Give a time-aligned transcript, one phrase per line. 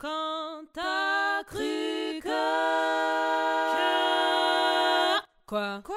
[0.00, 2.28] Quand t'as cru que...
[5.46, 5.96] Quoi Quoi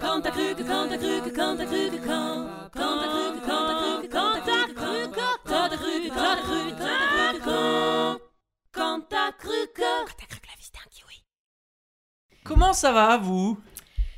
[0.00, 2.70] Quand t'as cru que, quand t'as cru que, quand t'as cru que, quand...
[2.72, 6.00] Quand t'as cru que, quand t'as cru que, quand t'as cru que, quand t'as cru
[6.00, 8.18] que, quand t'as cru que, quand t'as cru que, quand...
[8.72, 9.82] Quand t'as cru que...
[9.82, 11.22] Quand t'as cru que la vie c'était un kiwi.
[12.44, 13.60] Comment ça va, vous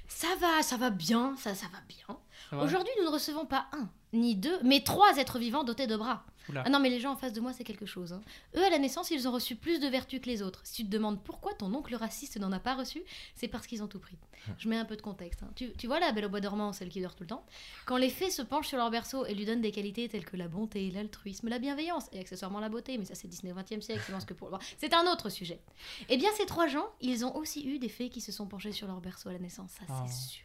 [0.06, 2.16] Ça va, ça va bien, ça, ça va bien.
[2.62, 6.24] Aujourd'hui, nous ne recevons pas un, ni deux, mais trois êtres vivants dotés de bras.
[6.48, 6.62] Oula.
[6.66, 8.12] Ah non, mais les gens en face de moi, c'est quelque chose.
[8.12, 8.22] hein.
[8.56, 10.60] Eux, à la naissance, ils ont reçu plus de vertus que les autres.
[10.64, 13.02] Si tu te demandes pourquoi ton oncle raciste n'en a pas reçu,
[13.37, 14.16] c'est parce qu'ils ont tout pris.
[14.59, 15.42] Je mets un peu de contexte.
[15.42, 15.51] hein.
[15.54, 17.45] Tu, tu vois la belle au bois dormant, celle qui dort tout le temps?
[17.84, 20.37] Quand les fées se penchent sur leur berceau et lui donnent des qualités telles que
[20.38, 24.02] la bonté, l'altruisme, la bienveillance et accessoirement la beauté, mais ça c'est Disney 20e siècle,
[24.09, 24.59] je pense que pour.
[24.79, 25.60] C'est un autre sujet.
[26.09, 28.73] Eh bien, ces trois gens, ils ont aussi eu des fées qui se sont penchées
[28.73, 29.92] sur leur berceau à la naissance, ça Oh.
[30.09, 30.45] c'est sûr.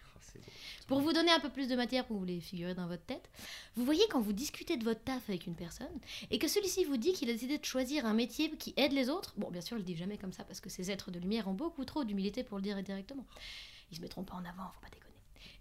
[0.87, 3.29] Pour vous donner un peu plus de matière pour vous les figurer dans votre tête,
[3.75, 5.99] vous voyez quand vous discutez de votre taf avec une personne
[6.31, 9.09] et que celui-ci vous dit qu'il a décidé de choisir un métier qui aide les
[9.09, 11.19] autres, bon bien sûr ils le disent jamais comme ça parce que ces êtres de
[11.19, 13.25] lumière ont beaucoup trop d'humilité pour le dire directement.
[13.91, 15.13] Ils se mettront pas en avant, faut pas déconner.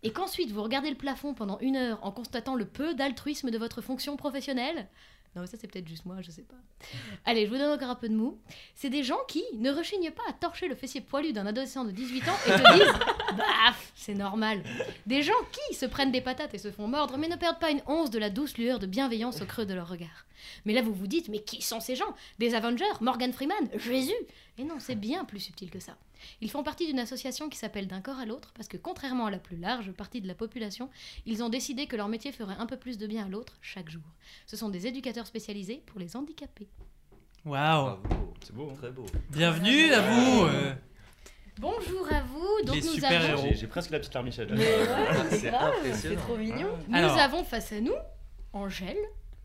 [0.02, 3.58] Et qu'ensuite vous regardez le plafond pendant une heure en constatant le peu d'altruisme de
[3.58, 4.88] votre fonction professionnelle.
[5.34, 6.54] Non mais ça c'est peut-être juste moi, je sais pas.
[7.24, 8.38] Allez, je vous donne encore un peu de mou.
[8.74, 11.90] C'est des gens qui ne rechignent pas à torcher le fessier poilu d'un adolescent de
[11.90, 14.62] 18 ans et te disent Baf, c'est normal.
[15.06, 17.70] Des gens qui se prennent des patates et se font mordre, mais ne perdent pas
[17.70, 20.26] une once de la douce lueur de bienveillance au creux de leur regard.
[20.64, 22.14] Mais là, vous vous dites, mais qui sont ces gens?
[22.38, 24.12] Des Avengers Morgan Freeman Jésus
[24.58, 25.96] Et non, c'est bien plus subtil que ça.
[26.40, 29.30] Ils font partie d'une association qui s'appelle D'un corps à l'autre, parce que contrairement à
[29.30, 30.90] la plus large partie de la population,
[31.26, 33.90] ils ont décidé que leur métier ferait un peu plus de bien à l'autre chaque
[33.90, 34.02] jour.
[34.46, 36.68] Ce sont des éducateurs spécialisés pour les handicapés.
[37.44, 39.04] Waouh Bravo, c'est beau, très beau.
[39.30, 40.74] Bienvenue à vous euh,
[41.60, 42.62] Bonjour à vous.
[42.64, 44.48] Donc Les nous avons, J'ai j'ai presque la petite larmichette.
[45.30, 46.20] c'est impressionnant.
[46.22, 46.68] trop mignon.
[46.88, 47.18] nous Alors.
[47.18, 47.94] avons face à nous
[48.52, 48.96] Angèle,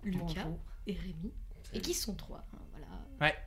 [0.04, 0.60] Lucas Bonjour.
[0.88, 1.34] et Rémi,
[1.74, 2.44] et qui sont trois.
[2.54, 2.88] hein, voilà.
[3.22, 3.38] Ouais,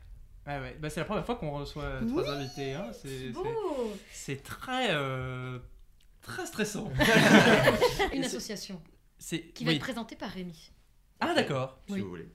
[0.46, 0.76] ouais.
[0.80, 2.08] Bah, c'est la première fois qu'on reçoit Oui.
[2.10, 2.74] trois invités.
[2.74, 2.90] Hein.
[2.92, 3.46] C'est, c'est- Beau.
[4.12, 5.58] c'est très, euh,
[6.20, 6.90] très stressant.
[8.12, 8.80] Une association
[9.18, 9.76] qui va oui.
[9.76, 10.70] être présentée par Rémi.
[11.20, 11.78] Ah d'accord.
[11.86, 12.00] Si Oui.
[12.00, 12.28] vous voulez.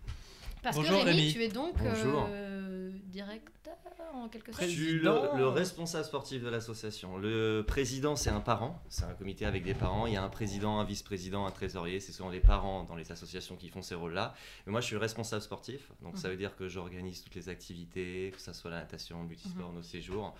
[0.63, 1.34] Parce Bonjour, que Rémi, Rémi.
[1.34, 2.28] tu es donc Bonjour.
[2.29, 3.75] euh, directeur
[4.13, 4.66] en quelque sorte.
[4.66, 7.18] Je suis le, le responsable sportif de l'association.
[7.18, 8.81] Le président, c'est un parent.
[8.90, 10.07] C'est un comité avec des parents.
[10.07, 12.00] Il y a un président, un vice-président, un trésorier.
[12.00, 14.34] C'est souvent les parents dans les associations qui font ces rôles-là.
[14.66, 15.91] Mais moi, je suis le responsable sportif.
[16.01, 19.28] Donc, ça veut dire que j'organise toutes les activités, que ce soit la natation, le
[19.28, 20.35] multisport, nos séjours.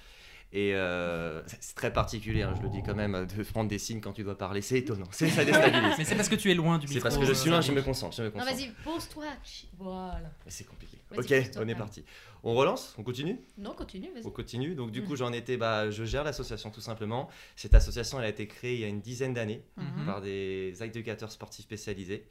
[0.53, 3.78] Et euh, c'est- c'est très particulier, hein, je le dis quand même, de prendre des
[3.80, 4.62] signes quand tu dois parler.
[4.62, 5.06] C'est étonnant.
[5.12, 5.96] C'est ça déstabilise.
[5.97, 7.03] Mais c'est parce que tu es loin du C'est micro.
[7.09, 8.16] parce que je suis euh, là, je me concentre.
[8.16, 8.53] Je me Non, concentre.
[8.56, 9.25] vas-y, pose-toi.
[9.78, 10.22] Voilà.
[10.46, 10.97] Mais C'est compliqué.
[11.18, 12.03] Ok, on est parti.
[12.44, 12.96] On relance?
[12.97, 13.40] On continue?
[13.58, 14.25] Non, continue, vas-y.
[14.25, 14.74] On continue.
[14.75, 15.08] Donc du Mhm.
[15.08, 17.29] coup, j'en étais, bah, je gère l'association tout simplement.
[17.58, 20.06] Cette association, elle a été créée il y a une dizaine d'années Mhm.
[20.06, 22.25] par des éducateurs sportifs spécialisés.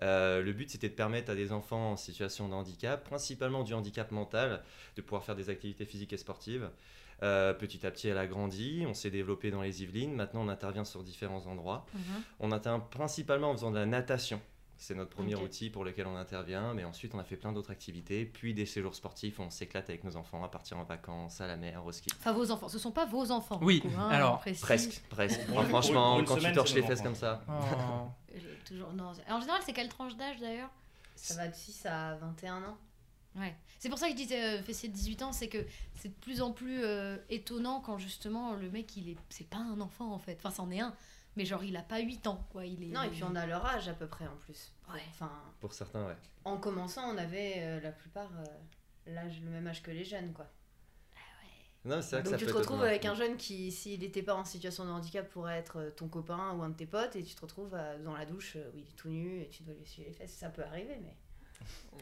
[0.00, 3.74] Euh, le but, c'était de permettre à des enfants en situation de handicap, principalement du
[3.74, 4.62] handicap mental,
[4.96, 6.70] de pouvoir faire des activités physiques et sportives.
[7.22, 8.84] Euh, petit à petit, elle a grandi.
[8.88, 10.14] On s'est développé dans les Yvelines.
[10.14, 11.84] Maintenant, on intervient sur différents endroits.
[11.94, 12.00] Mhm.
[12.40, 14.40] On intervient principalement en faisant de la natation.
[14.80, 17.72] C'est notre premier outil pour lequel on intervient, mais ensuite on a fait plein d'autres
[17.72, 21.48] activités, puis des séjours sportifs on s'éclate avec nos enfants à partir en vacances, à
[21.48, 22.08] la mer, au ski.
[22.16, 22.68] Enfin, vos enfants.
[22.68, 23.58] Ce sont pas vos enfants.
[23.60, 24.38] Oui, coup, hein, alors.
[24.38, 25.44] Presque, presque.
[25.46, 27.42] Pour une- franchement, pour une quand tu torches les fesses comme ça.
[27.48, 28.06] Oh.
[28.64, 28.92] Toujours.
[28.92, 29.12] Non.
[29.28, 30.70] En général, c'est quelle tranche d'âge d'ailleurs?
[31.16, 32.78] Ça va de 6 à 21 ans.
[33.38, 33.56] Ouais.
[33.78, 36.14] C'est pour ça que je disais euh, fessier de 18 ans, c'est que c'est de
[36.14, 39.16] plus en plus euh, étonnant quand justement le mec, il est.
[39.28, 40.36] C'est pas un enfant en fait.
[40.38, 40.94] Enfin, c'en est un.
[41.36, 42.66] Mais genre, il a pas 8 ans, quoi.
[42.66, 42.86] Il est.
[42.86, 44.72] Non, et puis on a leur âge à peu près en plus.
[44.92, 45.00] Ouais.
[45.10, 46.16] Enfin, Pour certains, ouais.
[46.44, 48.44] en commençant, on avait euh, la plupart euh,
[49.06, 50.50] l'âge, le même âge que les jeunes, quoi.
[51.84, 54.24] Non, c'est vrai que Donc ça tu te retrouves avec un jeune qui, s'il n'était
[54.24, 57.22] pas en situation de handicap, pourrait être ton copain ou un de tes potes, et
[57.22, 59.82] tu te retrouves dans la douche où il est tout nu et tu dois lui
[59.82, 60.32] essuyer les fesses.
[60.32, 61.16] Ça peut arriver, mais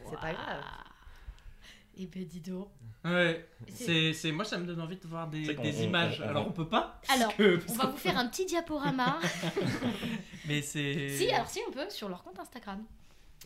[0.09, 0.63] c'est pas grave.
[1.99, 2.69] Et ben dis donc.
[3.03, 3.47] Ouais.
[3.69, 4.31] C'est- C'est, c'est...
[4.31, 6.21] Moi, ça me donne envie de voir des, C'est images.
[6.21, 7.01] Alors, on peut pas.
[7.09, 9.19] Alors, que- On va qu'on- vous faire un petit diaporama.
[10.47, 11.09] Mais c'est.
[11.09, 12.83] si, alors si on peut, sur leur compte Instagram.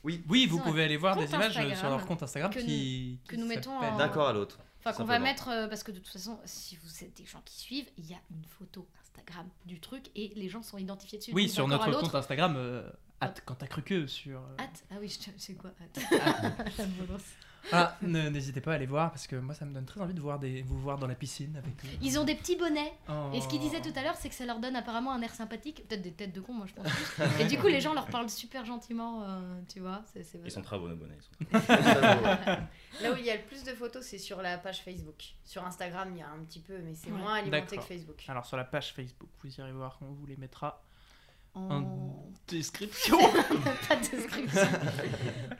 [0.04, 2.52] Oui, vous Ils ont pouvez aller voir des images euh, sur Instagram leur compte Instagram
[2.52, 3.20] que qui.
[3.28, 4.60] que qui nous mettons en- D'un corps à l'autre.
[4.80, 7.42] Enfin, qu'on va mettre, euh, parce que de toute façon, si vous êtes des gens
[7.46, 11.20] qui suivent, il y a une photo Instagram du truc et les gens sont identifiés
[11.20, 11.32] dessus.
[11.36, 12.90] Oui, sur notre compte Instagram, euh,
[13.22, 14.40] hâte, quand t'as cru que sur.
[14.40, 16.00] euh, Hâte Ah oui, je sais quoi, hâte.
[16.80, 17.22] La violence.
[17.72, 20.13] Ah, ne- n'hésitez pas à aller voir parce que moi ça me donne très envie
[20.13, 21.73] de voir des, vous voir dans la piscine avec.
[21.85, 21.97] eux.
[22.02, 22.93] Ils ont des petits bonnets.
[23.09, 23.29] Oh.
[23.34, 25.34] Et ce qu'ils disaient tout à l'heure, c'est que ça leur donne apparemment un air
[25.34, 25.84] sympathique.
[25.87, 26.87] Peut-être des têtes de con, moi je pense.
[27.40, 30.02] et du coup, les gens leur parlent super gentiment, euh, tu vois.
[30.13, 31.16] C'est, c'est Ils sont très bons abonnés.
[31.40, 31.67] ils sont-
[33.03, 35.23] Là où il y a le plus de photos, c'est sur la page Facebook.
[35.43, 37.17] Sur Instagram, il y a un petit peu, mais c'est Ouais.
[37.17, 37.84] moins alimenté que.
[37.84, 38.23] Facebook.
[38.28, 40.84] Alors sur la page Facebook, vous irez voir, on vous les mettra
[41.53, 42.01] en...
[42.52, 43.18] Description
[43.88, 44.62] pas de description.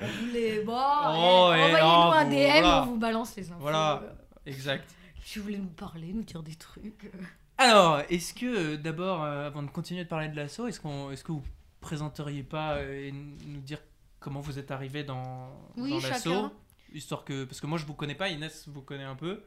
[0.02, 0.64] On voulait...
[0.64, 2.84] Bon, Oh, eh, et envoyez-nous oh, un vous- DM, voilà.
[2.84, 3.60] on vous balance les infos.
[3.62, 4.04] Voilà.
[4.46, 4.88] Exact.
[5.24, 7.12] Si vous voulez nous parler, nous dire des trucs.
[7.58, 11.12] Alors, est-ce que euh, d'abord, euh, avant de continuer de parler de l'assaut, est-ce, qu'on,
[11.12, 11.44] est-ce que vous
[11.80, 13.80] présenteriez pas euh, et nous dire
[14.20, 16.52] comment vous êtes arrivé dans, Oui, dans l'assaut?
[16.94, 17.46] Histoire que.
[17.46, 19.42] Parce que moi je vous connais pas, Inès vous connaît un peu.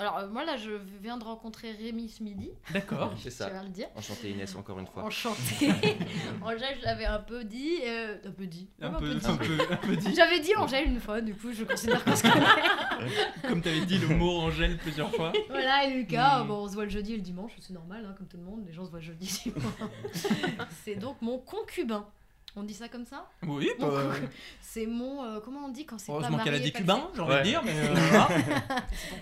[0.00, 0.70] Alors, euh, moi là, je
[1.00, 2.50] viens de rencontrer Rémi ce midi.
[2.72, 3.12] D'accord.
[3.18, 3.48] C'est Je ça.
[3.48, 3.86] vais le dire.
[3.94, 5.04] Enchanté Inès encore une fois.
[5.04, 5.68] Enchantée.
[6.42, 7.76] Angèle, je l'avais un peu dit.
[7.86, 8.68] euh, un peu dit.
[8.82, 9.26] Un Ouais, peu, dit.
[9.26, 10.14] un peu, un peu dit.
[10.14, 12.44] J'avais dit Angèle une fois, du coup, je considère qu'on se connaît.
[13.48, 15.32] Comme tu avais dit le mot Angèle plusieurs fois.
[15.48, 16.48] Voilà, et Lucas, Mm.
[16.48, 18.42] bon, on se voit le jeudi et le dimanche, c'est normal, hein, comme tout le
[18.42, 20.68] monde, les gens se voient le jeudi et le dimanche.
[20.84, 22.06] c'est donc mon concubin.
[22.56, 23.88] On dit ça comme ça Oui, bah,
[24.60, 25.24] C'est mon.
[25.24, 27.20] euh, comment on dit quand c'est pas heureusement qu'elle a marié, dit pas cubain, j'ai
[27.20, 27.72] envie de dire, mais.
[27.76, 28.28] euh, voilà.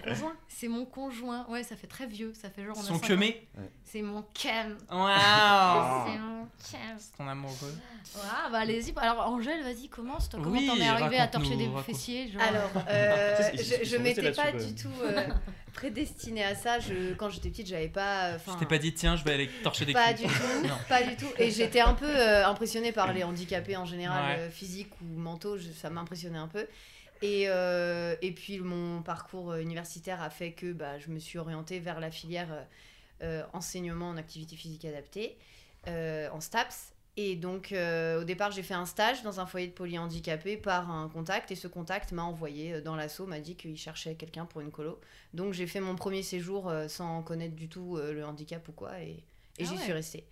[0.06, 1.46] conjoint C'est mon conjoint.
[1.48, 2.76] Ouais, ça fait très vieux, ça fait genre.
[2.76, 3.08] on Son 50.
[3.08, 3.48] queumé.
[3.84, 4.76] C'est mon cam.
[4.90, 6.96] Waouh C'est mon cam.
[6.98, 7.74] C'est ton amoureux.
[8.14, 8.92] Voilà, bah allez-y.
[8.98, 10.28] Alors, Angèle, vas-y, commence.
[10.28, 11.84] Toi, comment Oui, t'en es arrivé à torcher des raconte.
[11.86, 12.42] fessiers genre...
[12.42, 15.22] Alors, euh, c'est- je, je m'étais pas du tout euh,
[15.72, 16.78] prédestinée à ça.
[16.78, 18.32] Je, quand j'étais petite, j'avais pas.
[18.32, 20.26] Je enfin, t'ai pas dit, tiens, je vais aller torcher des Pas culs.
[20.26, 20.74] du tout, Non.
[20.88, 21.26] pas du tout.
[21.38, 24.44] Et j'étais un peu euh, impressionnée par les handicapés en général, Ouais.
[24.44, 26.66] euh, physiques ou mentaux, je- ça m'impressionnait un peu.
[27.22, 31.38] Et, euh, et puis mon parcours euh, universitaire a fait que bah, je me suis
[31.38, 32.62] orientée vers la filière euh,
[33.22, 35.36] euh, enseignement en activité physique adaptée,
[35.86, 36.91] euh, en STAPS.
[37.18, 40.90] Et donc euh, au départ j'ai fait un stage dans un foyer de polyhandicapés par
[40.90, 44.46] un contact et ce contact m'a envoyé euh, dans l'assaut, m'a dit qu'il cherchait quelqu'un
[44.46, 44.98] pour une colo.
[45.34, 48.72] Donc j'ai fait mon premier séjour euh, sans connaître du tout euh, le handicap ou
[48.72, 49.22] quoi et, et
[49.60, 49.82] Ah j'y ouais.
[49.82, 50.24] suis restée.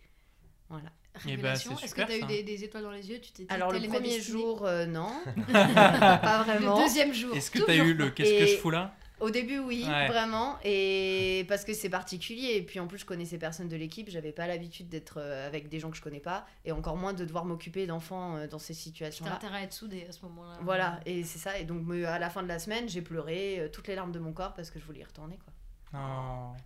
[0.71, 0.91] Voilà.
[1.17, 1.77] Révélation.
[1.77, 3.19] c'est Est-ce que super, t'as eu des, des étoiles dans les yeux?
[3.21, 5.13] Tu t'es dit, Alors le premier jour, euh, non.
[5.53, 6.79] pas vraiment.
[6.79, 7.37] Le deuxième jour.
[7.37, 8.95] Est-ce que toujours t'as eu le qu'est-ce que je fous là?
[9.21, 10.09] Au début, oui, Ouais.
[10.09, 10.59] vraiment.
[10.65, 12.55] Et parce que c'est particulier.
[12.57, 14.09] Et puis en plus, je connaissais personne de l'équipe.
[14.11, 16.47] J'avais pas l'habitude d'être euh, avec des gens que je connais pas.
[16.65, 19.35] Et encore moins de devoir m'occuper d'enfants euh, dans ces T'as situations-là.
[19.35, 20.59] intérêt à être soudé à ce moment-là.
[20.63, 21.59] Voilà, et c'est ça.
[21.59, 24.19] Et donc, à la fin de la semaine, j'ai pleuré euh, toutes les larmes de
[24.19, 25.39] mon corps parce que je voulais y retourner.
[25.45, 25.53] Quoi.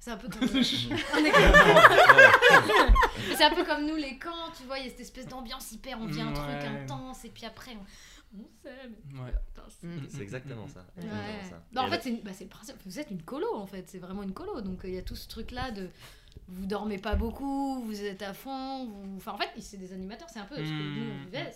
[0.01, 0.47] C'est un peu comme.
[3.29, 5.27] Mais c'est un peu comme nous les camps, tu vois, il y a cette espèce
[5.27, 7.85] d'ambiance hyper, on vit un truc intense et puis après on,
[8.39, 8.95] on s'aime.
[9.25, 9.33] Ouais.
[9.69, 10.07] C'est- Mm.
[10.09, 10.85] C'est exactement ça.
[10.97, 11.05] Ouais.
[11.49, 11.63] ça.
[11.73, 12.77] Bah, en fait, c'est une- bah, c'est le principe.
[12.85, 14.61] Vous êtes une colo en fait, c'est vraiment une colo.
[14.61, 15.89] Donc euh, il y a tout ce truc là de.
[16.49, 18.87] Vous dormez pas beaucoup, vous êtes à fond.
[18.87, 19.17] Vous...
[19.17, 21.53] Enfin, en fait, c'est des animateurs, c'est un peu ce que nous on vivait.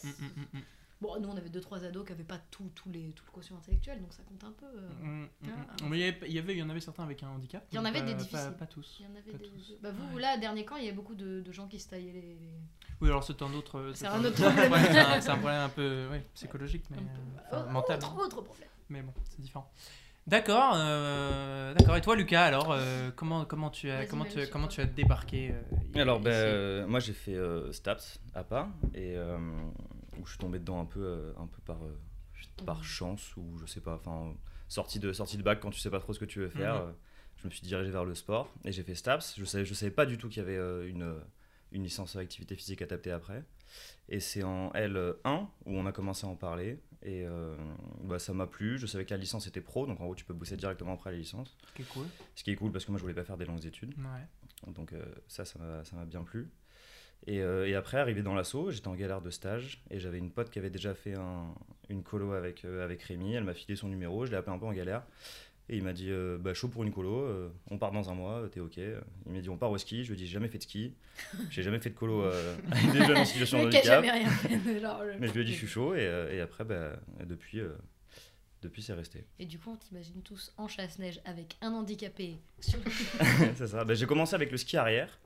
[1.00, 3.30] Bon, nous on avait deux trois ados qui avaient pas tout, tout, les, tout le
[3.32, 4.66] quotient intellectuel, donc ça compte un peu.
[4.66, 5.26] euh.
[5.44, 5.84] Ah.
[5.88, 7.64] Mais il y avait- il y avait, il y en avait certains avec un handicap.
[7.70, 8.52] Il y en avait pas- des difficiles.
[8.58, 8.96] Pas, tous.
[8.98, 9.44] Il y en avait Pas des.
[9.44, 9.74] tous.
[9.80, 10.22] Bah, vous, Ouais.
[10.22, 12.36] là, dernier camp, il y a beaucoup de, de gens qui se taillaient les.
[13.00, 13.78] Oui, alors c'est un autre.
[13.78, 14.72] euh, C'est un autre problème.
[14.72, 17.02] Ouais, c'est un, problème un peu ouais, psychologique, mais peu.
[17.04, 17.96] euh, enfin, Oh, mental.
[17.98, 18.68] Autre, autre problème.
[18.88, 19.70] Mais bon, c'est différent.
[20.26, 21.96] D'accord, euh, d'accord.
[21.96, 25.52] Et toi, Lucas, alors, euh, comment comment tu as comment tu comment tu as débarqué
[25.52, 29.38] euh, Alors, ici ben, euh, moi j'ai fait euh, Staps à part, et euh,
[30.18, 31.96] où je suis tombé dedans un peu, euh, un peu par, euh,
[32.66, 34.34] par chance, ou je sais pas, enfin,
[34.68, 36.74] sortie de, sortie de bac quand tu sais pas trop ce que tu veux faire.
[36.74, 36.88] Mhm.
[36.88, 36.92] euh,
[37.36, 39.34] je me suis dirigé vers le sport, et j'ai fait Staps.
[39.38, 41.14] Je savais, je savais pas du tout qu'il y avait euh, une,
[41.70, 43.44] une licence activité physique adaptée après.
[44.08, 46.80] Et c'est en L1 où on a commencé à en parler.
[47.02, 47.54] Et euh,
[48.02, 48.76] bah, ça m'a plu.
[48.78, 51.12] Je savais que la licence était pro, donc en gros, tu peux bosser directement après
[51.12, 51.56] la licence.
[51.76, 52.06] qui est cool.
[52.34, 53.94] Ce qui est cool parce que moi, je voulais pas faire des longues études.
[53.98, 54.72] Ouais.
[54.72, 56.50] Donc euh, ça, ça m'a, ça m'a bien plu.
[57.26, 60.30] Et, euh, et après, arrivé dans l'assaut, j'étais en galère de stage et j'avais une
[60.30, 61.52] pote qui avait déjà fait un-
[61.90, 63.34] une colo avec, euh, avec Rémi.
[63.34, 65.02] Elle m'a filé son numéro, je l'ai appelé un peu en galère.
[65.70, 68.14] Et il m'a dit, euh, bah, chaud pour une colo, euh, on part dans un
[68.14, 68.78] mois, t'es ok.
[68.78, 70.02] Il m'a dit, on part au ski.
[70.02, 70.94] Je lui ai dit, j'ai jamais fait de ski,
[71.50, 73.84] j'ai jamais fait de colo euh, avec des jeunes en situation de handicap.
[73.84, 74.58] jamais rien fait.
[74.64, 75.94] mais genre, le- Mais je lui ai dit, je suis chaud.
[75.94, 76.92] Et, et après, bah,
[77.26, 77.68] depuis, euh,
[78.62, 79.26] depuis c'est resté.
[79.38, 82.90] Et du coup, on t'imagine tous en chasse-neige avec un handicapé sur le
[83.56, 83.84] c'est ça.
[83.84, 85.18] Bah, j'ai commencé avec le ski arrière,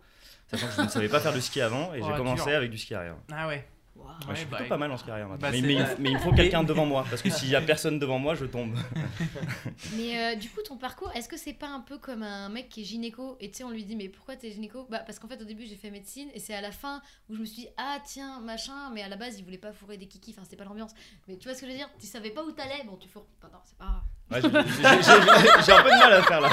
[0.52, 1.92] sachant que je ne savais pas faire de ski avant.
[1.94, 2.56] Et Oh, j'ai commencé dur.
[2.56, 3.16] avec du ski arrière.
[3.32, 3.66] Ah ouais.
[3.94, 4.08] Waouh.
[4.08, 5.40] Ouais, Ouais, je suis bah, plutôt pas mal en ski arrière maintenant.
[5.42, 7.60] bah, mais, il, mais il me faut quelqu'un devant moi parce que s'il y a
[7.72, 8.74] personne devant moi, je tombe.
[9.96, 12.68] Mais euh, du coup, ton parcours, est-ce que c'est pas un peu comme un mec
[12.68, 14.86] qui est gynéco et tu sais, on lui dit, mais pourquoi t'es gynéco?
[14.90, 17.34] Bah, parce qu'en fait, au début, j'ai fait médecine et c'est à la fin où
[17.34, 19.96] je me suis dit, ah tiens, machin, mais à la base, il voulait pas fourrer
[19.98, 20.92] des kikis, enfin, c'était pas l'ambiance.
[21.28, 21.88] Mais tu vois ce que je veux dire?
[22.00, 23.26] Tu savais pas où t'allais, bon, tu fourres.
[23.38, 24.02] Enfin, non, c'est pas grave.
[24.32, 26.50] Ouais, j'ai- un peu de mal à faire là.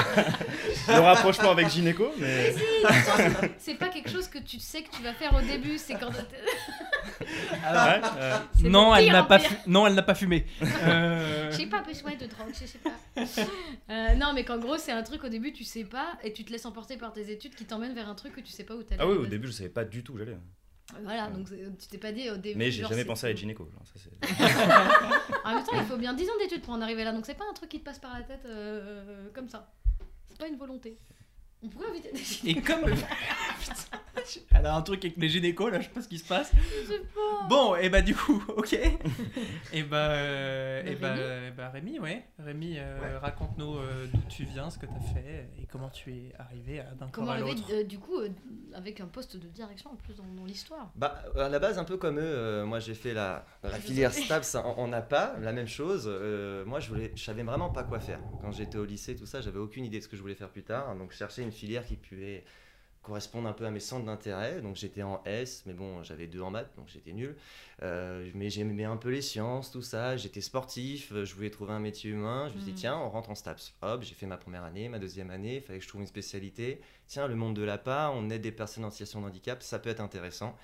[0.88, 2.52] Le rapprochement avec gynéco, mais.
[2.52, 5.40] Mais si, attends, c'est pas quelque chose que tu sais que tu vas faire au
[5.40, 6.10] début, c'est quand.
[6.10, 10.46] Ouais, euh, c'est Non, elle n'a pas fu- non, elle n'a pas fumé.
[10.82, 12.90] Euh, J'ai pas besoin de drogue, je sais pas.
[13.90, 16.44] Euh, non, mais qu'en gros, c'est un truc au début, tu sais pas, et tu
[16.44, 18.74] te laisses emporter par tes études qui t'emmènent vers un truc que tu sais pas
[18.74, 19.00] où t'allais.
[19.02, 20.36] Ah oui, au début, je savais pas du tout où j'allais.
[21.02, 22.58] Voilà, donc tu t'es pas dit au début.
[22.58, 23.68] Mais j'ai jamais pensé à être gynéco.
[23.72, 27.04] genre, ça, c'est- En même temps, il faut bien 10 ans d'études pour en arriver
[27.04, 29.72] là, donc c'est pas un truc qui te passe par la tête euh, comme ça.
[30.28, 30.96] C'est pas une volonté.
[31.62, 32.84] On pourrait inviter des Et comme.
[34.54, 36.52] Elle a un truc avec les gynécos, là, je sais pas ce qui se passe.
[36.54, 37.46] Je sais pas.
[37.48, 38.72] Bon, et bah du coup, ok.
[39.72, 42.24] et bah, euh, et bah, Rémi euh, bah, Rémi, ouais.
[42.38, 43.16] Rémi, euh, Ouais.
[43.18, 46.84] raconte-nous euh, d'où tu viens, ce que t'as fait et comment tu es arrivé à-
[46.94, 47.68] d'un corps Comment à arriver l'autre.
[47.72, 48.28] euh, du coup euh,
[48.74, 50.90] avec un poste de direction en plus dans, dans l'histoire?
[50.96, 54.12] Bah, à la base, un peu comme eux, euh, moi j'ai fait la, la filière.
[54.12, 56.04] STAPS en, APA, la même chose.
[56.10, 58.20] Euh, moi, je voulais, je savais vraiment pas quoi faire.
[58.42, 60.48] Quand j'étais au lycée, tout ça, j'avais aucune idée de ce que je voulais faire
[60.50, 60.94] plus tard.
[60.96, 62.44] Donc, je cherchais une filière qui pouvait
[63.10, 64.60] correspondre un peu à mes centres d'intérêt.
[64.60, 67.34] Donc, j'étais en S, mais bon, j'avais deux en maths, donc j'étais nul.
[67.82, 70.16] Euh, mais j'aimais un peu les sciences, tout ça.
[70.16, 72.48] J'étais sportif, euh, je voulais trouver un métier humain.
[72.48, 72.76] Je me suis dit, Mhm.
[72.76, 73.74] tiens, on rentre en STAPS.
[73.82, 76.06] Hop, j'ai fait ma première année, ma deuxième année, il fallait que je trouve une
[76.06, 76.80] spécialité.
[77.08, 79.90] Tiens, le monde de l'APA, on aide des personnes en situation de handicap, ça peut
[79.90, 80.56] être intéressant.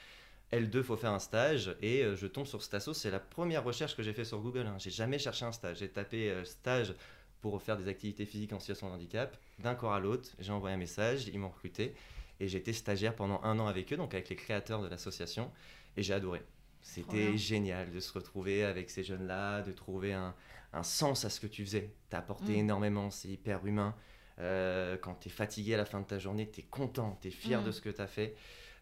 [0.52, 2.94] L2, faut faire un stage et euh, je tombe sur Stasso.
[2.94, 4.66] C'est la première recherche que j'ai fait sur Google.
[4.68, 4.76] Hein.
[4.78, 5.78] J'ai jamais cherché un stage.
[5.78, 6.94] J'ai tapé euh, stage
[7.40, 9.36] pour faire des activités physiques en situation de handicap.
[9.58, 11.94] D'un corps à l'autre, j'ai envoyé un message, ils m'ont recruté
[12.40, 15.50] et été stagiaire pendant un an avec eux, donc avec les créateurs de l'association,
[15.96, 16.42] et j'ai adoré.
[16.82, 20.34] C'était génial de se retrouver avec ces jeunes-là, de trouver un,
[20.72, 21.90] un sens à ce que tu faisais.
[22.10, 22.56] T'as apporté Mm.
[22.60, 23.94] énormément, c'est hyper humain.
[24.38, 27.28] Euh, quand tu es fatigué à la fin de ta journée, tu es content, tu
[27.28, 27.64] es fier Mm.
[27.64, 28.36] de ce que tu as fait.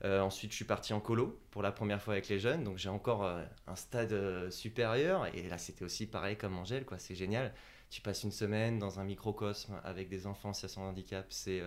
[0.05, 2.77] Euh, ensuite, je suis parti en colo pour la première fois avec les jeunes, donc
[2.77, 5.27] j'ai encore euh, un stade euh, supérieur.
[5.35, 6.99] Et là, c'était aussi pareil comme Angèle, quoi.
[6.99, 7.55] C'est génial.
[7.89, 11.63] Tu passes une semaine dans un microcosme avec des enfants en situation de handicap, c'est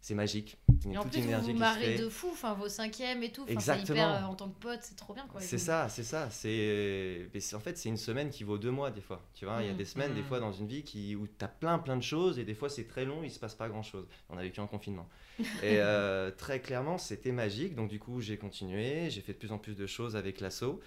[0.00, 0.56] c'est magique.
[0.84, 2.54] Il y a en toute plus une vous énergie vous se marrez de fou, enfin
[2.54, 3.98] vos cinquièmes et tout, Exactement.
[3.98, 5.40] hyper euh, en tant que pote, c'est trop bien quoi.
[5.40, 6.28] C'est ça, c'est ça.
[6.30, 9.22] C'est, en fait, c'est une semaine qui vaut deux mois des fois.
[9.34, 9.76] Tu vois, il y a Mm.
[9.76, 10.24] des semaines, des Mm.
[10.26, 12.68] fois dans une vie qui, où tu as plein, plein de choses et des fois
[12.68, 14.06] c'est très long, il se passe pas grand chose.
[14.30, 15.08] On a vécu un confinement.
[15.62, 17.74] et euh, très clairement, c'était magique.
[17.74, 20.80] Donc du coup, j'ai continué, j'ai fait de plus en plus de choses avec l'asso.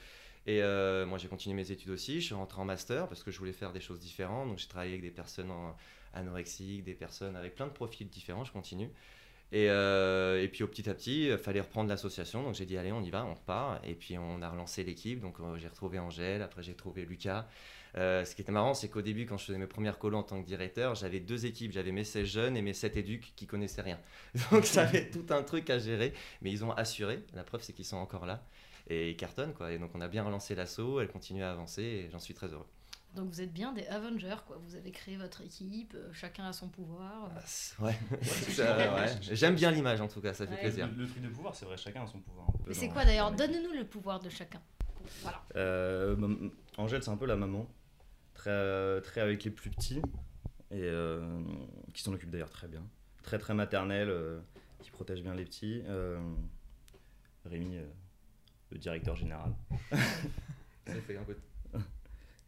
[0.48, 2.20] Et euh, moi, j'ai continué mes études aussi.
[2.20, 4.48] Je suis rentré en master parce que je voulais faire des choses différentes.
[4.50, 5.76] Donc j'ai travaillé avec des personnes en-
[6.14, 8.44] anorexiques, des personnes avec plein de profils différents.
[8.44, 8.90] Je continue.
[9.54, 12.44] Et, euh, et puis au petit à petit, il fallait reprendre l'association.
[12.44, 13.86] Donc j'ai dit, allez, on y va, on repart.
[13.86, 15.20] Et puis on a relancé l'équipe.
[15.20, 17.48] Donc euh, j'ai retrouvé Angèle, après j'ai trouvé Lucas.
[17.98, 20.24] Euh, ce qui était marrant, c'est qu'au début, quand je faisais mes premières colos en
[20.24, 21.74] tant que directeur, j'avais deux équipes.
[21.74, 24.00] J'avais mes 16 jeunes et mes 7 éduques qui connaissaient rien.
[24.52, 26.14] Donc j'avais tout un truc à gérer.
[26.42, 27.20] Mais ils ont assuré.
[27.34, 28.44] La preuve, c'est qu'ils sont encore là.
[28.88, 29.72] Et ils cartonnent, quoi.
[29.72, 31.02] Et donc on a bien relancé l'assaut.
[31.02, 32.68] Elle continue à avancer et j'en suis très heureux.
[33.16, 36.54] Donc vous êtes bien des Avengers quoi, vous avez créé votre équipe, euh, chacun a
[36.54, 37.30] son pouvoir.
[37.36, 37.96] Ah, Ouais.
[39.22, 40.60] J'aime bien l'image en tout cas, ça fait Ouais.
[40.62, 40.88] plaisir.
[40.96, 42.48] Le, le truc de pouvoir, c'est vrai, chacun a son pouvoir.
[42.68, 44.62] Mais c'est quoi d'ailleurs Donne-nous le pouvoir de chacun.
[45.24, 45.44] Voilà.
[45.58, 47.68] Euh, Angèle, c'est un peu la maman,
[48.34, 50.02] très, très avec les plus petits,
[50.70, 51.42] et euh,
[51.94, 52.84] qui s'en occupe d'ailleurs très bien.
[53.24, 54.40] Très très maternelle, euh,
[54.80, 55.82] qui protège bien les petits.
[55.88, 56.18] Euh,
[57.46, 57.86] Rémi, euh,
[58.72, 59.54] le directeur général.
[59.92, 61.40] Ça fait un peu de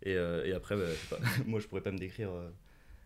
[0.03, 2.49] Et, euh, et après, bah, je sais pas, moi je pourrais pas me décrire euh,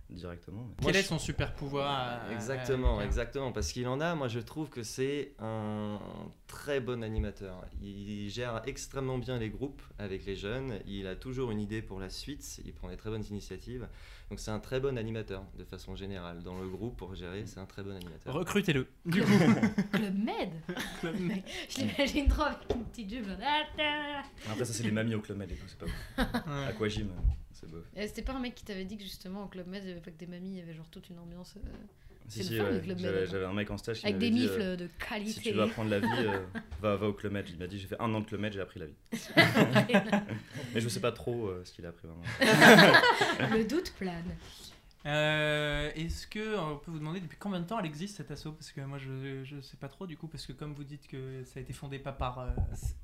[0.10, 0.68] directement.
[0.82, 3.52] Quel est son super pouvoir à- à- Exactement, à- exactement.
[3.52, 6.00] Parce qu'il en a, moi je trouve que c'est un
[6.48, 7.66] très bon animateur.
[7.82, 10.80] Il gère extrêmement bien les groupes avec les jeunes.
[10.86, 12.62] Il a toujours une idée pour la suite.
[12.66, 13.88] Il prend des très bonnes initiatives.
[14.30, 16.44] Donc c'est un très bon animateur de façon générale.
[16.44, 18.34] Dans le groupe, pour gérer, c'est un très bon animateur.
[18.34, 18.88] Recrutez-le.
[19.06, 19.28] Du coup,
[19.94, 20.50] Club Med
[21.70, 23.26] Je l'imagine trop avec une petite jupe.
[23.30, 26.66] Après, ça, c'est les mamies au club med et tout, c'est pas ouais.
[26.68, 27.78] Aquagym, euh, c'est beau.
[27.96, 29.92] Et C'était pas un mec qui t'avait dit que justement au Club Med, il y
[29.92, 31.70] avait pas que des mamies, il y avait genre toute une ambiance euh,
[32.28, 34.42] Si, si, ouais, le Club Med, j'avais, un mec en stage qui avec des dit,
[34.42, 35.32] mifles euh, de qualité.
[35.32, 36.46] Si tu veux apprendre la vie, euh,
[36.82, 37.48] va, va au Club Med.
[37.50, 38.96] Il m'a dit j'ai fait un an de Club Med, j'ai appris la vie.
[40.74, 42.24] Mais je sais pas trop euh, ce qu'il a appris vraiment.
[43.56, 44.36] le doute plane.
[45.06, 48.52] Euh, Est-ce que on peut vous demander depuis combien de temps elle existe cette asso?
[48.52, 51.08] Parce que moi je, je sais pas trop du coup parce que comme vous dites
[51.08, 52.50] que ça a été fondé pas par euh,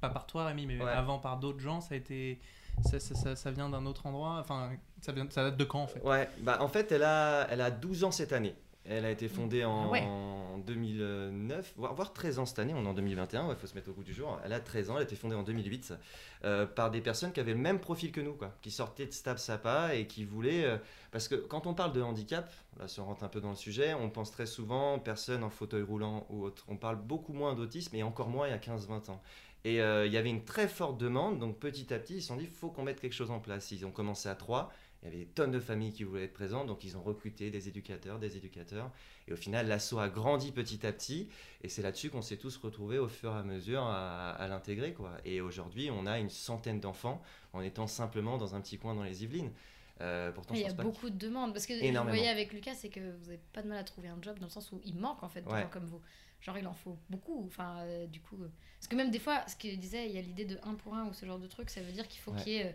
[0.01, 0.89] pas par toi Rémi mais Ouais.
[0.91, 2.39] avant par d'autres gens ça a été
[2.85, 5.81] ça, ça, ça- ça vient d'un autre endroit enfin ça vient ça date de quand
[5.83, 6.01] en fait?
[6.03, 8.55] Ouais, bah en fait, elle a, elle a 12 ans cette année.
[8.85, 10.01] Elle a été fondée en, Ah ouais.
[10.01, 13.75] en 2009, voire, voire 13 ans cette année, on est en 2021, il faut se
[13.75, 14.37] mettre au goût du jour.
[14.43, 15.93] Elle a 13 ans, elle a été fondée en 2008
[16.43, 19.13] euh, par des personnes qui avaient le même profil que nous, quoi, qui sortaient de
[19.13, 20.65] Stab Sapa et qui voulaient.
[20.65, 20.77] euh,
[21.11, 23.55] parce que quand on parle de handicap, là si on rentre un peu dans le
[23.55, 26.65] sujet, on pense très souvent personnes en fauteuil roulant ou autre.
[26.67, 29.21] On parle beaucoup moins d'autisme et encore moins il y a 15-20 ans.
[29.65, 32.27] Et euh, il y avait une très forte demande, donc petit à petit, ils se
[32.27, 33.71] sont dit, il faut qu'on mette quelque chose en place.
[33.71, 36.33] Ils ont commencé à trois, il y avait des tonnes de familles qui voulaient être
[36.33, 38.91] présentes, donc ils ont recruté des éducateurs, des éducateurs.
[39.29, 41.29] Et au final, l'asso a grandi petit à petit.
[41.61, 44.93] Et c'est là-dessus qu'on s'est tous retrouvés au fur et à mesure à, à l'intégrer.
[44.93, 45.11] quoi.
[45.23, 47.21] Et aujourd'hui, on a une centaine d'enfants
[47.53, 49.51] en étant simplement dans un petit coin dans les Yvelines.
[50.01, 51.53] Euh, pourtant, Il y a beaucoup de demandes.
[51.53, 52.15] Parce que Énormément.
[52.17, 54.47] voyais avec Lucas, c'est que vous n'avez pas de mal à trouver un job dans
[54.47, 55.61] le sens où il manque en fait de Ouais.
[55.61, 56.01] gens comme vous.
[56.43, 57.43] Genre, il en faut beaucoup.
[57.47, 58.35] Enfin, euh, du coup.
[58.43, 60.75] euh, Parce que même des fois, ce qu'il disait, il y a l'idée de 1
[60.75, 62.43] pour 1 ou ce genre de truc, ça veut dire qu'il faut Ouais.
[62.43, 62.67] qu'il y ait.
[62.67, 62.71] euh,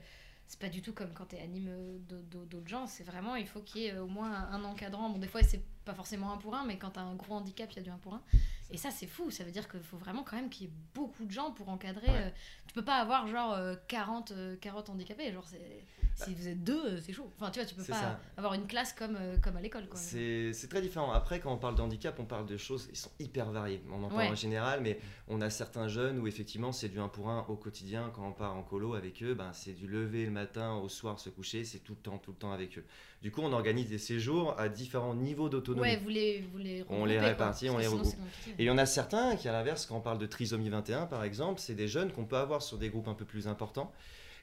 [0.51, 1.71] c'est pas du tout comme quand tu animes
[2.09, 2.87] d'au- d'au- d'autres gens.
[2.87, 5.11] C'est vraiment, il faut qu'il y ait au moins un encadrant.
[5.11, 7.35] Bon, des fois, c'est pas forcément un pour un, mais quand tu as un gros
[7.35, 8.23] handicap, il y a du un pour un.
[8.71, 9.31] Et ça, c'est fou.
[9.31, 11.69] Ça veut dire qu'il faut vraiment quand même qu'il y ait beaucoup de gens pour
[11.69, 12.07] encadrer.
[12.11, 12.33] Ouais.
[12.67, 15.31] tu peux pas avoir genre euh, 40, euh, 40 handicapés.
[15.33, 15.85] Genre, c'est-
[16.25, 17.31] si vous êtes deux, euh, c'est chaud.
[17.39, 18.21] Enfin, tu vois, tu peux pas ça.
[18.37, 19.85] avoir une classe comme, euh, comme à l'école.
[19.95, 21.13] C'est très différent.
[21.13, 23.83] Après, quand on parle de handicap, on parle de choses qui sont hyper variées.
[23.91, 24.29] On en parle Ouais.
[24.31, 24.99] en général, mais
[25.29, 28.11] on a certains jeunes où effectivement c'est du un pour un au quotidien.
[28.15, 31.19] Quand on part en colo avec eux, ben, c'est du lever le matin au soir
[31.21, 32.85] se coucher, c'est tout le temps, tout le temps avec eux.
[33.23, 35.89] Du coup, on organise des séjours à différents niveaux d'autonomie.
[35.89, 38.15] Ouais, vous les, vous les On les quoi, répartit, on les regroupe.
[38.59, 41.07] Et il y en a certains qui, à l'inverse, quand on parle de trisomie 21
[41.07, 43.93] par exemple, c'est des jeunes qu'on peut avoir sur des groupes un peu plus importants.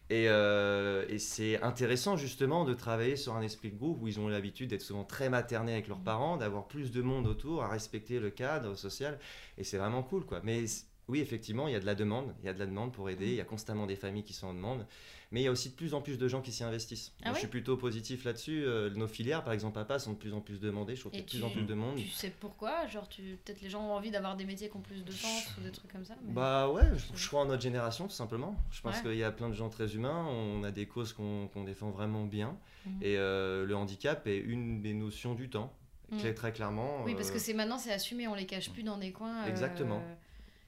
[0.09, 4.19] Et, euh, et c'est intéressant justement de travailler sur un esprit de groupe où ils
[4.19, 7.69] ont l'habitude d'être souvent très maternés avec leurs parents, d'avoir plus de monde autour, à
[7.69, 9.19] respecter le cadre social.
[9.57, 10.41] Et c'est vraiment cool quoi.
[10.43, 10.65] Mais
[11.07, 12.33] oui, effectivement, il y a de la demande.
[12.41, 13.27] Il y a de la demande pour aider.
[13.27, 14.87] Il y a constamment des familles qui sont en demande.
[15.35, 17.11] Mais il y a aussi de plus en plus de gens qui s'y investissent.
[17.25, 18.63] Ah je suis plutôt positif là-dessus.
[18.63, 20.95] Euh, nos filières, par exemple, papa, sont de plus en plus demandées.
[20.95, 21.97] Je trouve qu'il y a de plus en plus de monde.
[21.97, 22.87] Tu sais pourquoi?
[22.87, 23.37] Genre, tu...
[23.43, 25.71] peut-être les gens ont envie d'avoir des métiers qui ont plus de sens ou des
[25.71, 26.15] trucs comme ça.
[26.23, 28.55] mais- Bah ouais, je, je crois en notre génération tout simplement.
[28.71, 29.01] Je pense Ouais.
[29.01, 32.23] qu'il y a plein de gens très humains, on a des causes qu'on défend vraiment
[32.23, 32.57] bien.
[32.85, 32.99] Mhm.
[33.01, 35.73] Et euh, le handicap est une des notions du temps,
[36.11, 36.33] Mhm.
[36.33, 37.03] très, clairement.
[37.03, 39.43] Oui, parce euh, que c'est maintenant, c'est assumé, on les cache plus dans des coins.
[39.47, 40.01] Exactement.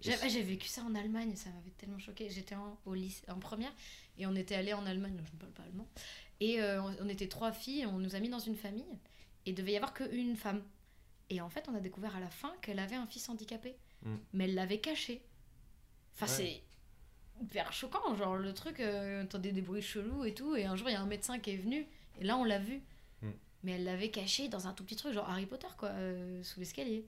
[0.01, 2.29] J'ai ah, j'ai vécu ça en Allemagne, ça m'avait tellement choqué.
[2.29, 3.71] J'étais en, au lycée, en première
[4.17, 5.87] et on était allé en Allemagne, je ne parle pas allemand.
[6.39, 8.85] Et euh, on, était trois filles, on nous a mis dans une famille
[9.45, 10.61] et il devait y avoir qu'une femme.
[11.29, 14.15] Et en fait, on a découvert à la fin qu'elle avait un fils handicapé, Mm.
[14.33, 15.23] mais elle l'avait caché.
[16.13, 16.61] Enfin, Ouais.
[17.39, 20.55] c'est hyper choquant, genre le truc, euh, entendait des bruits chelous et tout.
[20.55, 21.87] Et un jour, il y a un médecin qui est venu
[22.19, 22.81] et là, on l'a vu.
[23.23, 23.29] Mm.
[23.63, 26.59] Mais elle l'avait caché dans un tout petit truc, genre Harry Potter, quoi, euh, sous
[26.59, 27.05] l'escalier.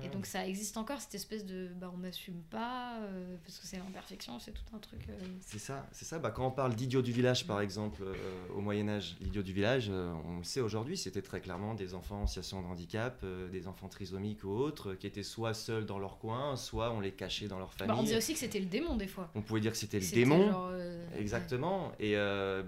[0.00, 0.06] Ouais.
[0.06, 3.66] Et donc ça existe encore cette espèce de bah on n'assume pas euh, parce que
[3.66, 5.00] c'est l'imperfection, c'est tout un truc.
[5.08, 5.18] euh.
[5.40, 6.18] C'est ça, c'est ça.
[6.18, 8.14] Bah, quand on parle d'idiot du village, par exemple, euh,
[8.54, 12.22] au Moyen Âge, l'idiot du village, on le sait aujourd'hui, c'était très clairement des enfants
[12.22, 16.18] en situation de handicap, des enfants trisomiques ou autres, qui étaient soit seuls dans leur
[16.18, 17.94] coin, soit on les cachait dans leur famille.
[17.94, 19.30] Bah, on disait aussi que c'était le démon des fois.
[19.34, 20.50] On pouvait dire que c'était le démon.
[20.50, 20.72] genre,
[21.18, 21.92] Exactement.
[21.98, 22.14] Et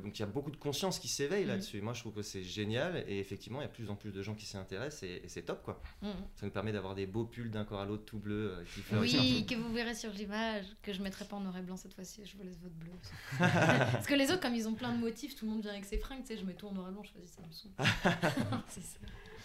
[0.03, 1.49] donc il y a beaucoup de conscience qui s'éveille Mhm.
[1.49, 1.81] là-dessus.
[1.81, 4.12] Moi je trouve que c'est génial et effectivement il y a de plus en plus
[4.12, 5.81] de gens qui s'y intéressent et, et c'est top quoi.
[6.03, 6.11] Mhm.
[6.37, 8.80] Ça nous permet d'avoir des beaux pulls d'un corps à l'autre tout bleu euh, qui
[8.80, 11.76] fleurissent Oui, que vous verrez sur l'image, que je mettrai pas en noir et blanc
[11.76, 12.91] cette fois-ci, je vous laisse votre bleu.
[13.00, 13.13] aussi.
[13.39, 15.84] Parce que les autres, comme ils ont plein de motifs, tout le monde vient avec
[15.84, 17.71] ses fringues, tu sais, je mets tout en noir et blanc, je me saoule.
[18.69, 18.99] c'est ça.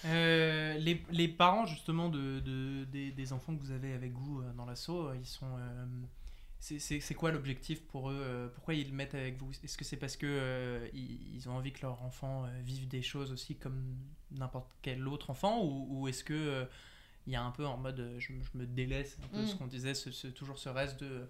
[0.06, 4.40] Euh, les, les parents justement de, de- des, des enfants que vous avez avec vous
[4.42, 5.48] euh, dans l'assaut, euh, ils sont.
[5.58, 5.86] euh,
[6.60, 9.52] c'est- quoi l'objectif pour eux Pourquoi ils le mettent avec vous?
[9.64, 12.88] Est-ce que c'est parce que euh, ils, ils ont envie que leur enfant euh, vive
[12.88, 13.96] des choses aussi comme
[14.32, 16.66] n'importe quel autre enfant ou, ou est-ce que euh,
[17.28, 19.42] il y a un peu en mode euh, je, me- je me délaisse un peu
[19.44, 19.48] Mm.
[19.48, 21.28] ce qu'on disait, ce, ce- toujours ce reste de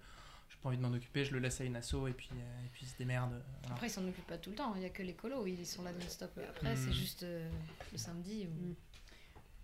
[0.50, 2.66] j'ai pas envie de m'en occuper, je le laisse à une asso et puis euh,
[2.66, 3.32] et puis il se démerde.
[3.62, 3.76] voilà.
[3.76, 5.66] Après, ils s'en occupent pas tout le temps, il y a que les colos, ils
[5.66, 6.32] sont là non-stop.
[6.50, 6.78] Après, Mm.
[6.78, 7.50] c'est juste euh,
[7.92, 8.48] le samedi.
[8.48, 8.76] Ou...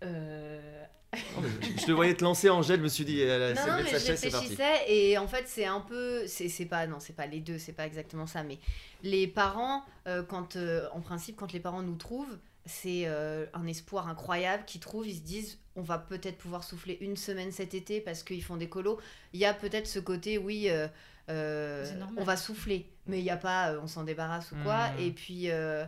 [0.04, 3.54] Euh, Non, mais je, je te voyais te lancer Angèle, je me suis dit elle
[3.56, 7.00] Non, non, mais je réfléchissais et en fait c'est un peu, c'est c'est pas, non
[7.02, 8.58] c'est pas les deux, c'est pas exactement ça, mais
[9.04, 13.68] les parents, euh, quand euh, en principe quand les parents nous trouvent, c'est euh, un
[13.68, 17.74] espoir incroyable qu'ils trouvent, ils se disent on va peut-être pouvoir souffler une semaine cet
[17.74, 19.00] été parce qu'ils font des colos.
[19.34, 20.88] Il y a peut-être ce côté oui, euh,
[21.30, 21.86] euh,
[22.18, 24.90] on va souffler, mais il n'y a pas euh, on s'en débarrasse ou quoi.
[24.90, 25.00] Mhm.
[25.00, 25.86] Et puis euh,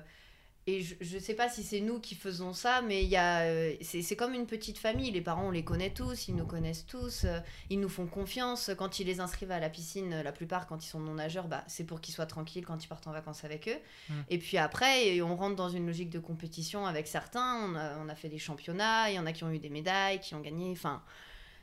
[0.65, 3.41] et je, je sais pas si c'est nous qui faisons ça, mais il y a,
[3.41, 5.11] euh, c'est c'est comme une petite famille.
[5.11, 8.71] Les parents, on les connaît tous, ils nous connaissent tous, euh, ils nous font confiance.
[8.77, 11.49] Quand ils les inscrivent à la piscine, euh, la plupart, quand ils sont non nageurs,
[11.49, 13.77] bah, c'est pour qu'ils soient tranquilles quand ils partent en vacances avec eux.
[14.09, 14.13] Mm.
[14.29, 17.69] Et puis après, on rentre dans une logique de compétition avec certains.
[17.69, 19.69] On a, on a fait des championnats, il y en a qui ont eu des
[19.69, 20.71] médailles, qui ont gagné.
[20.71, 21.03] Enfin,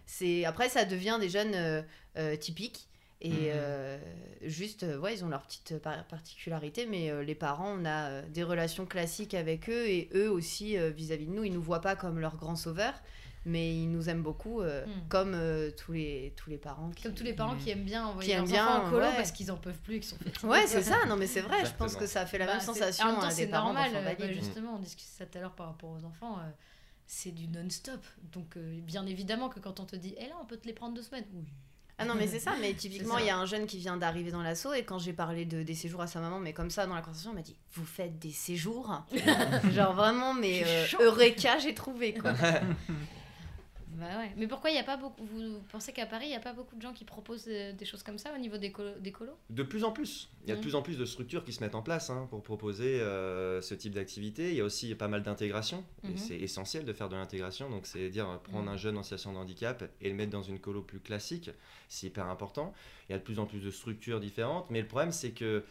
[0.05, 1.85] c'est après, ça devient des jeunes
[2.17, 2.89] euh, typiques.
[3.23, 3.37] Et Mhm.
[3.53, 3.99] euh,
[4.43, 8.09] juste, euh, ouais, ils ont leur petite par- particularité, mais euh, les parents, on a
[8.09, 11.61] euh, des relations classiques avec eux, et eux aussi, euh, vis-à-vis de nous, ils nous
[11.61, 12.95] voient pas comme leurs grands sauveurs,
[13.45, 14.93] mais ils nous aiment beaucoup, euh, Mhm.
[15.11, 16.89] comme euh, tous, les, tous les parents.
[16.93, 17.03] Qui...
[17.03, 19.03] Comme tous les parents qui aiment bien envoyer Qui aiment leurs bien, enfants en colo
[19.07, 19.17] ouais.
[19.17, 20.47] parce qu'ils en peuvent plus et qu'ils sont fatigués.
[20.49, 22.61] Ouais, c'est ça, non mais c'est vrai, je pense que ça fait la Bah, même
[22.63, 23.91] sensation En même temps, à c'est normal.
[23.95, 26.39] euh, bah, justement, on discutait ça tout à l'heure par rapport aux enfants.
[26.39, 26.51] euh,
[27.07, 28.01] c'est du non-stop.
[28.33, 30.73] Donc, euh, bien évidemment que quand on te dit, hé là, on peut te les
[30.73, 31.25] prendre deux semaines.
[31.35, 31.45] Oui.
[32.01, 34.31] Ah non, mais c'est ça, mais typiquement, il y a un jeune qui vient d'arriver
[34.31, 36.87] dans l'assaut et quand j'ai parlé de, des séjours à sa maman, mais comme ça
[36.87, 39.03] dans la conversation, elle m'a dit Vous faites des séjours?
[39.73, 40.87] Genre vraiment, mais euh.
[41.01, 42.33] Eureka, j'ai trouvé quoi.
[44.01, 44.33] Bah ouais.
[44.37, 45.25] Mais pourquoi il n'y a pas beaucoup.
[45.25, 47.85] Vous pensez qu'à Paris, il n'y a pas beaucoup de gens qui proposent euh, des
[47.85, 49.37] choses comme ça au niveau des, colo- des colos?
[49.51, 50.31] De plus en plus.
[50.45, 52.27] Il y a de plus en plus de structures qui se mettent en place hein,
[52.31, 54.51] pour proposer euh, ce type d'activité.
[54.51, 55.85] Il y a aussi pas mal d'intégration.
[56.05, 56.17] Et Mhm.
[56.17, 57.69] c'est essentiel de faire de l'intégration.
[57.69, 58.75] Donc, c'est dire euh, prendre Mhm.
[58.75, 61.51] un jeune en situation de handicap et le mettre dans une colo plus classique.
[61.89, 62.73] C'est hyper important.
[63.09, 64.71] Il y a de plus en plus de structures différentes.
[64.71, 65.63] Mais le problème, c'est que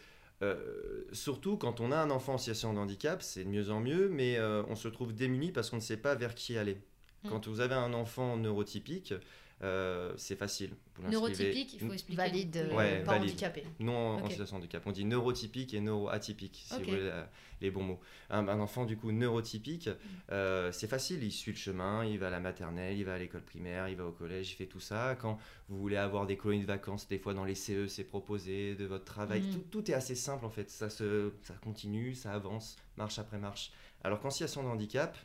[0.42, 3.80] euh, surtout quand on a un enfant en situation de handicap, c'est de mieux en
[3.80, 6.78] mieux, mais euh, on se trouve démuni parce qu'on ne sait pas vers qui aller.
[7.24, 7.28] Mm.
[7.28, 9.14] Quand vous avez un enfant neurotypique,
[9.62, 10.70] euh, c'est facile.
[10.96, 12.16] Vous Neurotypique, il faut expliquer.
[12.16, 13.30] Valide, euh, Ouais, pas valide.
[13.30, 13.64] handicapé.
[13.78, 14.82] Non en- en situation de handicap.
[14.86, 17.28] On dit neurotypique et neuroatypique, si vous voulez la-
[17.60, 18.00] les bons mots.
[18.30, 19.92] Un, un enfant, du coup, neurotypique, Mm.
[20.32, 21.22] euh, c'est facile.
[21.22, 23.96] Il suit le chemin, il va à la maternelle, il va à l'école primaire, il
[23.96, 25.14] va au collège, il fait tout ça.
[25.20, 28.74] Quand vous voulez avoir des colonies de vacances, des fois dans les CE, c'est proposé,
[28.76, 29.42] de votre travail.
[29.42, 29.52] Mm.
[29.52, 30.70] Tout, tout est assez simple, en fait.
[30.70, 33.72] Ça, se, ça continue, ça avance, marche après marche.
[34.02, 35.18] Alors qu'en situation de handicap,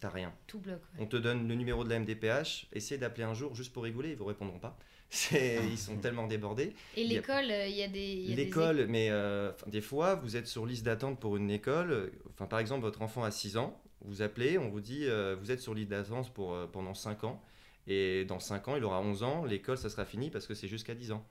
[0.00, 0.32] t'as rien.
[0.46, 0.80] Tout bloque.
[0.94, 1.00] ouais.
[1.00, 4.10] On te donne le numéro de la MDPH, essaie d'appeler un jour juste pour rigoler,
[4.10, 4.78] ils vous répondront pas.
[5.10, 6.74] C'est- Ils sont tellement débordés.
[6.96, 7.98] Et l'école, euh, il y a des.
[8.12, 11.36] il y a des L'école, mais euh, des fois, vous êtes sur liste d'attente pour
[11.36, 11.90] une école.
[11.92, 15.34] euh, Enfin, par exemple, votre enfant a 6 ans, vous appelez, on vous dit, euh,
[15.40, 17.42] vous êtes sur liste d'attente pour, pendant 5 ans.
[17.86, 20.68] Et dans 5 ans, il aura 11 ans, l'école, ça sera fini parce que c'est
[20.68, 21.26] jusqu'à 10 ans.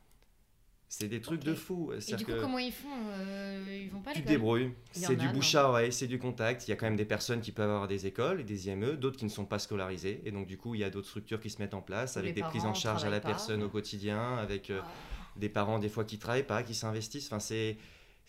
[0.90, 1.92] C'est des trucs de fou.
[1.94, 4.72] Et du coup, que comment ils font euh, Ils vont pas à tu te débrouilles.
[4.92, 6.66] C'est du bouche à oreille, c'est du contact.
[6.68, 8.96] Il y a quand même des personnes qui peuvent avoir des écoles et des IME,
[8.96, 10.22] d'autres qui ne sont pas scolarisées.
[10.26, 12.34] Et donc, du coup, il y a d'autres structures qui se mettent en place avec
[12.36, 13.28] des prises en charge à la pas.
[13.28, 14.88] personne au quotidien, avec euh, Ah.
[15.36, 17.28] des parents des fois qui travaillent pas, qui s'investissent.
[17.28, 17.78] Enfin, c'est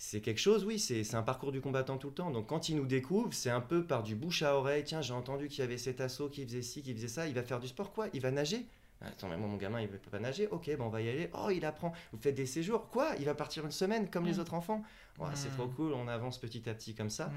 [0.01, 2.31] c'est quelque chose, oui, c'est c'est un parcours du combattant tout le temps.
[2.31, 4.85] Donc quand ils nous découvrent, c'est un peu par du bouche à oreille.
[4.85, 7.27] Tiens, j'ai entendu qu'il y avait cet assaut qui faisait ci, qui faisait ça.
[7.29, 8.07] Il va faire du sport, quoi?
[8.15, 8.65] Il va nager
[9.01, 10.49] Attends, mais moi, mon gamin, il ne peut pas nager.
[10.49, 11.31] Ok, bon, on va y aller.
[11.33, 11.93] Oh, il apprend.
[12.13, 12.89] Vous faites des séjours.
[12.89, 13.13] Quoi?
[13.21, 14.41] Il va partir une semaine comme les Mm.
[14.41, 14.83] autres enfants?
[15.21, 15.53] Ouais, C'est Mm.
[15.57, 15.93] trop cool.
[15.93, 17.31] On avance petit à petit comme ça.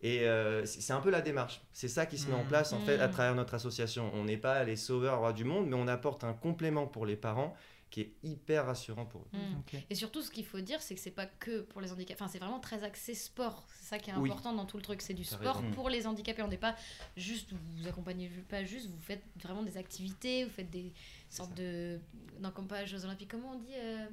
[0.00, 1.60] Et euh, c'est un peu la démarche.
[1.72, 2.48] C'est ça qui se met en Mm.
[2.48, 4.10] place en fait à travers notre association.
[4.14, 7.16] On n'est pas les sauveurs rois du monde, mais on apporte un complément pour les
[7.16, 7.54] parents
[7.92, 9.28] qui est hyper rassurant pour eux.
[9.36, 9.58] Mm.
[9.58, 9.76] Ok.
[9.90, 12.14] Et surtout, ce qu'il faut dire, c'est que c'est pas que pour les handicapés.
[12.20, 13.66] Enfin, c'est vraiment très axé sport.
[13.74, 14.30] C'est ça qui est Oui.
[14.30, 15.02] important dans tout le truc.
[15.02, 15.70] C'est du sport raison.
[15.72, 16.40] pour les handicapés.
[16.40, 16.74] On n'est pas
[17.18, 20.90] juste, vous vous accompagnez pas juste, vous faites vraiment des activités, vous faites des
[21.28, 22.00] sortes de.
[22.40, 24.06] Non, comme pas Jeux Olympiques, comment on dit euh,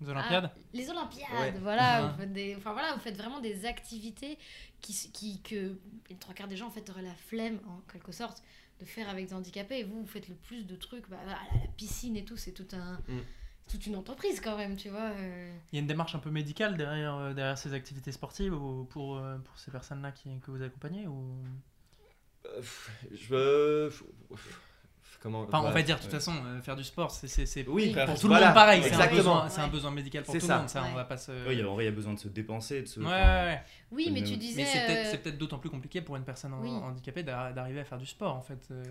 [0.00, 1.54] Les Olympiades ah, Les Olympiades, Ouais.
[1.60, 2.06] voilà.
[2.12, 2.94] Vous faites des, enfin, voilà.
[2.94, 4.38] Vous faites vraiment des activités
[4.80, 5.76] qui, qui, que
[6.08, 8.44] les trois quarts des gens en fait auraient la flemme, en quelque sorte,
[8.80, 9.78] de faire avec des handicapés.
[9.78, 11.08] Et vous, vous faites le plus de trucs.
[11.08, 11.38] Bah, la
[11.76, 12.94] piscine et tout, c'est tout un.
[13.08, 13.20] Mm.
[13.66, 15.10] Toute une entreprise quand même, tu vois.
[15.16, 15.56] euh.
[15.72, 18.84] Il y a une démarche un peu médicale derrière, euh, derrière ces activités sportives ou
[18.84, 21.34] pour, euh, pour ces personnes-là qui, que vous accompagnez ou...
[22.44, 22.60] Euh,
[23.10, 23.90] je.
[25.20, 27.66] Comment Enfin, on va dire de toute façon, euh, faire du sport, c'est c'est- c'est-
[27.68, 28.82] Oui, pour tout le voilà, monde pareil.
[28.84, 29.70] C'est un, besoin, c'est un Ouais.
[29.70, 30.54] besoin médical pour C'est tout ça.
[30.54, 30.68] le monde.
[30.68, 30.88] Ça, Ouais.
[30.92, 31.32] on va pas se.
[31.48, 33.00] Oui, en vrai, il y a besoin de se dépenser, de se.
[33.00, 33.62] Ouais, ouais, enfin, ouais.
[33.92, 34.62] Oui, mais tu disais.
[34.62, 36.68] Mais c'est peut-être euh, c'est peut-être d'autant plus compliqué pour une personne Oui.
[36.70, 38.58] handicapée d'a- d'arriver à faire du sport en fait.
[38.70, 38.82] euh.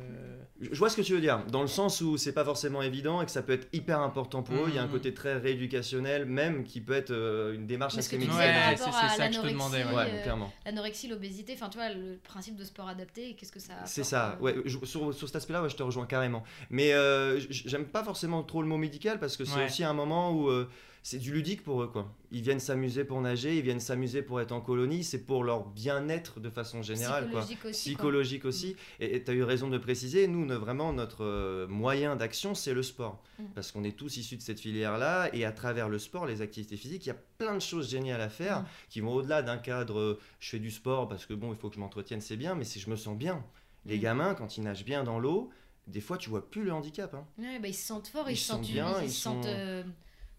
[0.61, 3.21] Je vois ce que tu veux dire, dans le sens où c'est pas forcément évident
[3.21, 4.65] et que ça peut être hyper important pour eux.
[4.69, 4.91] Il y a un Mhm.
[4.91, 8.77] côté très rééducationnel, même qui peut être euh, une démarche assez médicale.
[8.77, 10.51] c'est- ça que je te l'anorexie, demandais, clairement.
[10.65, 14.37] l'anorexie, l'obésité, enfin tu vois, le principe de sport adapté, qu'est-ce que ça C'est ça,
[14.41, 14.55] ouais,
[14.85, 16.43] sur, sur cet aspect-là, ouais, je te rejoins carrément.
[16.69, 19.65] Mais euh, j'aime pas forcément trop le mot médical parce que c'est Ouais.
[19.65, 20.69] aussi un moment où euh,
[21.01, 22.05] c'est du ludique pour eux, quoi.
[22.31, 25.65] Ils viennent s'amuser pour nager, ils viennent s'amuser pour être en colonie, c'est pour leur
[25.67, 27.41] bien-être de façon générale, quoi.
[27.41, 27.89] Psychologique aussi.
[27.89, 27.97] quoi.
[27.97, 28.75] Psychologique aussi.
[28.99, 32.73] Et tu as eu raison de préciser, nous, ne- vraiment, notre euh, moyen d'action, c'est
[32.75, 33.21] le sport.
[33.39, 33.43] Mm.
[33.55, 36.77] Parce qu'on est tous issus de cette filière-là, et à travers le sport, les activités
[36.77, 38.65] physiques, il y a plein de choses géniales à faire Mm.
[38.89, 41.75] qui vont au-delà d'un cadre je fais du sport parce que bon, il faut que
[41.75, 43.43] je m'entretienne, c'est bien, mais si je me sens bien.
[43.85, 44.01] Les Mm.
[44.01, 45.49] gamins, quand ils nagent bien dans l'eau,
[45.87, 47.13] des fois, tu vois plus le handicap.
[47.13, 47.25] hein.
[47.37, 49.21] Ouais, bah, ils se sentent forts, ils, Ils se se sentent bien, ils, ils se
[49.21, 49.43] sentent.
[49.43, 49.83] sont- euh,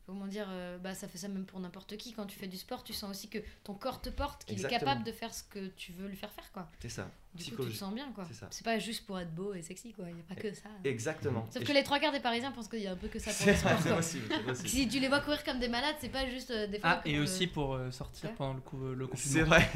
[0.06, 2.12] comment dire, euh, bah, ça fait ça même pour n'importe qui.
[2.12, 4.62] Quand tu fais du sport, tu sens aussi que ton corps te porte, qu'il est
[4.78, 6.50] capable de faire ce que tu veux lui faire faire.
[6.52, 6.70] quoi.
[6.80, 7.10] C'est ça.
[7.34, 8.06] Du coup, tu te sens bien.
[8.14, 8.26] quoi.
[8.50, 10.04] C'est pas juste pour être beau et sexy, quoi.
[10.08, 10.68] Il n'y a pas que ça.
[10.84, 11.44] Exactement.
[11.50, 13.08] Sauf Et que je- les trois quarts des Parisiens pensent qu'il y a un peu
[13.08, 13.82] que ça pour le sport.
[13.82, 13.96] quoi.
[13.96, 14.26] possible.
[14.68, 16.90] Si tu les vois courir comme des malades, c'est pas juste euh, des fois.
[16.90, 18.36] Ah, pour, et euh, aussi pour euh, sortir ouais.
[18.36, 19.34] pendant le, coup, le confinement.
[19.34, 19.68] C'est vrai.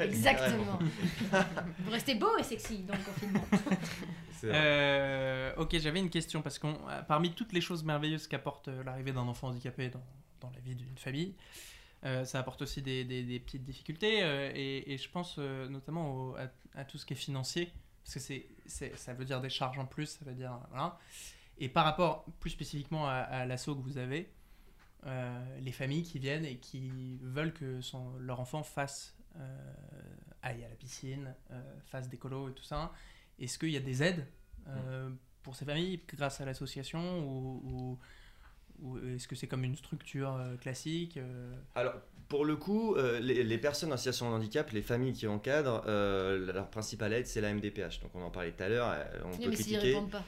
[0.00, 0.78] Exactement.
[1.78, 3.44] Vous restez beau et sexy dans le confinement.
[4.40, 4.56] C'est vrai.
[4.58, 6.66] Euh, ok, j'avais une question parce que
[7.08, 10.02] parmi toutes les choses merveilleuses qu'apporte l'arrivée d'un enfant handicapé dans,
[10.40, 11.34] dans la vie d'une famille,
[12.04, 15.68] euh, ça apporte aussi des, des- des petites difficultés euh, et, et je pense euh,
[15.68, 17.70] notamment au- à, à tout ce qui est financier
[18.04, 20.98] parce que c'est, c'est- ça veut dire des charges en plus, ça veut dire voilà.
[21.58, 24.30] Et par rapport plus spécifiquement à, à l'assaut que vous avez,
[25.60, 29.14] les familles qui viennent et qui veulent que son, leur enfant fasse
[30.42, 31.34] aille à la piscine,
[31.86, 32.92] fasse des colos et tout ça.
[33.38, 34.26] Est-ce qu'il y a des aides
[34.68, 35.10] euh,
[35.42, 37.98] pour ces familles grâce à l'association ou, ou-
[38.82, 41.94] ou est-ce que c'est comme une structure euh, classique euh, Alors,
[42.28, 45.82] pour le coup, euh, les, les personnes en situation de handicap, les familles qui encadrent,
[45.86, 48.00] euh, leur principale aide, c'est la MDPH.
[48.02, 49.78] Donc, on en parlait tout à l'heure, on Oui, peut mais critiquer.
[49.78, 50.24] répondent pas.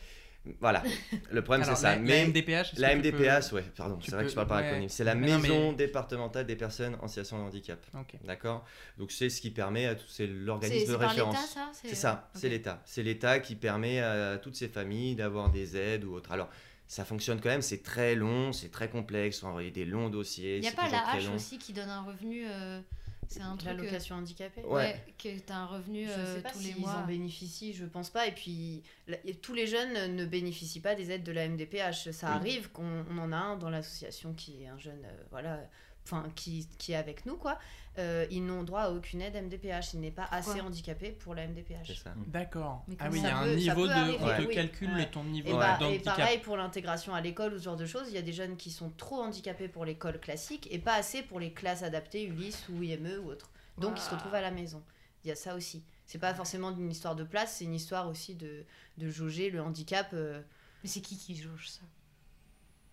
[0.61, 0.83] Voilà,
[1.31, 1.93] le problème, c'est ça.
[1.95, 4.49] la, mais la MDPH, la tu peux- MDPH, ouais, pardon, c'est vrai que je parle
[4.49, 4.67] par ouais.
[4.67, 4.89] acronyme.
[4.89, 7.79] C'est la Mais non, Maison mais- départementale des personnes en situation de handicap.
[8.25, 8.65] D'accord?
[8.99, 11.49] Donc, c'est ce qui permet à tous, c'est l'organisme de c'est par l'État, référence.
[11.49, 11.71] ça?
[11.73, 12.83] C'est ça, c'est l'État.
[12.87, 16.33] C'est l'État qui permet à toutes ces familles d'avoir des aides ou autres.
[16.33, 16.49] Alors,
[16.93, 20.57] ça fonctionne quand même, c'est très long, c'est très complexe, faut envoyer des longs dossiers.
[20.57, 22.45] Il n'y a pas la hache aussi qui donne un revenu.
[22.47, 22.83] euh,
[23.29, 23.71] c'est un truc.
[23.71, 24.75] euh, L'allocation handicapée Ouais.
[24.75, 26.97] Ouais, que t'as un revenu Je euh, sais pas tous les s'ils mois.
[27.03, 28.27] en bénéficient, je pense pas.
[28.27, 32.11] Et puis, la- et tous les jeunes ne bénéficient pas des aides de la MDPH.
[32.11, 32.33] Ça Oui.
[32.35, 35.61] arrive qu'on on en a un dans l'association qui est un jeune, euh, voilà,
[36.05, 37.59] enfin, qui, qui est avec nous, quoi.
[37.99, 39.93] Euh, ils n'ont droit à aucune aide MDPH.
[39.95, 42.03] Il n'est pas assez Pourquoi handicapé pour la MDPH.
[42.03, 42.15] ça.
[42.27, 42.85] D'accord.
[42.99, 43.93] Ah oui, il y a un peut- niveau de.
[43.93, 44.55] arriver, oui.
[44.55, 45.11] calcule Ouais.
[45.11, 48.07] ton Et, niveau bah, et pareil pour l'intégration à l'école ou ce genre de choses,
[48.09, 51.23] il y a des jeunes qui sont trop handicapés pour l'école classique et pas assez
[51.23, 53.51] pour les classes adaptées Ulysse ou IME ou autre.
[53.79, 54.83] Donc ils se retrouvent à la maison.
[55.25, 55.83] Il y a ça aussi.
[56.07, 58.65] C'est pas forcément une histoire de place, c'est une histoire aussi de,
[58.99, 60.09] de jauger le handicap.
[60.15, 60.41] euh,
[60.83, 61.81] Mais c'est qui qui jauge ça?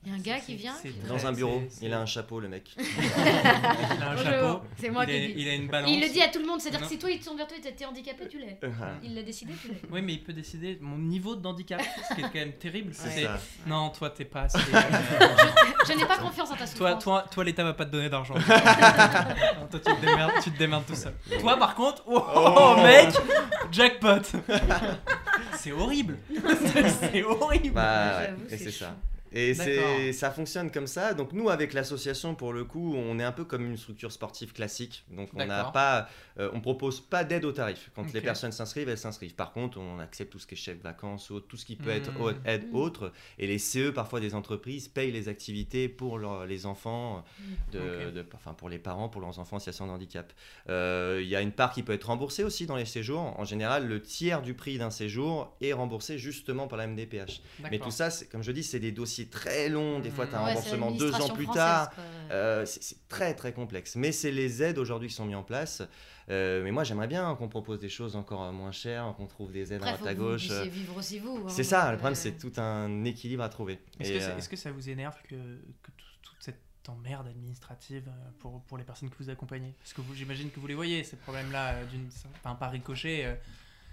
[0.06, 0.76] Il y a un gars qui vient
[1.10, 2.72] Dans un bureau, il a un chapeau, le mec.
[2.78, 4.62] Il a un Bonjour, chapeau.
[4.80, 5.34] c'est moi il, qui a, dis.
[5.36, 5.92] il a une balance.
[5.92, 7.48] Il le dit à tout le monde, c'est-à-dire que si toi il te tourne vers
[7.48, 8.58] toi et t'es handicapé, tu l'es.
[9.04, 9.82] Il l'a décidé, tu l'es.
[9.92, 12.94] Oui, mais il peut décider mon niveau d'handicap, ce qui est quand même terrible.
[12.94, 13.28] C'est.
[13.68, 14.58] Non, toi, t'es pas assez.
[15.86, 17.04] Je n'ai pas confiance en ta toi, souffrance.
[17.04, 18.36] toi, toi l'État va pas te donner d'argent.
[19.70, 21.14] Toi, tu te, démerdes, tu te démerdes tout seul.
[21.42, 22.76] Toi, par contre, oh, Oh.
[22.84, 23.10] mec,
[23.72, 24.22] jackpot.
[25.58, 26.18] c'est horrible.
[27.02, 27.72] c'est horrible.
[27.74, 28.96] Bah, J'avoue, ouais, et c'est ça.
[29.32, 31.14] Et c'est, ça fonctionne comme ça.
[31.14, 34.54] Donc nous, avec l'association, pour le coup, on est un peu comme une structure sportive
[34.54, 35.04] classique.
[35.12, 37.92] Donc on n'a pas, euh, on propose pas d'aide au tarif.
[37.96, 39.36] Quand les personnes s'inscrivent, elles s'inscrivent.
[39.36, 41.90] Par contre, on accepte tout ce qui est chèque vacances, ou tout ce qui peut
[41.90, 42.76] être au- aide Hmm.
[42.76, 43.12] autre.
[43.38, 47.24] Et les CE, parfois des entreprises, payent les activités pour leur- les enfants,
[47.72, 48.14] de, Ok.
[48.14, 50.34] de- enfin pour les parents, pour leurs enfants en situation de handicap.
[50.70, 53.20] Euh, Il y a une part qui peut être remboursée aussi dans les séjours.
[53.40, 57.42] En général, le tiers du prix d'un séjour est remboursé justement par la MDPH.
[57.72, 60.00] Mais tout ça, comme je dis, c'est des dossiers très longs.
[60.00, 61.92] Des fois, tu as un Ouais, c'est remboursement deux ans plus tard.
[62.32, 63.96] Euh, c'est c'est très très complexe.
[63.96, 65.82] Mais c'est les aides aujourd'hui qui sont mises en place.
[66.30, 69.74] Euh, mais moi, j'aimerais bien qu'on propose des choses encore moins chères, qu'on trouve des
[69.74, 70.48] aides à droite gauche.
[70.48, 71.38] puissiez vivre aussi vous.
[71.44, 73.80] hein, C'est ça, le problème, euh, c'est tout un équilibre à trouver.
[74.00, 77.28] Est-ce que, ça- euh, est-ce que ça vous énerve que, que tout- toute cette emmerde
[77.28, 78.04] administrative
[78.40, 81.16] pour, pour les personnes que vous accompagnez Parce que j'imagine que vous les voyez, ces
[81.18, 82.08] problèmes-là, d'une,
[82.44, 83.40] enfin, par ricochet.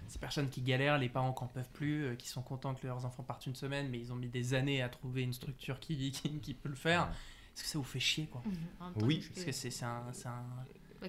[0.07, 2.85] Ces personnes qui galèrent, les parents qui n'en peuvent plus, euh, qui sont contents que
[2.87, 5.79] leurs enfants partent une semaine, mais ils ont mis des années à trouver une structure
[5.79, 7.03] qui, qui, qui peut le faire.
[7.03, 7.13] Ouais.
[7.55, 8.41] Est-ce que ça vous fait chier quoi?
[8.79, 9.25] Temps, Oui.
[9.33, 10.45] Parce que- c'est, un, c'est un-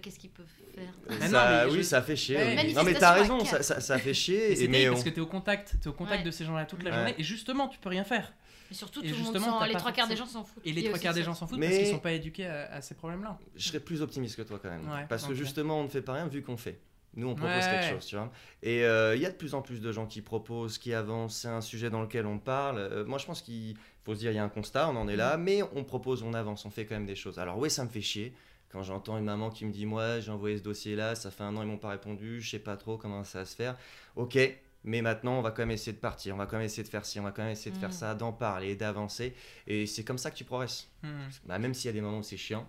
[0.03, 0.93] Qu'est-ce qu'ils peuvent faire?
[1.09, 1.29] Mais ça-
[1.63, 2.37] non, mais oui, je- ça fait chier.
[2.37, 2.75] Ouais, oui.
[2.75, 4.63] Non, mais t'as raison, ça, ça, ça fait chier.
[4.63, 6.25] Et- mais on- parce que t'es au contact, t'es au contact Ouais.
[6.27, 6.97] de ces gens-là toute la Ouais.
[6.97, 8.33] journée et justement tu peux rien faire.
[8.71, 10.63] Et surtout, Et tout le monde les trois quarts des gens s'en foutent.
[10.67, 12.71] Et les trois quarts des gens s'en foutent Mais- parce qu'ils sont pas éduqués à,
[12.75, 13.39] à ces problèmes-là.
[13.57, 14.87] je serais plus optimiste que toi quand même.
[14.91, 16.79] Ouais, parce que justement, on ne fait pas rien vu qu'on fait.
[17.19, 17.71] Nous, on propose Ouais.
[17.71, 18.31] quelque chose, tu vois.
[18.63, 21.37] Et euh, il y a de plus en plus de gens qui proposent, qui avancent.
[21.39, 22.79] C'est un sujet dans lequel on parle.
[22.79, 25.09] Euh, moi, je pense qu'il faut se dire, il y a un constat, on en
[25.09, 27.39] est là, mais on propose, on avance, on fait quand même des choses.
[27.41, 28.33] Alors oui, ça me fait chier.
[28.71, 31.57] Quand j'entends une maman qui me dit, moi, j'ai envoyé ce dossier-là, ça fait un
[31.57, 33.77] an, ils m'ont pas répondu, je sais pas trop comment ça va se faire.
[34.15, 34.39] Ok,
[34.85, 36.89] mais maintenant, on va quand même essayer de partir, on va quand même essayer de
[36.89, 37.93] faire ci, on va quand même essayer de faire Mm.
[37.93, 39.35] ça, d'en parler, d'avancer.
[39.67, 40.87] Et c'est comme ça que tu progresses.
[41.03, 41.09] Hmm.
[41.47, 42.69] Bah, même s'il y a des moments où c'est chiant,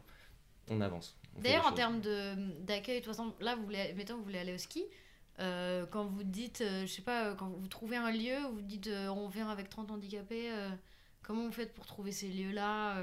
[0.70, 1.19] on avance.
[1.38, 2.02] D'ailleurs, en termes
[2.62, 4.84] d'accueil, de toute façon, là, vous voulez, mettons, vous voulez aller au ski.
[5.40, 8.62] euh, quand vous dites, euh, je sais pas, euh, quand vous trouvez un lieu, vous
[8.62, 10.52] dites euh, on vient avec 30 handicapés,
[11.22, 12.98] comment vous faites pour trouver ces lieux-là,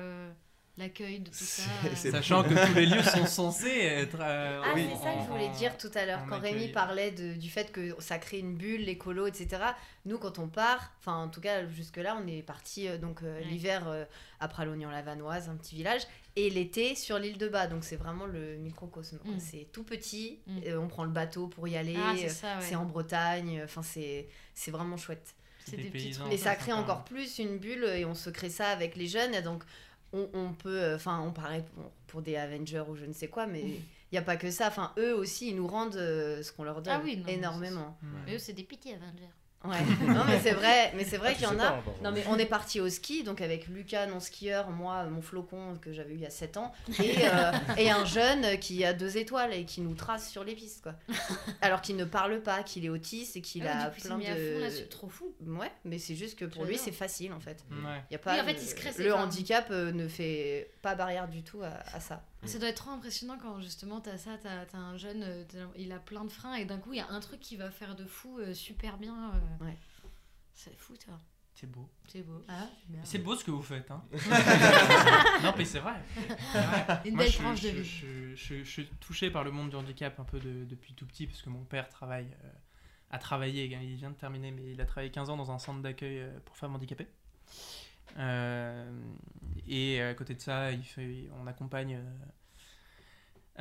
[0.78, 1.62] l'accueil de tout ça
[1.96, 4.18] Sachant que tous les lieux sont censés être.
[4.20, 6.20] euh, Ah, oui, c'est ça que je voulais dire tout à l'heure.
[6.28, 6.52] Quand accueil.
[6.52, 9.62] Rémi parlait de- du fait que ça crée une bulle, l'écolo, etc.
[10.04, 13.38] Nous, quand on part, enfin, en tout cas, jusque-là, on est parti euh, donc euh,
[13.38, 13.44] Ouais.
[13.44, 14.04] l'hiver euh,
[14.40, 16.02] à Pralognan-la-Vanoise, un petit village,
[16.36, 17.66] et l'été sur l'île de Bas.
[17.66, 19.18] Donc, c'est vraiment le microcosme.
[19.24, 19.38] Mm.
[19.38, 20.40] C'est tout petit.
[20.46, 20.58] Mm.
[20.66, 21.96] euh, on prend le bateau pour y aller.
[21.98, 22.76] Ah, c'est ouais.
[22.76, 23.62] en Bretagne.
[23.64, 25.34] Enfin, c'est c'est vraiment chouette.
[25.64, 26.34] C'est des des petits paysans, trucs.
[26.34, 26.82] Et ça crée sympa.
[26.82, 29.34] encore plus une bulle et on se crée ça avec les jeunes.
[29.34, 29.64] Et donc,
[30.12, 33.28] on, on peut, euh, enfin, on paraît pour, pour des Avengers ou je ne sais
[33.28, 34.68] quoi, mais il n'y a pas que ça.
[34.68, 37.34] Enfin, eux aussi, ils nous rendent euh, ce qu'on leur donne Ah oui, non, mais
[37.34, 37.98] énormément.
[38.26, 39.32] Mais eux, c'est des petits Avengers.
[39.68, 39.78] Ouais.
[40.14, 41.70] non, mais c'est vrai, mais c'est vrai Ah, qu'il y en a.
[41.70, 41.96] pas encore.
[42.02, 45.76] Non, mais on est parti au ski, donc avec Lucas, non skieur, moi, mon flocon
[45.80, 48.92] que j'avais eu il y a 7 ans, et, euh, et un jeune qui a
[48.92, 50.94] deux étoiles et qui nous trace sur les pistes, quoi.
[51.60, 54.16] Alors qu'il ne parle pas, qu'il est autiste et qu'il Ah, a du coup, plein
[54.18, 54.84] mis à fond de.
[54.88, 55.34] trop fou.
[55.46, 57.64] Ouais, mais c'est juste que pour lui, c'est facile en fait.
[57.70, 58.02] Ouais.
[58.10, 59.92] Y a pas Oui, en fait, le- il se crée ses- le enfin- handicap euh,
[59.92, 62.22] ne fait pas barrière du tout à, à ça.
[62.46, 65.44] Ça doit être trop impressionnant quand justement t'as ça, t'as as un jeune, euh,
[65.76, 67.70] il a plein de freins et d'un coup il y a un truc qui va
[67.70, 69.32] faire de fou euh, super bien.
[69.34, 69.64] euh.
[69.64, 69.76] Ouais.
[70.54, 71.18] C'est fou, toi.
[71.54, 71.88] C'est beau.
[72.08, 72.44] C'est beau.
[73.04, 73.90] C'est beau ce que vous faites.
[73.90, 74.02] Hein.
[75.42, 75.94] non, mais c'est vrai.
[77.06, 77.84] Une Moi, belle je, tranche de vie.
[77.84, 81.06] je- je- je suis touché par le monde du handicap un peu de- depuis tout
[81.06, 82.48] petit, parce que mon père travaille, euh,
[83.10, 85.80] a travaillé, il vient de terminer, mais il a travaillé 15 ans dans un centre
[85.80, 87.08] d'accueil pour femmes handicapées.
[88.18, 88.90] Euh,
[89.66, 92.04] et à côté de ça, il fait, on accompagne euh,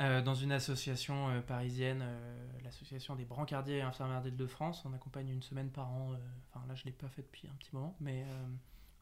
[0.00, 4.84] euh, dans une association euh, parisienne, euh, l'association des brancardiers et infirmières d'Île-de-France.
[4.84, 6.12] On accompagne une semaine par an.
[6.12, 6.16] euh,
[6.52, 8.46] Enfin, là, je ne l'ai pas fait depuis un petit moment, mais euh,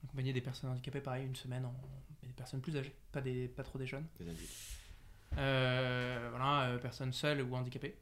[0.04, 1.74] accompagner des personnes handicapées, pareil, une semaine, en...
[2.22, 4.06] des personnes plus âgées, pas, des, pas trop des jeunes.
[4.18, 4.50] Des adultes.
[5.38, 7.96] Euh, voilà, euh, personnes seules ou handicapées.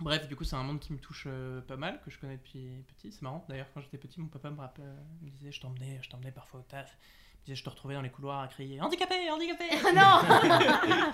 [0.00, 2.36] Bref, du coup, c'est un monde qui me touche euh, pas mal, que je connais
[2.36, 3.12] depuis petit.
[3.12, 4.84] C'est marrant, d'ailleurs, quand j'étais petit, mon papa me, rappelait,
[5.20, 6.96] me disait, je t'emmenais, je t'emmenais parfois au taf.
[7.00, 9.64] Il me disait, je te retrouvais dans les couloirs à crier handicapé, handicapé.
[9.84, 11.12] Ah non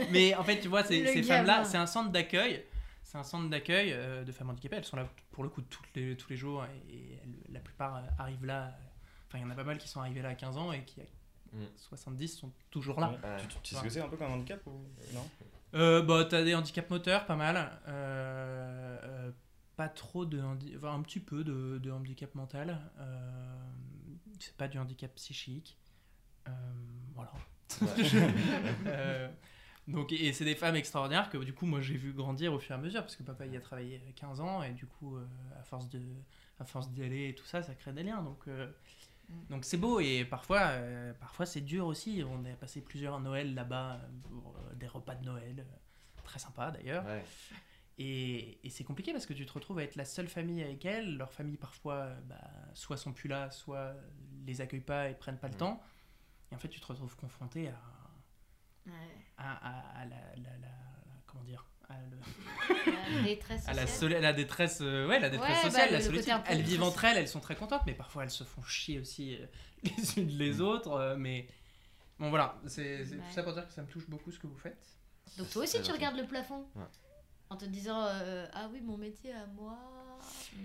[0.10, 2.64] Mais en fait, tu vois, ces, femmes-là, c'est un centre d'accueil.
[3.02, 4.76] C'est un centre d'accueil euh, de femmes handicapées.
[4.76, 7.60] Elles sont là pour le coup toutes les, tous les jours et, et elles- la
[7.60, 8.76] plupart euh, arrivent là.
[9.28, 10.82] Enfin, il y en a pas mal qui sont arrivés là à 15 ans et
[10.84, 11.04] qui, à
[11.52, 11.64] Mm.
[11.88, 13.08] 70, sont toujours là.
[13.08, 13.14] Ouais.
[13.30, 13.36] Ouais.
[13.38, 15.24] Tu, tu- tu sais ce que c'est un peu comme un handicap ou non?
[15.76, 17.70] Euh, bah, t'as des handicaps moteurs, pas mal.
[17.86, 19.30] Euh, euh,
[19.76, 20.40] pas trop de
[20.76, 22.80] enfin, un petit peu de, de handicap mental.
[24.40, 25.76] C'est pas du handicap psychique.
[27.14, 27.32] Voilà.
[29.88, 32.72] Donc, et c'est des femmes extraordinaires que du coup, moi j'ai vu grandir au fur
[32.72, 35.16] et à mesure parce que papa y a travaillé 15 ans et du coup,
[35.58, 36.00] à force de
[36.58, 38.22] à force d'y aller et tout ça, ça crée des liens.
[38.22, 38.48] Donc.
[39.50, 42.22] Donc c'est beau et parfois, euh, parfois c'est dur aussi.
[42.26, 46.38] On a passé plusieurs Noëls là-bas euh, pour euh, des repas de Noël, euh, très
[46.38, 47.04] sympa d'ailleurs.
[47.06, 47.24] Ouais.
[47.98, 50.84] Et, et c'est compliqué parce que tu te retrouves à être la seule famille avec
[50.84, 51.16] elles.
[51.16, 52.36] Leur famille, parfois, bah,
[52.74, 53.94] soit sont plus là, soit
[54.44, 55.58] les accueillent pas et prennent pas le Mm.
[55.58, 55.82] temps.
[56.52, 57.80] Et en fait, tu te retrouves confronté à,
[58.86, 58.92] Ouais.
[59.38, 60.68] à, à- à la, la- la- la-
[61.26, 64.22] Comment dire à, le- La détresse à la, sociale.
[64.22, 66.32] la détresse, euh, ouais, la détresse Ouais, bah, sociale, le- la solitude.
[66.46, 66.88] Elles vivent détresse.
[66.88, 69.46] entre elles, elles sont très contentes, mais parfois elles se font chier aussi euh,
[69.84, 70.92] les unes les autres.
[70.92, 71.48] euh, mais
[72.18, 73.20] bon, voilà, c'est c'est Ouais.
[73.28, 74.84] tout ça pour dire que ça me touche beaucoup ce que vous faites.
[75.38, 76.84] Donc toi aussi, tu regardes le plafond Ouais.
[77.50, 79.78] en te disant euh, Ah oui, mon métier à moi.
[80.54, 80.58] hmm.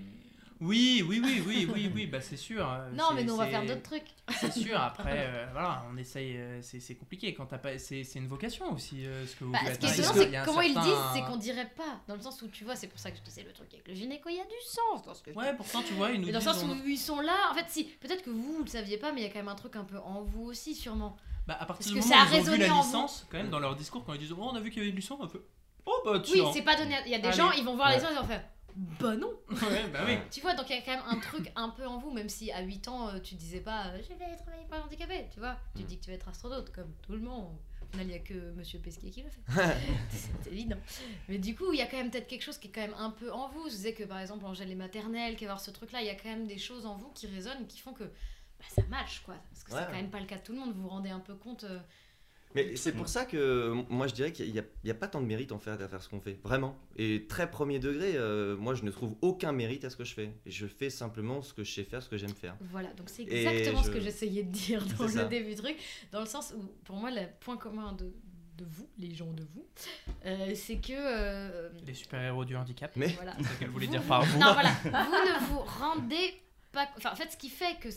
[0.62, 2.70] Oui, oui, oui, oui, oui, oui, bah c'est sûr.
[2.72, 4.06] euh, Non, mais nous, on va faire d'autres trucs.
[4.40, 7.80] C'est sûr, après, euh, voilà, on essaye, euh, c'est compliqué quand t'as pas.
[7.80, 9.94] C'est une vocation aussi, euh, ce que vous Bah, ce qui est hein.
[9.94, 12.00] étonnant, c'est un comment ils disent, c'est qu'on dirait pas.
[12.08, 13.74] Dans le sens où tu vois, c'est pour ça que je te disais le truc
[13.74, 16.12] avec le gynéco, il y a du sens dans ce que Ouais, pourtant, tu vois,
[16.12, 18.22] ils nous Mais dans le sens on- où ils sont là, en fait, si, peut-être
[18.22, 19.84] que vous, vous le saviez pas, mais il y a quand même un truc un
[19.84, 21.18] peu en vous aussi, sûrement.
[21.48, 23.26] Bah, à partir Parce du que moment ça a où ils ont vu la licence,
[23.32, 24.92] quand même, dans leur discours, quand ils disent Oh, on a vu qu'il y avait
[24.92, 25.42] une licence, on fait
[25.88, 26.52] Oh, bah, Oui, tiens.
[26.54, 26.96] c'est pas donné.
[27.08, 28.44] Il y a des gens, ils vont voir les gens, ils vont faire
[28.76, 30.18] Bah non ouais, bah oui.
[30.32, 32.30] Tu vois, donc il y a quand même un truc un peu en vous, même
[32.30, 35.26] si à 8 ans, euh, tu disais pas euh, Je vais travailler pour les handicapés,
[35.34, 35.58] tu vois.
[35.76, 35.86] Tu Mm.
[35.86, 37.56] dis que tu vas être astronaute, comme tout le monde.
[37.96, 39.42] Il y a que Monsieur Pesquet qui le fait.
[40.10, 40.78] c'est évident.
[41.28, 42.96] Mais du coup, il y a quand même peut-être quelque chose qui est quand même
[42.98, 43.66] un peu en vous.
[43.66, 46.08] Je disais que par exemple, Angèle est maternelle, qu'il va y avoir ce truc-là, il
[46.08, 48.82] y a quand même des choses en vous qui résonnent, qui font que bah, ça
[48.90, 49.36] match, quoi.
[49.50, 50.74] Parce que Ouais, c'est quand même pas le cas de tout le monde.
[50.74, 51.66] Vous vous rendez un peu compte.
[51.66, 51.80] euh,
[52.56, 55.08] Mais c'est pour ça que moi je dirais qu'il n'y a, il y a pas
[55.08, 56.78] tant de mérite en fait à faire ce qu'on fait, vraiment.
[56.98, 60.14] Et très premier degré, euh, moi je ne trouve aucun mérite à ce que je
[60.14, 60.32] fais.
[60.46, 62.56] Je fais simplement ce que je sais faire, ce que j'aime faire.
[62.72, 65.26] Voilà, donc c'est exactement ce que j'essayais de dire dans le ça.
[65.26, 65.78] début du truc,
[66.12, 68.14] dans le sens où, pour moi, le point commun de,
[68.58, 69.66] de vous, les gens de vous,
[70.26, 70.92] euh, c'est que...
[70.94, 72.92] euh, Les super-héros du handicap.
[72.96, 73.34] Mais voilà.
[73.38, 74.40] C'est ce qu'elle voulait Vous- dire par vous.
[74.40, 76.88] Non, voilà, vous ne vous rendez pas...
[76.98, 77.90] Enfin, en fait, ce qui fait que,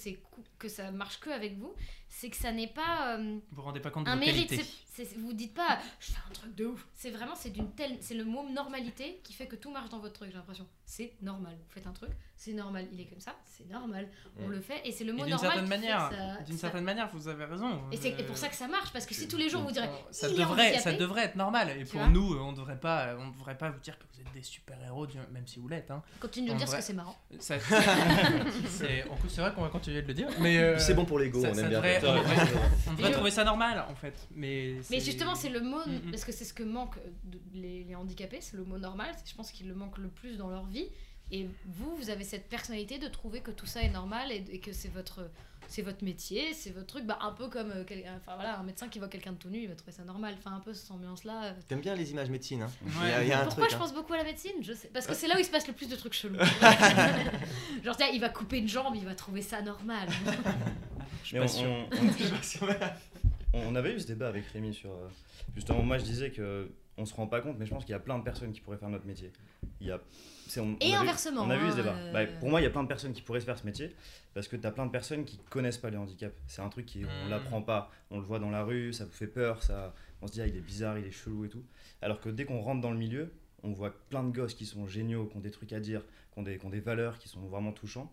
[0.59, 1.73] que ça marche que avec vous,
[2.17, 3.17] c'est que ça n'est pas...
[3.17, 4.69] euh, Vous vous rendez pas compte de un mérite, qualités.
[4.93, 6.87] c'est, c'est- vous dites pas je fais un truc de ouf.
[6.95, 9.99] C'est vraiment c'est d'une telle, c'est le mot normalité qui fait que tout marche dans
[9.99, 10.29] votre truc.
[10.31, 10.67] J'ai l'impression.
[10.87, 11.55] C'est normal.
[11.59, 12.87] Vous faites un truc, c'est normal.
[12.93, 14.09] Il est comme ça, c'est normal.
[14.39, 15.51] On le fait et c'est le Et mot d'une normal.
[15.53, 17.81] certaine qui fait manière, ça- d'une ça- certaine manière, vous avez raison.
[17.91, 19.63] Et c'est Euh, et pour ça que ça marche parce que si tous les jours
[19.63, 21.71] vous direz ça devrait, ça devrait être normal.
[21.79, 24.43] Et pour nous, on devrait pas, on devrait pas vous dire que vous êtes des
[24.43, 25.91] super-héros, du- même si vous l'êtes.
[25.91, 26.03] Hein.
[26.21, 26.77] continue de me dire vrai.
[26.77, 27.17] parce que c'est marrant.
[27.41, 27.57] Ça-
[28.69, 31.05] c'est en plus, c'est vrai qu'on va continuer de le dire, mais euh, c'est bon
[31.05, 31.81] pour l'ego, ça- on ça aime bien.
[32.07, 34.15] On Je- trouver ça normal en fait.
[34.35, 36.11] Mais, justement, c'est le mot, Mm, mm.
[36.11, 39.35] parce que c'est ce que manque de- les, les handicapés, c'est le mot normal, je
[39.35, 40.89] pense qu'il le manque le plus dans leur vie.
[41.31, 44.61] Et vous, vous avez cette personnalité de trouver que tout ça est normal et, et
[44.61, 45.31] que c'est votre,
[45.69, 48.63] c'est votre métier, c'est votre truc, bah, un peu comme euh, quel- enfin, voilà, un
[48.63, 50.35] médecin qui voit quelqu'un de tout nu, il va trouver ça normal.
[50.39, 51.45] Enfin, un peu cette ambiance-là.
[51.45, 51.53] euh.
[51.67, 52.91] T'aimes bien les images médecine, hein Ouais.
[53.05, 53.71] Il y a, il y a un Pourquoi truc.
[53.71, 53.79] je hein.
[53.79, 54.89] pense beaucoup à la médecine Je sais.
[54.93, 56.39] Parce que c'est là où il se passe le plus de trucs chelous.
[57.85, 60.07] Genre, tiens, il va couper une jambe, il va trouver ça normal.
[61.23, 61.69] Je suis on, sûr.
[61.69, 61.89] on-
[63.53, 64.91] on- on avait eu ce débat avec Rémi sur.
[64.91, 65.09] euh,
[65.55, 67.97] justement, moi je disais que on se rend pas compte, mais je pense qu'il y
[67.97, 69.33] a plein de personnes qui pourraient faire notre métier.
[69.81, 70.01] Il y a,
[70.47, 71.95] c'est- on- Et on vu- inversement, on a vu hein, ce débat.
[71.97, 72.13] euh.
[72.13, 73.93] Bah, pour moi, il y a plein de personnes qui pourraient se faire ce métier
[74.33, 76.35] parce que tu as plein de personnes qui connaissent pas les handicaps.
[76.47, 77.31] C'est un truc qui on Mm.
[77.31, 80.33] l'apprend pas, on le voit dans la rue, ça vous fait peur, ça, on se
[80.33, 81.65] dit ah, il est bizarre, il est chelou et tout.
[82.01, 83.33] Alors que dès qu'on rentre dans le milieu,
[83.65, 86.39] on voit plein de gosses qui sont géniaux, qui ont des trucs à dire, qui
[86.39, 88.13] ont des, qui ont des valeurs, qui sont vraiment touchants.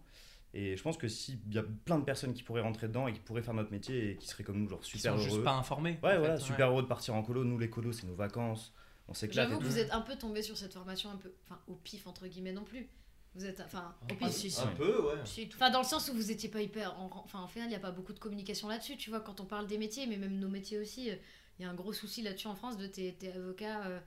[0.54, 3.14] Et je pense que s'il y a plein de personnes qui pourraient rentrer dedans et
[3.14, 5.30] qui pourraient faire notre métier et qui seraient comme nous, genre Ils super sont heureux.
[5.30, 5.92] juste pas informés.
[6.04, 7.44] Ouais, voilà, fait, super heureux de partir en colo.
[7.46, 8.74] Nous, les colos, c'est nos vacances.
[9.08, 9.48] On s'éclate.
[9.50, 12.06] J'avoue que vous êtes un peu tombé sur cette formation un peu, enfin, au pif
[12.08, 12.90] entre guillemets non plus.
[13.34, 14.60] Vous êtes, enfin, au pif, si, si.
[14.62, 15.22] Un peu, ouais.
[15.24, 17.00] Si, Enfin, dans le sens où vous étiez pas hyper.
[17.00, 19.40] en- Enfin, en final, il n'y a pas beaucoup de communication là-dessus, tu vois, quand
[19.40, 21.16] on parle des métiers, mais même nos métiers aussi, euh,
[21.58, 24.00] il y a un gros souci là-dessus en France de t'es t'es avocat, euh,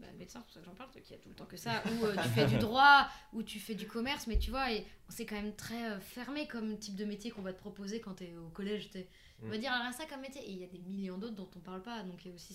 [0.00, 1.82] bah, médecin, c'est pour ça que j'en parle, qui a tout le temps que ça,
[1.92, 4.86] ou euh, tu fais du droit, ou tu fais du commerce, mais tu vois, et
[5.08, 8.14] c'est quand même très euh, fermé comme type de métier qu'on va te proposer quand
[8.14, 8.90] tu es au collège.
[8.90, 9.08] t'es-
[9.44, 9.60] On va Mm.
[9.60, 11.82] dire, alors ça comme métier, et il y a des millions d'autres dont on parle
[11.82, 12.54] pas, donc il y a aussi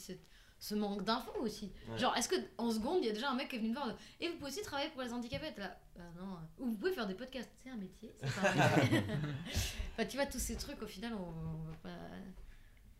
[0.59, 1.71] ce manque d'infos aussi.
[1.89, 1.99] Ouais.
[1.99, 3.75] Genre, est-ce que en seconde, il y a déjà un mec qui est venu me
[3.75, 6.75] voir, et vous pouvez aussi travailler pour les handicapés là, bah non, euh, ou vous
[6.77, 8.53] pouvez faire des podcasts, c'est un métier, c'est pas un
[8.83, 9.03] métier.
[9.93, 11.89] Enfin, tu vois, tous ces trucs, au final, on, on va pas,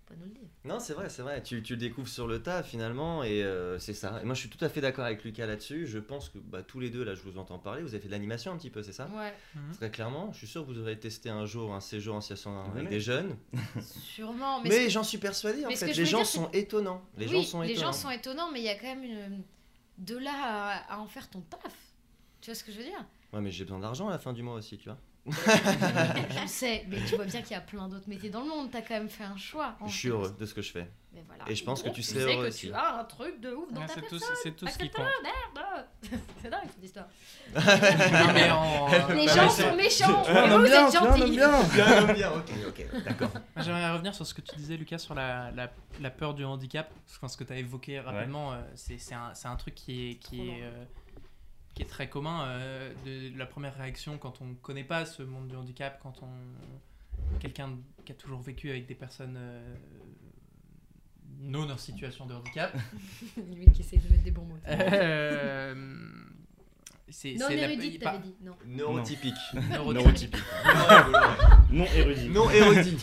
[0.07, 0.47] pas nous le dire.
[0.65, 1.43] Non, c'est vrai, c'est vrai.
[1.43, 4.19] Tu, tu le découvres sur le tas finalement, et euh, c'est ça.
[4.21, 5.85] Et moi, je suis tout à fait d'accord avec Lucas là-dessus.
[5.87, 7.81] Je pense que bah, tous les deux, là, je vous entends parler.
[7.81, 9.07] Vous avez fait de l'animation un petit peu, c'est ça?
[9.15, 9.33] Ouais,
[9.73, 10.31] Très clairement.
[10.33, 13.01] Je suis sûr que vous aurez testé un jour un séjour en situation avec des
[13.01, 13.35] jeunes.
[13.81, 14.61] sûrement.
[14.63, 15.85] Mais, j'en suis persuadé en fait.
[15.87, 17.01] Les gens dire, c'est sont étonnants.
[17.17, 17.87] Les oui, gens sont les étonnants.
[17.87, 19.43] gens sont étonnants, mais il y a quand même une...
[19.97, 20.31] de là
[20.87, 21.61] à, à en faire ton taf.
[22.41, 23.05] Tu vois ce que je veux dire?
[23.33, 24.97] Ouais, mais j'ai besoin d'argent à la fin du mois aussi, tu vois.
[25.27, 28.69] Je sais, mais tu vois bien qu'il y a plein d'autres métiers dans le monde.
[28.71, 29.75] T'as quand même fait un choix.
[29.79, 30.13] en Je suis fait.
[30.13, 30.87] heureux de ce que je fais.
[31.13, 31.43] Mais voilà.
[31.47, 32.67] Et je pense que tu sais heureux que aussi.
[32.67, 34.35] tu as un truc de ouf dans Ouais, ta c'est tout, personne.
[34.43, 35.05] c'est tout ce qui compte.
[35.23, 35.85] Merde
[36.41, 37.07] C'est dingue cette histoire.
[38.33, 41.31] Mais en- Les gens sont méchants, aime vous bien, êtes on aime gentils.
[41.31, 41.63] bien.
[41.73, 43.31] Bien, bien, ok, ok, d'accord.
[43.57, 46.91] J'aimerais revenir sur ce que tu disais, Lucas, sur la, la, la peur du handicap.
[47.11, 48.53] Je pense que tu as évoqué rapidement.
[48.53, 50.63] euh, c'est c'est un, c'est un truc qui est, qui Trop est,
[51.77, 52.47] qui est très commun.
[52.47, 56.23] euh, de, la première réaction quand on ne connaît pas ce monde du handicap, quand
[56.23, 59.75] on quelqu'un qui a toujours vécu avec des personnes euh,
[61.39, 62.75] non en situation de handicap.
[63.55, 64.57] Lui qui essaie de mettre des bons mots.
[64.67, 65.75] euh,
[67.09, 68.35] c'est Non c'est érudite, t'avais dit.
[68.41, 68.55] Non.
[68.65, 69.35] Neurotypique.
[69.93, 70.41] neurotypique.
[71.69, 72.29] Non érudit.
[72.29, 72.97] non érudit.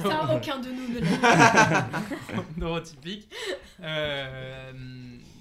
[0.00, 1.88] Ça, aucun de nous ne l'a.
[2.56, 3.28] neurotypique.
[3.80, 4.72] Euh,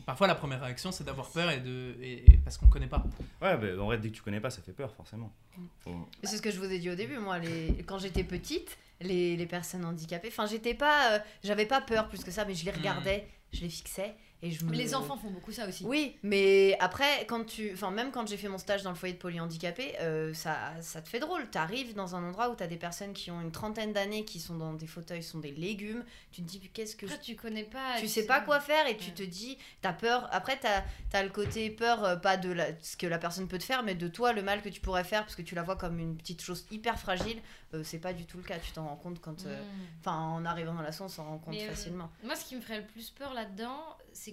[0.06, 3.04] parfois, la première réaction, c'est d'avoir peur et de et- et- parce qu'on connaît pas.
[3.42, 5.32] Ouais, bah, en vrai, dès que tu connais pas, ça fait peur, forcément.
[5.80, 5.92] Faut-
[6.22, 7.84] Mais C'est ce que je vous ai dit au début, moi, les...
[7.86, 12.24] quand j'étais petite, les, les personnes handicapées, enfin, j'étais pas, euh, j'avais pas peur plus
[12.24, 14.74] que ça, mais je les regardais, je les fixais et je me.
[14.74, 15.86] Les enfants font beaucoup ça aussi.
[15.86, 19.14] Oui, mais après, quand tu, enfin, même quand j'ai fait mon stage dans le foyer
[19.14, 21.50] de polyhandicapés, euh, ça, ça te fait drôle.
[21.50, 24.26] Tu arrives dans un endroit où tu as des personnes qui ont une trentaine d'années,
[24.26, 26.04] qui sont dans des fauteuils, sont des légumes.
[26.32, 27.96] Tu te dis, qu'est-ce que je Après, tu connais pas.
[28.00, 30.28] tu sais pas quoi faire et tu te dis, t'as peur.
[30.32, 30.84] Après, t'as
[31.18, 33.82] as le côté peur, euh, pas de la, ce que la personne peut te faire,
[33.82, 36.00] mais de toi, le mal que tu pourrais faire, parce que tu la vois comme
[36.00, 37.42] une petite chose hyper fragile.
[37.74, 38.60] Euh, c'est pas du tout le cas.
[38.60, 39.46] Tu t'en rends compte quand.
[39.46, 40.00] euh, Mm.
[40.00, 42.12] Enfin, en arrivant dans la on s'en rend compte Mais, facilement.
[42.24, 43.80] Moi, ce qui me ferait le plus peur là-dedans,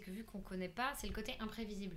[0.01, 1.97] c'est que vu qu'on connaît pas, c'est le côté imprévisible.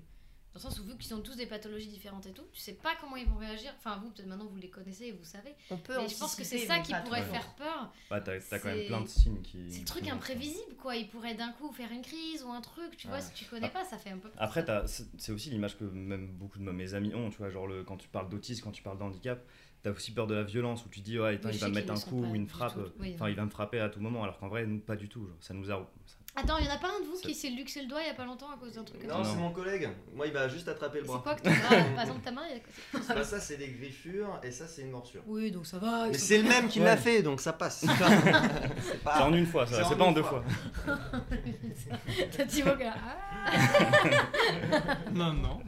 [0.54, 2.74] Dans le sens où, vu qu'ils ont tous des pathologies différentes et tout, tu sais
[2.74, 3.74] pas comment ils vont réagir.
[3.80, 5.56] Enfin, vous, peut-être maintenant, vous les connaissez et vous savez.
[5.72, 7.92] On peut Mais je pense que c'est ça qui pourrait faire peur.
[8.12, 9.72] Bah, t'as t'as quand même plein de signes qui.
[9.72, 10.96] C'est le truc imprévisible, quoi.
[10.96, 13.70] Ils pourraient d'un coup faire une crise ou un truc, tu vois, si tu connais
[13.70, 14.40] pas, ça fait un peu peur.
[14.44, 17.66] Après, t'as- c'est aussi l'image que même beaucoup de mes amis ont, tu vois, genre
[17.66, 19.44] le, quand tu parles d'autisme, quand tu parles d'handicap,
[19.82, 21.96] t'as aussi peur de la violence où tu dis, ouais, il va me mettre un
[22.12, 22.78] coup ou une frappe.
[23.00, 23.14] Oui.
[23.16, 25.26] enfin, il va me frapper à tout moment, alors qu'en vrai, nous, pas du tout.
[25.26, 25.92] genre, ça nous a.
[26.06, 27.88] ça- Attends, il y en a pas un de vous C'est- qui s'est luxé le
[27.88, 29.88] doigt il y a pas longtemps à cause d'un truc comme Non, c'est mon collègue.
[30.16, 31.20] Moi, il va juste attraper le C'est bras.
[31.20, 33.68] quoi que ton bras Par exemple, ta main, il y a- Bah, ça, c'est des
[33.68, 35.22] griffures et ça, c'est une morsure.
[35.28, 36.08] Oui, donc ça va.
[36.08, 37.82] Mais c'est le même qui l'a fait, donc ça passe.
[37.82, 37.88] c'est
[38.82, 39.26] C'est pas.
[39.28, 40.44] en une fois, ça, c'est c'est pas en deux fois.
[42.36, 42.46] T'as
[42.80, 42.94] là,
[43.46, 45.60] Ah Non, non.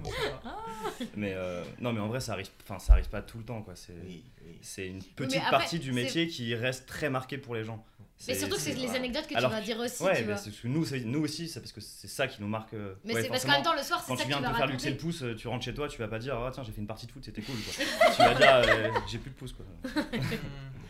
[1.15, 3.61] Mais euh, non, mais en vrai, ça arrive, enfin, ça arrive pas tout le temps,
[3.61, 3.75] quoi.
[3.75, 4.57] C'est Oui, oui.
[4.61, 7.83] c'est une petite après, partie du c'est- métier qui reste très marquée pour les gens.
[8.27, 10.27] Mais surtout que c'est les anecdotes que Alors tu vas dire aussi, Ouais, tu mais
[10.27, 10.37] vois.
[10.37, 12.73] c'est parce que nous, aussi, c'est parce que c'est ça qui nous marque.
[12.73, 14.33] euh, Mais ouais, c'est parce qu'en même temps, le soir, c'est Quand ça tu que
[14.35, 16.07] tu viens de te faire luxer le pouce, euh, tu rentres chez toi, tu vas
[16.07, 17.73] pas dire ah tiens j'ai fait une partie de foot, c'était cool quoi.
[18.15, 19.65] tu vas dire euh, j'ai plus de pouce quoi.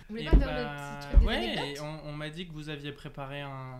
[0.07, 0.61] Vous voulez Et pas faire bah,
[0.93, 3.41] le petit truc des ouais, anecdotes et on, on m'a dit que vous aviez préparé
[3.41, 3.79] un,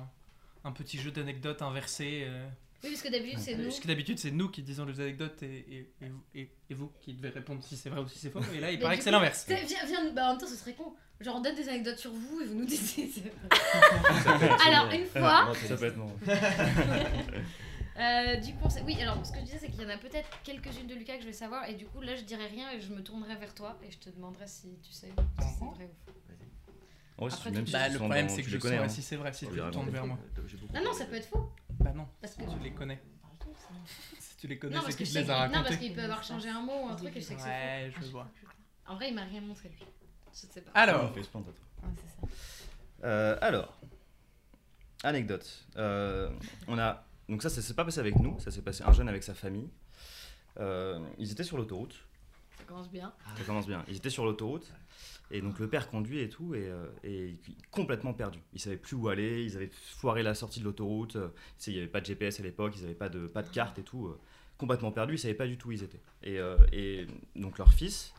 [0.64, 2.24] un petit jeu d'anecdotes inversé.
[2.26, 2.48] euh,
[2.84, 3.64] Oui, parce que d'habitude, c'est nous.
[3.66, 6.74] Parce que d'habitude, c'est nous qui disons les anecdotes et, et, et, vous- et- et
[6.74, 8.41] vous qui devez répondre si c'est vrai ou si c'est faux.
[8.56, 9.46] Et là, il Mais paraît que c'est l'inverse.
[9.48, 10.96] Viens, viens, bah en même temps, ce serait con.
[11.22, 13.24] Genre, on donne des anecdotes sur vous et vous nous dites.
[14.68, 16.16] Alors, une fois, ça peut être marrant.
[17.97, 20.28] euh, du coup, oui, alors ce que je disais, c'est qu'il y en a peut-être
[20.43, 22.82] quelques-unes de Lucas que je vais savoir, et du coup, là, je dirais rien et
[22.82, 25.86] je me tournerai vers toi et je te demanderai si tu sais si c'est vrai
[25.88, 26.45] ou faux.
[27.18, 28.78] En vrai, si- Après, même tu- si Bah, le problème, c'est que je connais.
[28.78, 28.89] hein.
[28.89, 30.20] si c'est vrai si On tu tournes vers moi.
[30.74, 31.49] Non, non, ça peut être faux.
[31.80, 32.41] Bah non, Parce que.
[32.43, 33.01] tu les connais.
[34.20, 35.63] Si tu les connais, Non, c'est parce que qu'il je les qu'il- a non, parce
[35.70, 35.86] racontés.
[35.86, 37.91] qu'il peut avoir changé un mot ou un truc et je sais que c'est Ouais,
[37.95, 38.01] faux.
[38.05, 38.30] je vois.
[38.88, 39.70] En vrai, il m'a rien montré.
[39.70, 39.78] lui.
[40.36, 40.72] Je sais pas.
[40.74, 41.22] Alors, On fait.
[41.22, 42.28] Ouais, ça.
[43.06, 43.80] Euh, alors,
[45.04, 45.66] anecdote.
[45.78, 46.30] Euh,
[46.68, 49.08] on a donc ça, ça s'est pas passé avec nous, ça s'est passé un jeune
[49.08, 49.70] avec sa famille.
[50.60, 52.04] Euh, ils étaient sur l'autoroute.
[52.58, 53.14] Ça commence bien.
[53.38, 53.84] Ça commence bien.
[53.88, 54.72] Ils étaient sur l'autoroute
[55.32, 56.70] et donc le père conduit et tout et,
[57.04, 57.40] et
[57.72, 58.40] complètement perdu.
[58.54, 59.44] Ils savaient plus où aller.
[59.44, 61.18] Ils avaient foiré la sortie de l'autoroute.
[61.68, 62.74] il y avait pas de GPS à l'époque.
[62.78, 64.16] Ils avaient pas de pas de carte et tout.
[64.58, 65.16] complètement perdu.
[65.16, 66.02] Ils savaient pas du tout où ils étaient.
[66.24, 66.40] Et,
[66.72, 68.14] et donc leur fils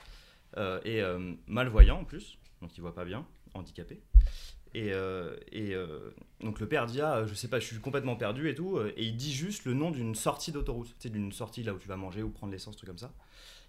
[0.56, 4.00] euh, est euh, malvoyant en plus, donc il voit pas bien, handicapé.
[4.74, 5.74] Et, euh, et
[6.40, 8.78] donc le père dit ah, je sais pas, je suis complètement perdu et tout.
[8.96, 11.88] Et il dit juste le nom d'une sortie d'autoroute, sais, d'une sortie là où tu
[11.88, 13.12] vas manger ou prendre l'essence, truc comme ça.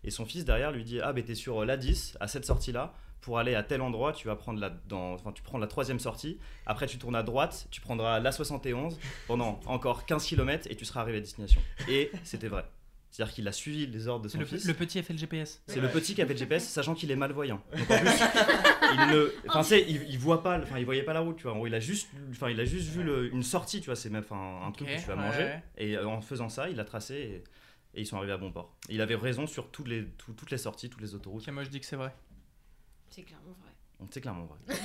[0.03, 2.93] Et son fils derrière lui dit ah ben t'es sur l'A10 à cette sortie là.
[3.21, 5.99] Pour aller à tel endroit, tu vas prendre la, dans, enfin, tu prends la troisième
[5.99, 6.37] sortie.
[6.65, 8.97] Après, tu tournes à droite, tu prendras la 71
[9.27, 11.59] pendant encore 15 km et tu seras arrivé à destination.
[11.89, 12.63] Et c'était vrai.
[13.17, 14.65] C'est-à-dire qu'il a suivi les ordres de son Le, fils.
[14.67, 15.59] le petit a fait le GPS.
[15.65, 17.63] C'est le petit qui avait le GPS, sachant qu'il est malvoyant.
[17.75, 18.11] Donc en plus,
[18.93, 21.53] il ne, enfin, il, il voit pas, enfin, il voyait pas la route, tu vois.
[21.53, 23.95] En gros, il a juste, enfin, il a juste vu le- une sortie, tu vois.
[23.95, 25.39] C'est même, enfin, un truc que tu vas ouais, manger.
[25.39, 25.63] ouais.
[25.79, 27.43] Et euh, en faisant ça, il a tracé et,
[27.97, 28.77] et ils sont arrivés à bon port.
[28.87, 31.47] Et il avait raison sur toutes les, tout- toutes les sorties, toutes les autoroutes.
[31.49, 32.13] Moi je dis que c'est vrai.
[33.09, 33.71] C'est clairement vrai.
[34.11, 34.59] C'est clairement vrai.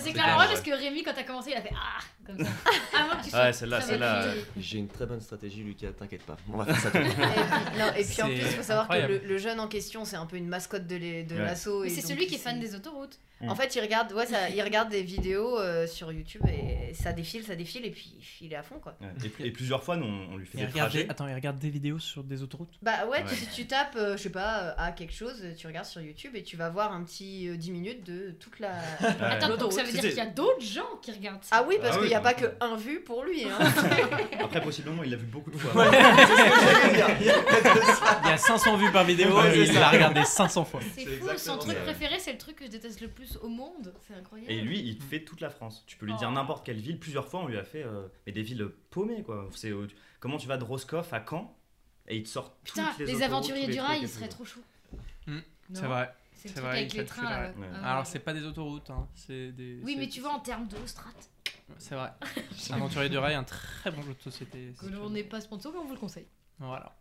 [0.00, 2.50] C'est clairement vrai parce que Rémi, quand t'as commencé, il a fait Ah Comme ça.
[2.98, 4.34] Avant que tu Ouais, celle-là, celle-là.
[4.56, 6.36] J'ai une très bonne stratégie, Lucas, t'inquiète pas.
[6.52, 8.88] On va faire ça tout Et puis, non, et puis en plus, il faut savoir
[8.88, 11.88] que le, jeune en question, c'est un peu une mascotte de l'assaut.
[11.88, 13.18] C'est celui qui est fan des autoroutes.
[13.48, 17.12] En fait, il regarde, ouais, ça, il regarde des vidéos euh, sur YouTube et ça
[17.12, 18.12] défile, ça défile, et puis
[18.42, 18.96] il est à fond, quoi.
[19.40, 21.10] Et, et plusieurs fois, nous, on, lui fait Il des regarde des- trajets.
[21.10, 22.68] Attends, il regarde des vidéos sur des autoroutes?
[22.82, 23.48] Bah ouais, tu- Ouais.
[23.54, 26.42] tu tapes, euh, je sais pas, euh, à quelque chose, tu regardes sur YouTube et
[26.42, 28.72] tu vas voir un petit euh, 10 minutes de toute la.
[29.00, 31.56] Attends, donc ça veut dire qu'il y a d'autres gens qui regardent ça.
[31.58, 33.44] Ah oui, parce Ah qu'il oui, n'y a pas que un vu pour lui.
[33.44, 33.58] Hein.
[34.40, 35.86] Après, possiblement, il l'a vu beaucoup de fois.
[37.20, 40.80] Il y a 500 vues par vidéo Ouais, et il l'a regardé 500 fois.
[40.96, 43.92] C'est fou, son truc préféré, c'est le truc que je déteste le plus au monde.
[44.06, 44.50] C'est incroyable.
[44.52, 45.84] Et lui, il te fait toute la France.
[45.86, 46.34] Tu peux lui dire Oh.
[46.34, 46.98] n'importe quelle ville.
[46.98, 49.48] Plusieurs fois, on lui a fait euh, mais des villes paumées, quoi.
[49.54, 49.86] C'est euh,
[50.20, 51.56] comment tu vas de Roscoff à Caen
[52.08, 54.44] et il te sort Putain, toutes les, aventuriers tous les du rail, ils seraient trop
[54.44, 54.62] chauds.
[55.26, 55.38] Hmm,
[55.72, 56.12] C'est vrai.
[56.34, 57.50] C'est vrai, avec les fait trains là.
[57.50, 57.66] Ouais.
[57.74, 57.92] Ah.
[57.92, 59.06] Alors, c'est pas des autoroutes, hein.
[59.14, 59.78] c'est des.
[59.84, 61.10] Oui, c'est- mais tu vois, en termes de strat,
[61.78, 62.10] C'est vrai.
[62.70, 64.72] Aventurier du rail, un très bon jeu de société.
[64.80, 65.08] veux.
[65.10, 66.26] n'est pas sponsor, mais on vous le conseille.
[66.58, 66.96] Voilà.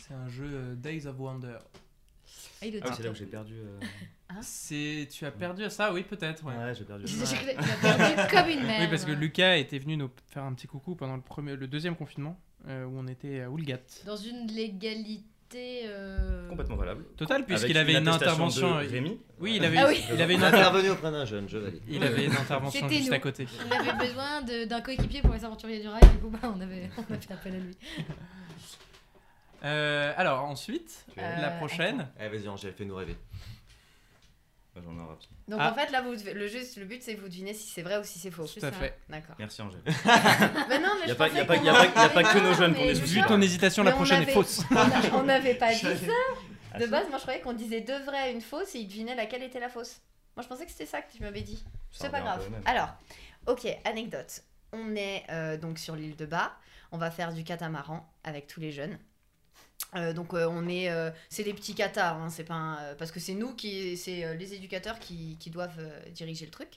[0.00, 1.58] C'est un jeu euh, Days of Wonder.
[1.60, 3.54] Ah, Ah, c'est là où j'ai perdu.
[3.54, 3.80] euh,
[4.42, 5.08] C'est.
[5.10, 6.44] Tu as perdu à ça Oui, peut-être.
[6.44, 6.54] Ouais.
[6.56, 7.04] Ouais, j'ai perdu.
[7.08, 7.18] Il
[7.80, 8.82] perdu comme une merde.
[8.82, 11.66] Oui, parce que Lucas était venu nous faire un petit coucou pendant le, premier, le
[11.66, 13.78] deuxième confinement euh, où on était à Oulgat.
[14.04, 15.24] Dans une légalité.
[15.86, 17.04] euh, Complètement valable.
[17.16, 18.78] Total, puisqu'il avait une intervention.
[18.80, 19.18] de Rémi.
[19.40, 20.04] Oui, il avait, Ah oui.
[20.12, 21.82] il avait une intervenu auprès d'un jeune, je valide.
[21.88, 23.14] il avait une intervention juste nous.
[23.14, 23.46] à côté.
[23.66, 26.90] On avait besoin d'un coéquipier pour les aventuriers du rail, du coup, bah, on, avait,
[26.98, 27.74] on a fait appel à lui.
[29.64, 32.08] Euh, alors, ensuite, Euh, la prochaine.
[32.20, 33.16] Eh, vas-y, Angèle, fais-nous rêver.
[35.48, 35.70] Donc Ah.
[35.70, 38.18] en fait, là, vous, le, but, c'est que vous devinez si c'est vrai ou si
[38.18, 38.46] c'est faux.
[38.46, 38.98] Tout à fait.
[39.08, 39.34] D'accord.
[39.38, 39.80] Merci Angèle.
[39.84, 39.92] Mais
[40.80, 41.88] non, mais Y a je pas- pensais y a pas- qu'on y a pas- y
[41.88, 44.32] a avait- pas que nos jeunes je sous- Vu ton hésitation, la Mais prochaine est
[44.32, 44.62] fausse.
[45.14, 45.88] on n'avait pas dit ça.
[46.72, 48.86] Ah, De base, moi, je croyais qu'on disait deux vraies et une fausse et ils
[48.88, 50.00] devinaient laquelle était la fausse.
[50.36, 51.64] Moi, je pensais que c'était ça que tu m'avais dit.
[51.90, 52.46] C'est pas grave.
[52.66, 52.90] Alors,
[53.46, 54.42] ok, anecdote.
[54.72, 56.52] On est euh, donc sur l'île de Bas.
[56.92, 58.98] On va faire du catamaran avec tous les jeunes.
[59.96, 62.94] Euh, donc euh, on est, euh, c'est des petits catas, hein, c'est pas un- euh,
[62.98, 66.50] parce que c'est nous qui, c'est euh, les éducateurs qui, qui doivent euh, diriger le
[66.50, 66.68] truc.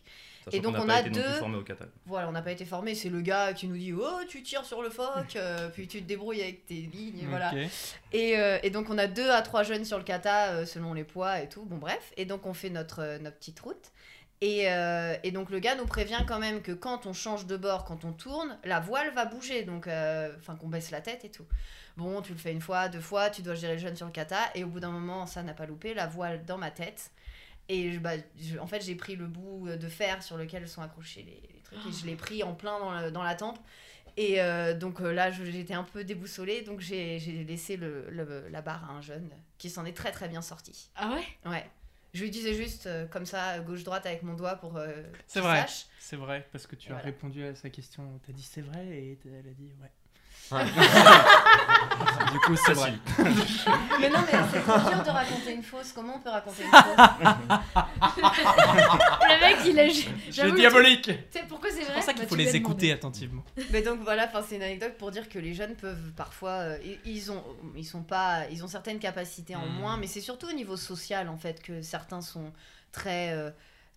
[0.45, 1.88] Sachant et donc, on n'a a pas été non plus deux- au Qatar.
[2.06, 4.64] Voilà, on n'a pas été formé, c'est le gars qui nous dit oh tu tires
[4.64, 7.52] sur le phoque, euh, puis tu te débrouilles avec tes lignes, voilà.
[8.14, 10.93] Et, euh, et donc on a deux à trois jeunes sur le kata euh, selon
[10.93, 11.66] les poids et tout.
[11.66, 13.91] Bon bref, et donc on fait notre, euh, notre petite route.
[14.44, 17.56] Et, euh, et donc le gars nous prévient quand même que quand on change de
[17.58, 21.24] bord, quand on tourne, la voile va bouger, donc euh, enfin qu'on baisse la tête
[21.26, 21.46] et tout.
[21.96, 24.12] Bon, tu le fais une fois, deux fois, tu dois gérer le jeune sur le
[24.12, 27.12] kata, et au bout d'un moment, ça n'a pas loupé, la voile dans ma tête.
[27.70, 30.82] Et je- bah, je- en fait, j'ai pris le bout de fer sur lequel sont
[30.82, 33.60] accrochés les, les trucs, et je l'ai pris en plein dans, le- dans la tempe.
[34.18, 38.62] Et euh, donc là, j'étais un peu déboussolée, donc j'ai j'ai laissé le, le- la
[38.62, 39.30] barre à un jeune
[39.60, 40.89] qui s'en est très très bien sorti.
[40.96, 41.24] Ah ouais?
[41.50, 41.70] Ouais.
[42.14, 44.91] Je lui disais juste euh, comme ça, gauche-droite avec mon doigt pour euh,
[45.28, 45.62] C'est vrai.
[45.62, 45.86] sache.
[45.99, 48.20] C'est vrai, parce que tu as répondu à sa question.
[48.26, 49.91] T'as dit c'est vrai et elle a dit ouais.
[50.52, 50.66] Ouais.
[52.32, 52.93] du coup, c'est vrai.
[53.99, 55.91] Mais non, mais c'est trop dur de raconter une fausse.
[55.93, 56.97] Comment on peut raconter une fausse
[59.30, 60.45] Le mec, il a.
[60.45, 62.58] Le diabolique sais pourquoi c'est vrai C'est pour ça qu'il Bah, faut les demandé.
[62.58, 63.43] écouter attentivement.
[63.72, 66.78] Mais donc voilà, enfin, c'est une anecdote pour dire que les jeunes peuvent parfois, euh,
[67.06, 67.43] ils- ont,
[67.76, 69.80] ils sont pas, ils ont certaines capacités en Mm.
[69.80, 72.52] moins, mais c'est surtout au niveau social en fait que certains sont
[72.91, 73.49] très, euh,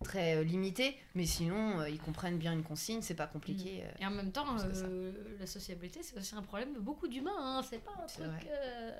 [0.03, 3.83] très euh, limités, mais sinon euh, ils comprennent bien une consigne, c'est pas compliqué.
[3.83, 3.91] euh.
[4.03, 7.31] Et en même temps, euh, la sociabilité, c'est aussi un problème de beaucoup d'humains.
[7.37, 7.61] Hein.
[7.69, 8.47] C'est pas un truc.
[8.49, 8.91] euh,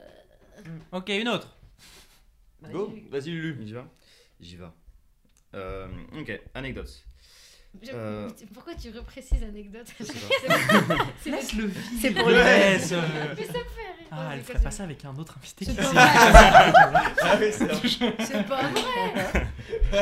[0.91, 1.55] Ok, une autre.
[2.61, 3.57] Vas-y, Go, vas-y Lulu.
[3.65, 3.83] J'y vais
[4.39, 4.65] J'y vais.
[5.53, 5.87] Euh,
[6.19, 6.89] ok, anecdote.
[7.83, 8.29] je- Euh.
[8.53, 9.87] Pourquoi tu reprécises anecdote.
[9.99, 11.71] C'est le- Laisse-le
[12.01, 12.91] C'est pour le les- laisse.
[12.91, 14.07] Mais ça me fait rire.
[14.11, 14.83] Ah, elle ferait pas ça.
[14.83, 15.91] avec un autre invité C'est pas.
[15.93, 17.51] Ah vrai.
[17.51, 19.47] C'est pas vrai.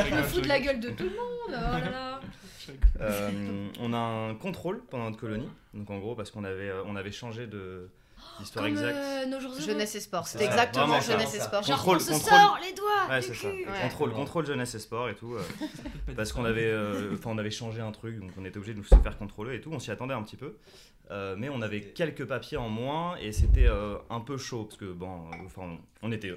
[0.08, 1.18] Je me fous de la gueule de tout le monde.
[1.50, 2.20] Oh là là.
[3.00, 5.48] Euh, on a un contrôle pendant notre colonie.
[5.74, 7.88] Donc en gros, parce qu'on avait, euh, on avait changé de,
[8.40, 8.96] L'histoire Comme exacte.
[8.96, 9.60] euh, nos jours heureux.
[9.60, 10.26] Jeunesse et sport.
[10.26, 10.44] C'est ça.
[10.44, 11.12] exactement Vraiment ça.
[11.12, 11.62] jeunesse et sport.
[11.62, 13.40] Genre, Contrôle- on se contrôle- sort les doigts Ouais, du c'est ça.
[13.50, 13.56] cul.
[13.66, 13.80] Ouais.
[13.82, 15.34] Contrôle, contrôle jeunesse et sport et tout.
[15.34, 15.42] euh,
[16.16, 18.78] parce qu'on avait, euh, enfin, on avait changé un truc, donc on était obligé de
[18.78, 19.70] nous se faire contrôler et tout.
[19.72, 20.56] On s'y attendait un petit peu.
[21.10, 24.78] Euh, mais on avait quelques papiers en moins et c'était euh, un peu chaud parce
[24.78, 26.32] que bon, euh, enfin, on, on était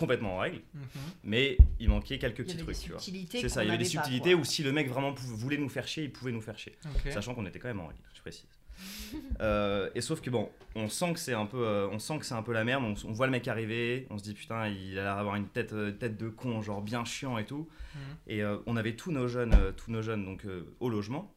[0.00, 0.80] complètement en règle, Mhm.
[1.24, 3.00] mais il manquait quelques Il y petits avait des trucs, tu vois.
[3.00, 3.40] subtilités.
[3.40, 5.86] C'est ça, il y avait des subtilités où si le mec vraiment voulait nous faire
[5.86, 6.74] chier, il pouvait nous faire chier.
[7.10, 8.46] Sachant qu'on était quand même en règle, je précise.
[9.40, 12.24] Euh, et sauf que bon, on sent que c'est un peu, euh, on sent que
[12.26, 12.82] c'est un peu la merde.
[12.84, 15.48] On, on voit le mec arriver, on se dit putain, il a l'air d'avoir une
[15.48, 17.68] tête, euh, tête de con, genre bien chiant et tout.
[17.94, 18.00] Mhm.
[18.28, 21.34] Et euh, on avait tous nos jeunes, euh, tous nos jeunes donc euh, au logement.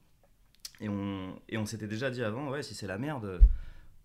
[0.81, 3.39] Et on, et on s'était déjà dit avant, ouais, si c'est la merde, euh,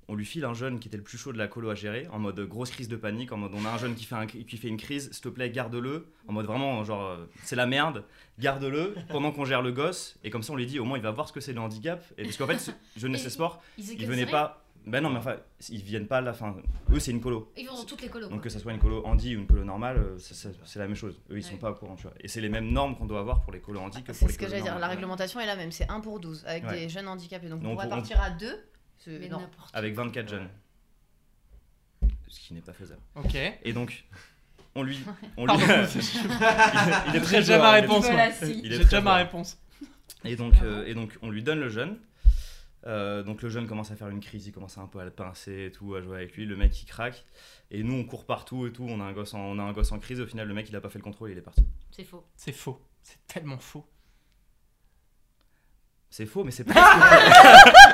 [0.09, 2.09] on lui file un jeune qui était le plus chaud de la colo à gérer,
[2.13, 4.27] en mode grosse crise de panique, en mode on a un jeune qui fait, un-
[4.27, 7.67] qui fait une crise, s'il te plaît, garde-le, en mode vraiment, genre, euh, c'est la
[7.67, 8.05] merde,
[8.39, 11.03] garde-le pendant qu'on gère le gosse, et comme ça on lui dit, au moins il
[11.03, 13.63] va voir ce que c'est le handicap, et parce qu'en fait, ce- jeunesse et sport,
[13.77, 15.37] Ils, ils venaient pas, ben non, mais enfin,
[15.69, 16.57] ils viennent pas à la fin,
[16.93, 17.53] eux c'est une colo.
[17.59, 18.29] Ils vont dans toutes les colos.
[18.29, 18.45] Donc quoi.
[18.45, 21.21] que ça soit une colo handi ou une colo normale, euh, c'est la même chose.
[21.31, 21.59] Eux, ils sont Ouais.
[21.59, 22.15] pas au courant, tu vois.
[22.21, 24.27] Et c'est les mêmes normes qu'on doit avoir pour les colos handi que pour C'est
[24.29, 24.79] les ce que j'allais dire.
[24.79, 25.73] La réglementation est la même.
[25.73, 26.81] C'est 1 pour 12 avec Ouais.
[26.81, 27.49] des jeunes handicapés.
[27.51, 28.57] Donc, Donc, on pourrait on- partir à 2.
[29.07, 29.41] Mais Non.
[29.41, 30.49] n'importe Avec 24 jeunes.
[32.29, 33.01] Ce qui n'est pas faisable.
[33.15, 33.35] Ok.
[33.63, 34.05] Et donc,
[34.75, 35.01] on lui.
[35.37, 35.65] On lui Pardon.
[35.65, 38.07] il, est J'ai très déjà ma il est- réponse.
[38.43, 39.59] J'ai très déjà ma réponse.
[40.25, 41.99] Et donc, euh, et donc, on lui donne le jeune.
[42.87, 45.11] Euh, donc le jeune commence à faire une crise, il commence un peu à le
[45.11, 46.47] pincer et tout, à jouer avec lui.
[46.47, 47.25] Le mec il craque.
[47.73, 48.85] Et nous on court partout et tout.
[48.89, 50.21] On a un gosse en, on a un gosse en crise.
[50.21, 51.67] Au final, le mec il a pas fait le contrôle, il est parti.
[51.91, 52.25] C'est faux.
[52.37, 52.81] C'est faux.
[53.03, 53.85] C'est tellement faux.
[56.11, 56.75] C'est faux, mais c'est pas.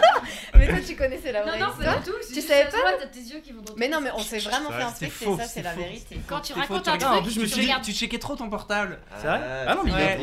[0.67, 1.95] Mais toi, tu connaissais la vraie Non, non, histoire.
[1.97, 2.17] pas du tout.
[2.33, 4.71] Tu savais pas T'as tes yeux qui vont dans Mais non, mais on s'est vraiment
[4.71, 6.21] C'est fait un vrai, truc, c'est et faux, ça, c'est la vérité.
[6.27, 9.01] Quand tu racontes un truc, en plus, je me tu tu checkais trop ton portable.
[9.17, 10.19] C'est vrai Ah non, mais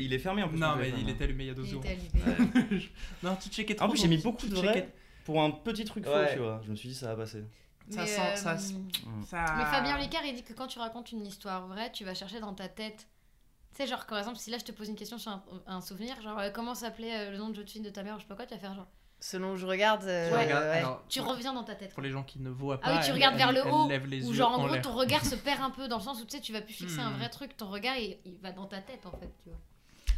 [0.00, 0.58] il, est, fermé en plus.
[0.58, 2.90] Non, mais il est allumé il y a deux était allumé.
[3.22, 3.86] Non, tu checkais trop.
[3.86, 4.88] En plus, j'ai mis beaucoup de vrai
[5.24, 6.60] pour un petit truc faux, tu vois.
[6.64, 7.44] Je me suis dit, ça va passer.
[7.90, 8.58] Ça Mais, sent- ça euh.
[9.28, 9.54] Ça...
[9.56, 12.40] Mais Fabien Licard, il dit que quand tu racontes une histoire vraie, tu vas chercher
[12.40, 13.08] dans ta tête.
[13.74, 15.80] Tu sais, genre, par exemple, si là je te pose une question sur un, un
[15.80, 18.18] souvenir, genre, euh, comment s'appelait euh, le nom de jeu de de ta mère ou
[18.18, 18.86] je sais pas quoi, tu vas faire genre.
[19.24, 20.02] Selon où je regarde.
[20.04, 20.70] euh, Tu regardes- ouais.
[20.78, 21.92] alors, Tu reviens dans ta tête.
[21.94, 22.88] Pour les gens qui ne voient pas.
[22.88, 23.88] Ah oui, tu elle- regardes vers elle- le haut.
[23.88, 26.02] lève les Ou genre, en en gros, ton regard se perd un peu dans le
[26.02, 27.18] sens où tu sais, tu vas plus fixer un Hmm.
[27.18, 27.56] vrai truc.
[27.56, 29.58] Ton regard, il, il va dans ta tête en fait, tu vois.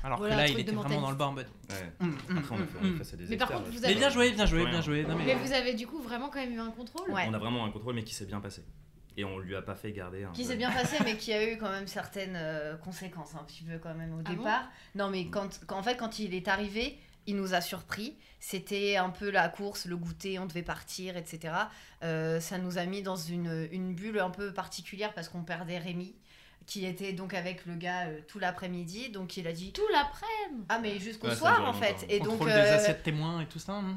[0.02, 1.46] Alors Voilà que là, il était vraiment dans le bas en mode.
[1.70, 2.06] Ouais.
[2.38, 3.94] Après, on a fait, on a fait ça des Mais par contre, vous Mais avez-
[3.94, 5.02] bien joué, bien joué, bien joué.
[5.04, 7.10] Non, mais- Mais vous avez du coup vraiment quand même eu un contrôle.
[7.10, 8.64] On a vraiment un contrôle, mais qui s'est bien passé.
[9.16, 10.32] Et on lui a pas fait garder un.
[10.32, 13.62] Qui s'est bien passé, mais qui a eu quand même certaines euh, conséquences, un petit
[13.62, 14.64] peu quand même au Ah départ.
[14.96, 18.16] non, mais quand- en fait, quand il est arrivé, il nous a surpris.
[18.40, 21.54] C'était un peu la course, le goûter, on devait partir, etc.
[22.02, 25.78] Euh, ça nous a mis dans une, une bulle un peu particulière parce qu'on perdait
[25.78, 26.14] Rémi,
[26.66, 29.08] qui était donc avec le gars euh, tout l'après-midi.
[29.10, 30.26] Donc il a dit Tout l'après
[30.68, 32.04] Ah, mais jusqu'au Ouais, soir en fait.
[32.10, 33.72] Et donc, Contrôle des euh, assiettes témoins et tout ça.
[33.74, 33.96] hein.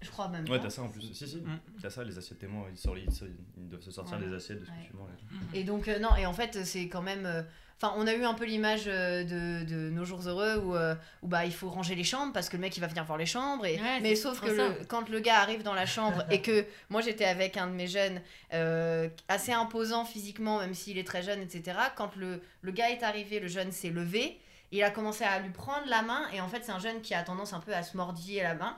[0.00, 1.02] je crois même Ouais, t'as ça en plus.
[1.12, 1.36] Si, si.
[1.36, 1.58] Mm.
[1.82, 2.66] T'as ça, les assiettes témoins.
[2.70, 4.26] Ils, sortent- ils, sortent- ils doivent se sortir Ouais.
[4.26, 4.76] les assiettes de ce Ouais.
[4.86, 5.10] que tu manges.
[5.52, 7.44] Et donc, euh, non, et en fait, c'est quand même.
[7.80, 10.94] Enfin, on a eu un peu l'image euh, de, de nos jours heureux où, euh,
[11.22, 13.18] où bah, il faut ranger les chambres parce que le mec il va venir voir
[13.18, 13.66] les chambres.
[13.66, 13.76] Et...
[13.80, 17.00] Ouais, mais sauf que le- quand le gars arrive dans la chambre et que moi
[17.02, 18.20] j'étais avec un de mes jeunes
[18.52, 21.76] euh, assez imposant physiquement, même s'il est très jeune, etc.
[21.96, 24.38] Quand le, le gars est arrivé, le jeune s'est levé,
[24.72, 26.22] il a commencé à lui prendre la main.
[26.32, 28.54] Et en fait, c'est un jeune qui a tendance un peu à se mordiller la
[28.54, 28.76] main.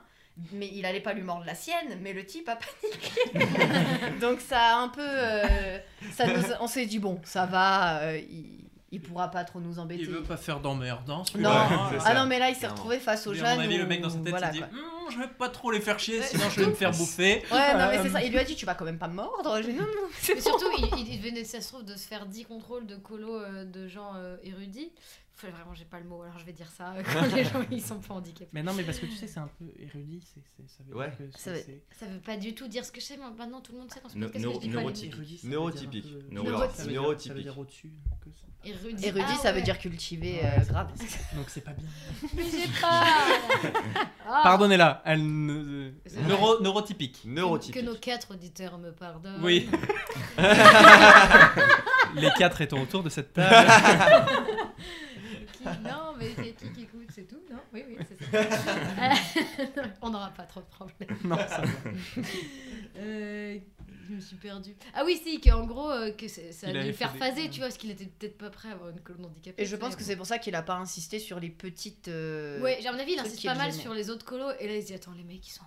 [0.53, 3.47] Mais il allait pas lui mordre la sienne, mais le type a paniqué.
[4.21, 5.01] Donc ça a un peu.
[5.03, 5.79] euh,
[6.13, 9.79] ça nous on s'est dit, bon, ça va, euh, il, il pourra pas trop nous
[9.79, 10.03] embêter.
[10.03, 13.27] Il veut pas faire d'emmerde, hein, Non, ah non, mais là il s'est retrouvé face
[13.27, 13.45] aux jeunes.
[13.47, 14.63] à mon avis, le mec dans sa tête voilà, s'est dit.
[14.63, 17.43] Hum, Je vais pas trop les faire chier, sinon je vais me faire bouffer.
[17.51, 18.23] Ouais, non, mais Euh, c'est ça.
[18.23, 19.61] Il lui a dit, tu vas quand même pas me mordre.
[19.61, 22.27] Dit, non, non, c'est Mais surtout, il, il venait, ça se trouve, de se faire
[22.27, 24.93] 10 contrôles de colo euh, de gens euh, érudits.
[25.39, 27.63] Enfin, vraiment, j'ai pas le mot, alors je vais dire ça euh, quand les gens
[27.71, 28.49] ils sont pas handicapés.
[28.55, 30.97] Mais non, mais parce que tu sais, c'est un peu érudit, c'est, c'est- ça veut
[30.97, 31.09] Ouais.
[31.09, 33.17] dire que Ça c'est- veut- Ça veut pas du tout dire ce que je sais,
[33.19, 35.15] maintenant tout le monde sait dans ce podcast que neuro- je dis pas les neurotypique.
[35.15, 35.21] mots.
[35.21, 36.95] Érudit, ça veut Neurotypique.
[36.95, 37.29] neurotypique.
[37.29, 37.93] Ça veut dire au-dessus.
[38.25, 38.47] que ça.
[38.65, 40.89] Érudit, Érudit, Ah ça veut dire cultivé, Ouais, euh, grave.
[41.37, 41.87] Donc c'est pas bien.
[42.35, 43.05] Mais j'ai pas
[44.27, 44.41] Ah.
[44.43, 47.21] Pardonnez-la, elle ne- C'est Neuro, neurotypique.
[47.23, 47.85] Que Neurotypique.
[47.85, 49.41] nos quatre auditeurs me pardonnent.
[49.45, 49.69] Oui.
[52.15, 53.71] Les quatre étant autour de cette table.
[55.83, 57.59] Non, mais c'est qui qui écoute, c'est tout, non?
[57.73, 59.83] Oui, oui, c'est ça.
[60.03, 61.19] On n'aura pas trop de problèmes.
[61.25, 61.69] non, ça va.
[62.99, 63.59] Euh,
[64.09, 64.75] je me suis perdue.
[64.95, 67.59] Ah oui, si, qu'en gros, euh, que ça allait avait le faire des- phaser, tu
[67.59, 69.63] vois, parce qu'il était peut-être pas prêt à avoir une colonne handicapée.
[69.63, 72.09] Et je pense que c'est pour ça qu'il a pas insisté sur les petites.
[72.09, 73.83] euh, Ouais, à mon avis, il insiste pas mal gênait.
[73.83, 75.67] sur les autres colos, et là, il se dit Attends, les mecs, ils sont en.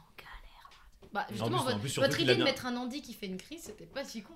[1.11, 3.61] Bah, En justement, plus- votre, plus, idée de mettre un handi qui fait une crise,
[3.63, 4.35] c'était pas si con.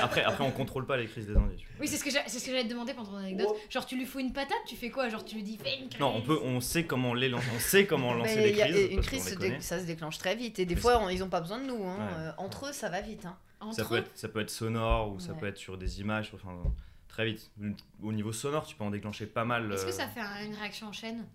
[0.00, 1.60] Après, après, on contrôle pas les crises des indices.
[1.80, 3.54] oui, c'est ce que j'ai- c'est ce que j'allais te demander pendant ton anecdote.
[3.70, 5.08] Genre, tu lui fous une patate, tu fais quoi?
[5.08, 6.00] Genre, tu lui dis fais une crise.
[6.00, 8.62] Non, on peut, on sait comment les lancer, on sait comment lancer les il y
[8.62, 8.88] a- crises.
[8.90, 10.58] une crise, se ça se déclenche très vite.
[10.58, 11.84] Et des Mais fois, on- ils ont pas besoin de nous.
[11.84, 11.96] hein.
[11.98, 12.14] Ouais.
[12.18, 13.24] Euh, entre eux, ça va vite.
[13.24, 13.36] hein.
[13.72, 16.56] Ça peut, être, ça peut être sonore ou ça peut être sur des images, enfin
[17.08, 17.50] très vite.
[18.02, 19.72] Au niveau sonore, tu peux en déclencher pas mal.
[19.72, 21.26] est-ce que euh, ça fait un- une réaction en chaîne?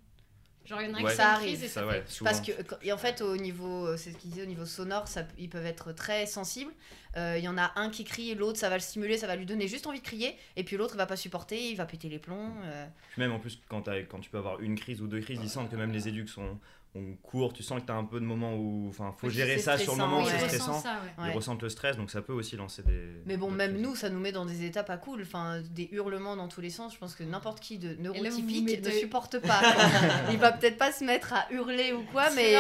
[0.66, 1.12] Genre, il y en a Ouais.
[1.12, 2.04] qui Ça arrive, ça, ça, ouais.
[2.24, 2.52] Parce que,
[2.82, 5.50] et en fait, au niveau, euh, c'est ce qu'il disait, au niveau sonore, ça, ils
[5.50, 6.72] peuvent être très sensibles.
[7.18, 9.36] Euh, Il y en a un qui crie, l'autre, ça va le stimuler, ça va
[9.36, 10.36] lui donner juste envie de crier.
[10.56, 12.54] Et puis l'autre, il va pas supporter, il va péter les plombs.
[12.64, 12.86] euh.
[13.12, 15.70] Puis même en plus, quand tu peux avoir une crise ou deux crises, ils sentent
[15.70, 16.58] que même les éducs sont
[16.96, 19.34] on court, tu sens que tu as un peu de moments où enfin faut Oui,
[19.34, 20.32] gérer ça sur le moment, ouais.
[20.32, 20.80] c'est stressant.
[20.80, 21.12] ça, ouais.
[21.18, 21.34] Ils Ouais.
[21.34, 23.00] ressentent le stress, donc ça peut aussi lancer des.
[23.26, 25.24] Mais bon, même nous, ça nous met dans des états pas cool.
[25.24, 26.94] Enfin, des hurlements dans tous les sens.
[26.94, 29.60] Je pense que n'importe qui de neurotypique ne supporte pas.
[30.32, 32.54] il va peut-être pas se mettre à hurler ou quoi, mais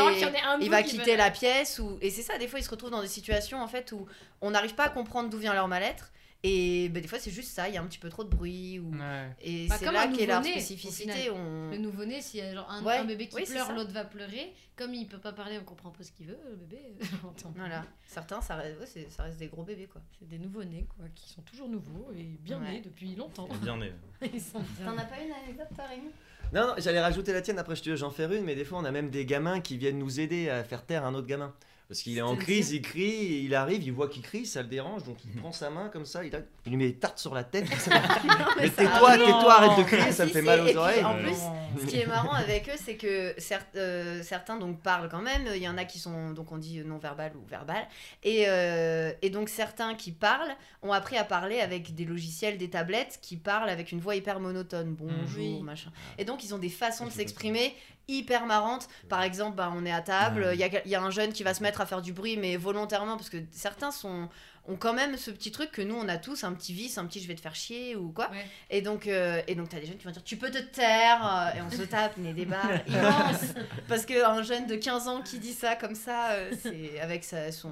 [0.62, 1.78] il va qui quitter la pièce.
[1.80, 1.98] Ou...
[2.02, 4.08] Et c'est ça, des fois, ils se retrouvent dans des situations en fait où
[4.42, 6.12] on n'arrive pas à comprendre d'où vient leur mal-être.
[6.46, 8.30] Et bah, des fois, c'est juste ça, il y a un petit peu trop de
[8.30, 8.78] bruit.
[8.80, 8.92] Ou...
[8.92, 9.30] Ouais.
[9.42, 11.30] Et Bah, c'est là qu'est leur spécificité.
[11.32, 11.70] On...
[11.72, 14.04] Le nouveau-né, s'il y a genre un, Ouais, un bébé qui oui, pleure, l'autre va
[14.04, 14.54] pleurer.
[14.76, 16.82] Comme il peut pas parler, on comprend pas ce qu'il veut, le bébé.
[17.56, 20.02] Voilà, certains, ça reste, ouais, ça reste des gros bébés quoi.
[20.20, 22.72] C'est des nouveaux-nés, quoi, qui sont toujours nouveaux et bien Ouais.
[22.74, 23.48] nés depuis longtemps.
[23.50, 23.92] On est bien né.
[24.34, 25.02] Ils sont bien T'en nés.
[25.02, 26.10] as pas une anecdote, toi, Rémi
[26.54, 28.80] Non, non, j'allais rajouter la tienne, après je te- j'en faire une, mais des fois
[28.80, 31.54] on a même des gamins qui viennent nous aider à faire taire un autre gamin.
[31.88, 34.68] Parce qu'il est en crise, il crie, il arrive, il voit qu'il crie, ça le
[34.68, 36.32] dérange, donc il prend sa main comme ça, il,
[36.66, 37.66] lui met des tartes sur la tête.
[38.58, 40.78] mais tais-toi, tais-toi, arrête de crier, Ah, ça me fait si, mal et aux puis,
[40.78, 41.04] oreilles.
[41.04, 41.24] en Ouais.
[41.24, 43.36] plus, Ce qui est marrant avec eux, c'est que
[43.76, 45.48] euh, certains donc parlent quand même.
[45.54, 47.88] Il y en a qui sont donc on dit non verbal ou verbal.
[48.24, 52.70] Et, euh, et donc certains qui parlent ont appris à parler avec des logiciels, des
[52.70, 54.96] tablettes qui parlent avec une voix hyper monotone.
[54.96, 55.92] Bonjour, machin.
[56.18, 57.76] Et donc ils ont des façons de Je s'exprimer
[58.08, 58.88] hyper marrantes.
[59.10, 61.34] Par exemple, bah, on est à table, il y, a, il y a un jeune
[61.34, 64.30] qui va se mettre à faire du bruit, mais volontairement, parce que certains sont
[64.68, 67.06] ont quand même ce petit truc que nous on a tous, un petit vice, un
[67.06, 68.30] petit je vais te faire chier ou quoi.
[68.32, 68.46] Ouais.
[68.70, 71.52] Et donc, euh, et donc, t'as des jeunes qui vont dire tu peux te taire,
[71.56, 73.54] euh, et on se tape mais des barres immenses.
[73.88, 77.52] Parce qu'un jeune de 15 ans qui dit ça comme ça, euh, c'est avec sa,
[77.52, 77.72] son.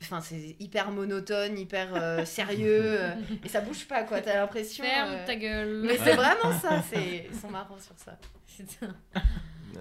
[0.00, 4.84] Enfin, c'est hyper monotone, hyper euh, sérieux, euh, et ça bouge pas quoi, t'as l'impression.
[4.84, 5.82] Ferme euh, ta gueule.
[5.84, 7.26] Mais c'est vraiment ça, c'est...
[7.30, 8.16] ils sont marrants sur ça.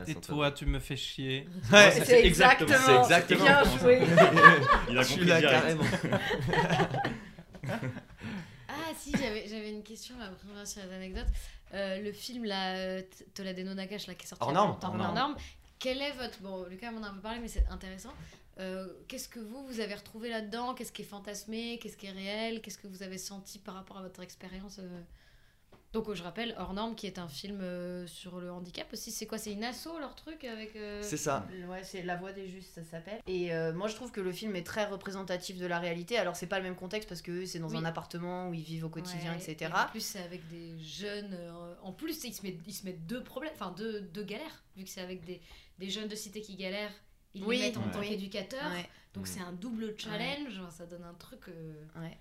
[0.07, 1.47] Et toi, tu me fais chier.
[1.71, 3.77] Ouais, C'est exactement- exactement, c'est exactement bien ça.
[3.77, 4.01] joué.
[4.89, 5.83] Il a Je suis compris là carrément.
[8.69, 11.27] Ah si, j'avais une question là, après on va sur les anecdotes.
[11.73, 13.01] Euh, le film là,
[13.33, 15.15] Toladeno Nagash là, qui est sorti norme, Hors norme.
[15.15, 15.35] norme.
[15.79, 16.39] Quel est votre...
[16.41, 18.13] Bon, Lucas m'en a un peu parlé, mais c'est intéressant.
[18.59, 20.73] Euh, Qu'est-ce que vous, vous avez retrouvé là-dedans?
[20.73, 21.79] Qu'est-ce qui est fantasmé?
[21.81, 22.61] Qu'est-ce qui est réel?
[22.61, 25.01] Qu'est-ce que vous avez senti par rapport à votre expérience euh?
[25.93, 29.09] Donc, euh, je rappelle, Hors Norme, qui est un film euh, sur le handicap aussi.
[29.09, 29.37] C'est quoi?
[29.37, 30.75] C'est une asso, leur truc avec...
[30.75, 31.47] euh, C'est ça.
[31.69, 33.21] Ouais, c'est La Voix des Justes, ça s'appelle.
[33.25, 36.17] Et euh, moi, je trouve que le film est très représentatif de la réalité.
[36.17, 37.77] Alors, c'est pas le même contexte parce que eux, c'est dans Oui.
[37.77, 39.71] un appartement où ils vivent au quotidien, Ouais, etc.
[39.73, 41.37] et En plus, c'est avec des jeunes.
[41.81, 44.83] en plus, ils se, mettent, ils se mettent deux problèmes, enfin deux, deux galères, vu
[44.83, 45.39] que c'est avec des,
[45.79, 46.93] des jeunes de cité qui galèrent.
[47.33, 47.91] Ils Oui, les mettent en ouais.
[47.91, 47.99] tant.
[48.71, 48.89] Ouais.
[49.13, 50.61] Donc c'est un double challenge.
[50.71, 52.17] Ça donne un truc euh, Ouais.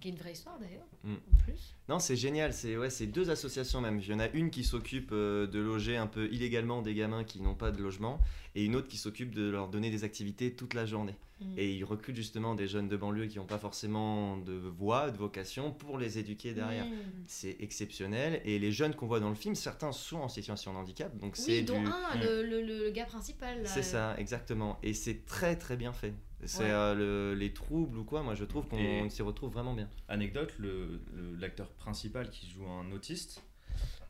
[0.00, 0.86] Qui est une vraie histoire d'ailleurs.
[1.04, 1.14] Mm.
[1.14, 1.76] En plus.
[1.88, 2.52] Non, c'est génial.
[2.52, 4.00] C'est ouais, c'est deux associations même.
[4.00, 7.24] Il y en a une qui s'occupe euh, de loger un peu illégalement des gamins
[7.24, 8.20] qui n'ont pas de logement,
[8.54, 11.14] et une autre qui s'occupe de leur donner des activités toute la journée.
[11.40, 11.58] Mm.
[11.58, 15.16] Et ils recrutent justement des jeunes de banlieue qui n'ont pas forcément de voix, de
[15.16, 16.86] vocation, pour les éduquer derrière.
[16.86, 16.90] Mm.
[17.26, 18.40] C'est exceptionnel.
[18.44, 21.36] Et les jeunes qu'on voit dans le film, certains sont en situation de handicap, donc
[21.36, 21.86] c'est Oui, dont du.
[21.86, 23.62] un, le, le, le gars principal.
[23.64, 24.78] C'est ça, exactement.
[24.82, 26.14] Et c'est très très bien fait.
[26.46, 26.70] C'est Ouais.
[26.70, 29.88] euh, le- les troubles ou quoi, moi je trouve qu'on s'y retrouve vraiment bien.
[30.08, 33.42] Anecdote, le- le- l'acteur principal qui joue un autiste,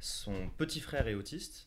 [0.00, 1.66] son petit frère est autiste.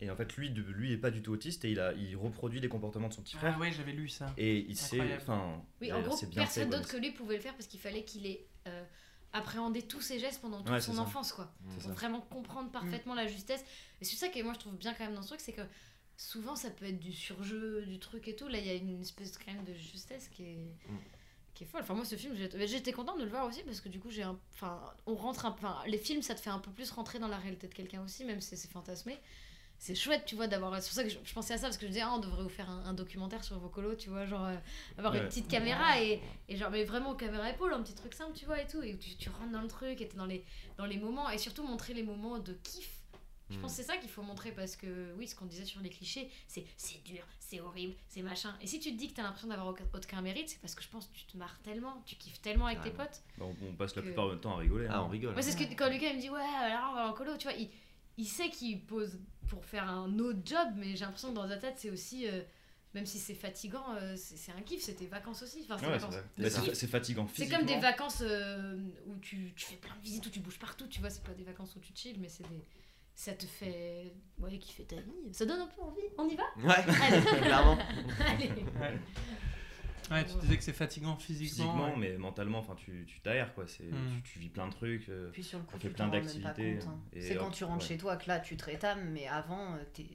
[0.00, 2.16] Et en fait, lui, de, lui est pas du tout autiste et il, a, il
[2.16, 3.54] reproduit les comportements de son petit frère.
[3.56, 4.32] Ah ouais, j'avais lu ça.
[4.36, 5.00] Et il sait.
[5.16, 8.26] Enfin, Oui, en gros, personne d'autre que lui pouvait le faire parce qu'il fallait qu'il
[8.26, 8.84] ait euh,
[9.32, 11.00] appréhendé tous ses gestes pendant toute Ouais, son ça.
[11.00, 11.52] enfance, quoi.
[11.72, 11.92] Pour ça.
[11.92, 13.64] vraiment comprendre parfaitement la justesse.
[14.00, 15.62] Et c'est ça que moi je trouve bien quand même dans ce truc, c'est que
[16.16, 18.48] souvent ça peut être du surjeu, du truc et tout.
[18.48, 20.74] Là, il y a une espèce quand même de justesse qui est.
[20.88, 20.98] Mm.
[21.54, 21.82] Qui est folle.
[21.82, 24.24] Enfin, moi, ce film, j'étais contente de le voir aussi parce que du coup, j'ai
[24.24, 24.36] un.
[24.54, 27.28] Enfin, on rentre un Enfin, les films, ça te fait un peu plus rentrer dans
[27.28, 29.20] la réalité de quelqu'un aussi, même si c'est fantasmé.
[29.78, 30.74] C'est chouette, tu vois, d'avoir.
[30.82, 32.18] C'est pour ça que je, je pensais à ça parce que je disais, ah, on
[32.18, 34.56] devrait vous faire un, un documentaire sur vos colos, tu vois, genre euh,
[34.98, 38.32] avoir une petite caméra et, et genre, mais vraiment caméra épaule, un petit truc simple,
[38.34, 38.82] tu vois, et tout.
[38.82, 40.44] Et tu, tu rentres dans le truc et t'es dans les,
[40.76, 43.03] dans les moments et surtout montrer les moments de kiff.
[43.50, 45.80] Je pense que c'est ça qu'il faut montrer parce que, oui, ce qu'on disait sur
[45.80, 48.56] les clichés, c'est c'est dur, c'est horrible, c'est machin.
[48.62, 50.82] Et si tu te dis que t'as l'impression d'avoir aucun, aucun mérite, c'est parce que
[50.82, 53.22] je pense que tu te marres tellement, tu kiffes tellement avec tes potes.
[53.38, 54.86] Bah, on, on passe la plupart du temps à rigoler.
[54.88, 55.02] Ah, hein.
[55.06, 55.32] on rigole.
[55.34, 57.36] Moi, c'est ce que quand Lucas il me dit, ouais, alors on va en colo,
[57.36, 57.68] tu vois, il,
[58.16, 61.58] il sait qu'il pose pour faire un autre job, mais j'ai l'impression que dans sa
[61.58, 62.26] tête, c'est aussi.
[62.26, 62.42] euh,
[62.94, 65.66] même si c'est fatigant, euh, c'est un kiff, c'est tes vacances aussi.
[65.68, 65.98] Enfin, c'est Ouais,
[66.38, 66.48] Bah,
[66.88, 70.38] fatigant C'est comme des vacances euh, où tu, tu fais plein de visites, où tu
[70.40, 72.62] bouges partout, tu vois, c'est pas des vacances où tu chill, mais c'est des...
[73.14, 74.12] Ça te fait...
[74.38, 75.12] Ouais, kiffer ta vie.
[75.32, 76.00] Ça donne un peu envie.
[76.18, 77.22] On y va Ouais, Allez.
[77.42, 77.78] clairement.
[78.26, 78.48] Allez.
[78.50, 78.98] Ouais.
[80.10, 81.64] Ouais, tu disais que c'est fatigant physiquement.
[81.72, 81.96] Physiquement, ouais.
[81.96, 83.66] mais mentalement, enfin, tu tu t'aères quoi.
[83.66, 84.20] C'est, Hmm.
[84.22, 85.08] tu, tu vis plein de trucs.
[85.08, 86.98] euh, Puis sur le coup, On tu fait plein d'activités, hein.
[87.18, 87.88] C'est quand tu rentres ouais.
[87.88, 90.06] chez toi que là, tu te rétames, mais avant, euh, t'es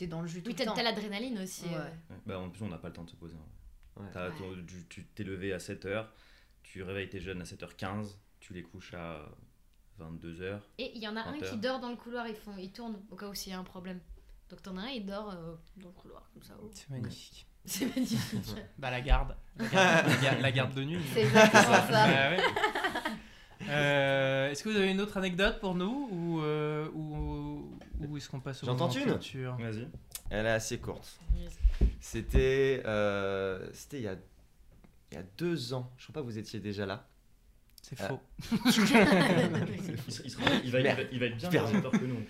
[0.00, 0.74] es dans le jus tout Oui, le t'as temps.
[0.74, 1.66] t'as l'adrénaline aussi.
[1.66, 1.74] Ouais.
[1.76, 1.84] euh.
[2.10, 2.16] ouais.
[2.26, 3.34] Bah, en plus, on n'a pas le temps de se poser.
[3.36, 4.02] hein.
[4.88, 6.06] Tu t'es levé à 7h,
[6.62, 9.28] tu réveilles tes jeunes à 7h15, tu les couches à
[10.00, 10.58] 22h.
[10.78, 12.70] Et il y en a un 20 qui dort dans le couloir, ils, font, ils
[12.72, 14.00] tournent au cas où s'il y a un problème.
[14.50, 16.54] Donc t'en as un, il dort euh, dans le couloir, comme ça.
[16.62, 16.70] oh.
[16.72, 17.46] C'est magnifique.
[17.64, 18.54] C'est magnifique.
[18.78, 19.36] Bah la garde.
[19.58, 21.02] La garde, la garde- la garde de nuit.
[21.12, 22.06] C'est exactement ça.
[22.06, 22.38] Ouais.
[23.68, 28.28] Euh, est-ce que vous avez une autre anecdote pour nous ou, euh, ou, ou est-ce
[28.28, 29.88] qu'on passe au J'entends une Vas-y.
[30.30, 31.18] Elle est assez courte.
[32.00, 34.16] C'était euh, c'était il y a,
[35.10, 35.90] il y a deux ans.
[35.98, 37.06] Je crois pas que vous étiez déjà là.
[37.88, 38.08] C'est Ah.
[38.08, 38.20] faux.
[40.64, 41.10] Il, va, être
[41.48, 42.20] bien plus que nous.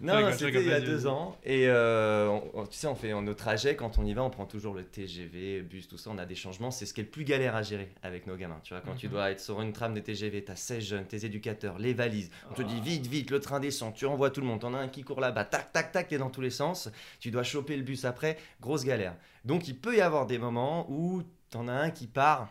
[0.00, 1.36] Non, c'était il y a deux ans.
[1.44, 3.74] Et euh, on- tu sais, on fait nos trajets.
[3.76, 6.10] Quand on y va, on prend toujours le TGV, bus, tout ça.
[6.10, 6.70] On a des changements.
[6.70, 8.60] C'est ce qui est le plus galère à gérer avec nos gamins.
[8.62, 9.12] Tu vois, quand tu Mhm.
[9.12, 12.30] dois être sur une trame de TGV, t'as 16 jeunes, tes éducateurs, les valises.
[12.50, 13.94] On te dit vite, vite, le train descend.
[13.94, 14.60] Tu envoies tout le monde.
[14.60, 15.44] T'en as un qui court là-bas.
[15.44, 16.88] Tac, tac, tac, t'es dans tous les sens.
[17.20, 18.36] Tu dois choper le bus après.
[18.60, 19.14] Grosse galère.
[19.44, 22.48] Donc, il peut y avoir des moments où t'en as un qui part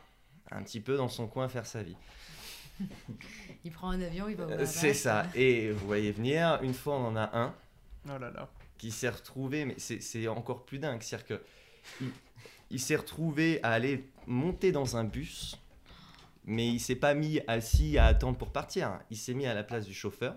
[0.51, 1.97] un petit peu dans son coin faire sa vie.
[3.63, 4.65] Il prend un avion, il va au Euh.
[4.65, 5.27] C'est ça.
[5.33, 7.53] Et vous voyez venir, une fois on en a un
[8.07, 8.49] Oh là là.
[8.77, 11.43] qui s'est retrouvé, mais c'est c'est encore plus dingue, c'est-à-dire que
[12.01, 12.11] il,
[12.71, 15.57] il s'est retrouvé à aller monter dans un bus,
[16.45, 18.99] mais il s'est pas mis assis à attendre pour partir.
[19.09, 20.35] Il s'est mis à la place du chauffeur.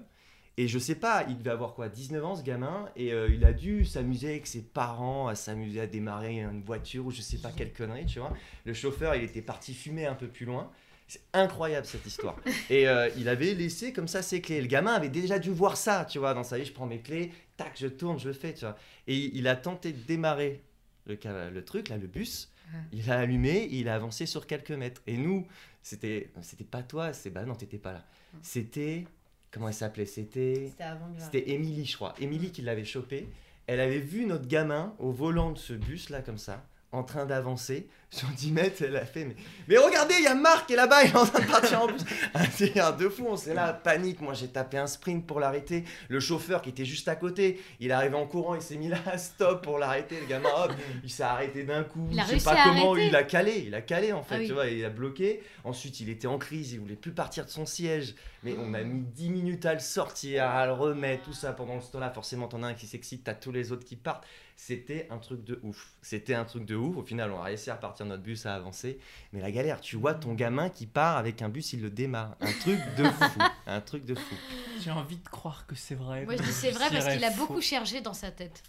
[0.58, 3.44] Et je sais pas, il devait avoir quoi, 19 ans ce gamin, et euh, il
[3.44, 7.38] a dû s'amuser avec ses parents, à s'amuser à démarrer une voiture ou je sais
[7.38, 8.32] pas quelle connerie, tu vois.
[8.64, 10.68] Le chauffeur, il était parti fumer un peu plus loin.
[11.06, 12.34] C'est incroyable cette histoire.
[12.70, 14.60] Et euh, il avait laissé comme ça ses clés.
[14.60, 16.64] Le gamin avait déjà dû voir ça, tu vois, dans sa vie.
[16.64, 18.76] Je prends mes clés, tac, je tourne, je le fais, tu vois.
[19.06, 20.64] Et il, a tenté de démarrer
[21.06, 21.16] le,
[21.50, 22.52] le truc, là, le bus.
[22.92, 25.02] Il a allumé, il a avancé sur quelques mètres.
[25.06, 25.46] Et nous,
[25.82, 28.04] c'était, c'était pas toi, c'est bah non, t'étais pas là.
[28.42, 29.06] C'était,
[29.50, 30.06] comment elle s'appelait?
[30.06, 30.72] C'était,
[31.18, 32.14] C'était Émilie, je crois.
[32.20, 33.28] Émilie qui l'avait chopé.
[33.66, 37.26] Elle avait vu notre gamin au volant de ce bus là, comme ça, en train
[37.26, 38.82] d'avancer sur 10 mètres.
[38.82, 39.36] Elle a fait mais,
[39.68, 41.82] mais regardez, il y a Marc qui est là-bas, il est en train de partir
[41.82, 42.02] en bus.
[42.34, 44.20] Un délire de fou, on s'est là, panique.
[44.20, 45.84] Moi j'ai tapé un sprint pour l'arrêter.
[46.08, 48.88] Le chauffeur qui était juste à côté, il est arrivé en courant, il s'est mis
[48.88, 50.20] là, stop pour l'arrêter.
[50.20, 50.72] Le gamin, hop,
[51.04, 52.08] il s'est arrêté d'un coup.
[52.10, 54.22] Il a je sais pas à comment, arrêter il a calé, il a calé en
[54.22, 54.46] fait, Ah oui.
[54.46, 55.42] tu vois, il a bloqué.
[55.64, 58.14] Ensuite, il était en crise, il voulait plus partir de son siège.
[58.44, 61.52] Mais on a mis 10 minutes à le sortir, à le remettre, tout ça.
[61.52, 64.24] Pendant ce temps-là, forcément, t'en as un qui s'excite, t'as tous les autres qui partent.
[64.54, 65.92] C'était un truc de ouf.
[66.02, 66.96] C'était un truc de ouf.
[66.96, 68.98] Au final, on a réussi à repartir de notre bus, à avancer.
[69.32, 72.36] Mais la galère, tu vois ton gamin qui part avec un bus, il le démarre.
[72.40, 73.40] Un truc de fou.
[73.66, 74.34] Un truc de fou.
[74.80, 76.24] J'ai envie de croire que c'est vrai.
[76.24, 78.62] Moi je dis c'est vrai parce qu'il a beaucoup cherché dans sa tête.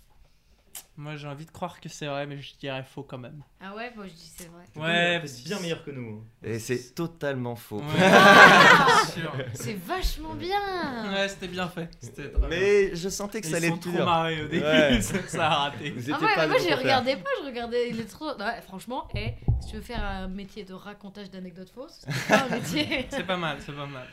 [0.97, 3.41] Moi j'ai envie de croire que c'est vrai, mais je dirais faux quand même.
[3.61, 4.63] Ah ouais, moi je dis c'est vrai.
[4.75, 6.19] Ouais, c'est bien meilleur que nous.
[6.19, 6.23] hein.
[6.43, 7.77] Et c'est totalement faux.
[7.79, 9.33] Ouais, bien sûr.
[9.53, 11.11] C'est vachement bien.
[11.13, 11.89] Ouais, c'était bien fait.
[12.01, 12.49] C'était très bien.
[12.49, 14.43] Mais je sentais que Ils ça allait sont être trop dur.
[14.45, 15.01] au début, Ouais.
[15.01, 15.91] ça, a raté.
[15.91, 18.35] Vous Ah ouais, pas moi je bon regardais pas, je regardais, il est trop...
[18.37, 22.43] Ouais, franchement, et si tu veux faire un métier de racontage d'anecdotes fausses, c'est pas
[22.45, 23.07] un métier...
[23.09, 24.07] C'est pas mal, c'est pas mal.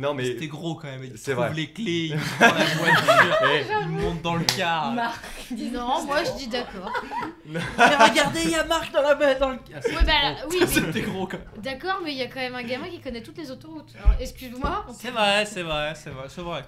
[0.00, 0.24] Non, mais.
[0.24, 1.04] C'était gros quand même.
[1.04, 1.54] Il C'est trouve vrai.
[1.54, 4.92] les clés, il prend la voiture, il monte dans le car.
[4.92, 6.90] Marc dit non, moi je dis d'accord.
[7.44, 9.84] Mais regardez, il y a Marc dans, la, dans le car.
[9.84, 11.62] Ouais, bah, oui, mais- C'était gros quand même.
[11.62, 13.92] D'accord, mais il y a quand même un gamin qui connaît toutes les autoroutes.
[14.02, 14.86] Alors excuse-moi.
[14.98, 16.62] C'est vrai, c'est vrai, c'est vrai, c'est vrai.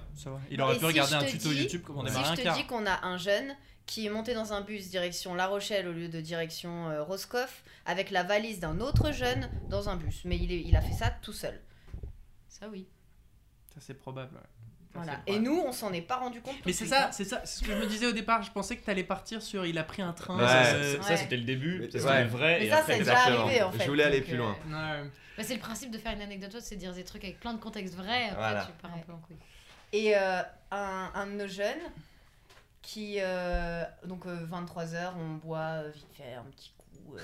[0.51, 2.25] Il aurait Et pu si regarder je un te tuto dis- YouTube comment Si démarrer
[2.27, 2.55] je un te car.
[2.55, 3.55] dis qu'on a un jeune
[3.85, 7.63] qui est monté dans un bus direction La Rochelle au lieu de direction euh, Roscoff
[7.85, 10.21] avec la valise d'un autre jeune dans un bus.
[10.25, 11.59] Mais il, est- il a fait ça tout seul.
[12.47, 12.87] Ça oui.
[13.73, 14.35] Ça c'est probable.
[14.35, 14.41] ouais.
[14.93, 15.19] Ça, Voilà.
[15.27, 16.55] c'est Et nous, on s'en est pas rendu compte.
[16.65, 17.11] Mais de c'est ça, hein.
[17.11, 18.43] c'est ça, c'est ce que je me disais au départ.
[18.43, 20.39] Je pensais que t'allais partir sur il a pris un train.
[20.39, 21.17] Euh, ça, Ouais.
[21.17, 22.25] c'était le début, c'était ouais.
[22.25, 22.59] vrai.
[22.59, 23.87] Mais et ça, c'est déjà arrivé en Je fait.
[23.87, 24.51] voulais aller donc, plus euh, loin.
[25.01, 25.09] ouais.
[25.35, 27.53] Bah, c'est le principe de faire une anecdote, c'est de dire des trucs avec plein
[27.55, 28.25] de contextes vrais.
[28.25, 28.65] Après, Voilà.
[28.65, 29.37] tu pars un peu en couille.
[29.93, 31.81] Et euh, un, un de nos jeunes
[32.83, 37.19] qui, euh, donc 23h, on boit euh, vite fait un petit coup euh,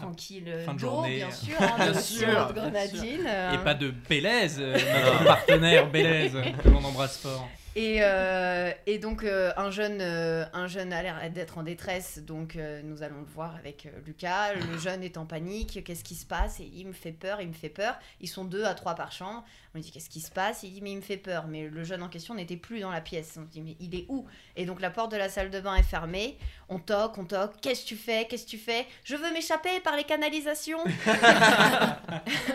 [0.00, 1.16] tranquille euh, Fin de journée.
[1.16, 3.24] bien sûr, Bien hein, de sûr, sirop de bien grenadine.
[3.26, 6.30] euh, Et pas de Bélez, euh, notre partenaire Bélez,
[6.62, 7.48] que l'on embrasse fort.
[7.80, 12.18] Et, euh, et donc, euh, un, jeune, euh, un jeune a l'air d'être en détresse,
[12.18, 14.54] donc euh, nous allons le voir avec euh, Lucas.
[14.54, 16.58] Le jeune est en panique, qu'est-ce qui se passe?
[16.58, 17.94] Et il me fait peur, il me fait peur.
[18.20, 19.44] Ils sont deux à trois par chambre.
[19.74, 20.64] On lui dit qu'est-ce qui se passe?
[20.64, 21.46] Il dit mais il me fait peur.
[21.46, 23.38] Mais le jeune en question n'était plus dans la pièce.
[23.38, 24.26] On dit mais il est où?
[24.56, 26.36] Et donc la porte de la salle de bain est fermée.
[26.68, 27.52] On toque, on toque.
[27.62, 28.26] Qu'est-ce que tu fais?
[28.28, 28.86] Qu'est-ce que tu fais?
[29.04, 30.82] Je veux m'échapper par les canalisations.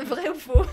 [0.05, 0.65] Vrai ou faux?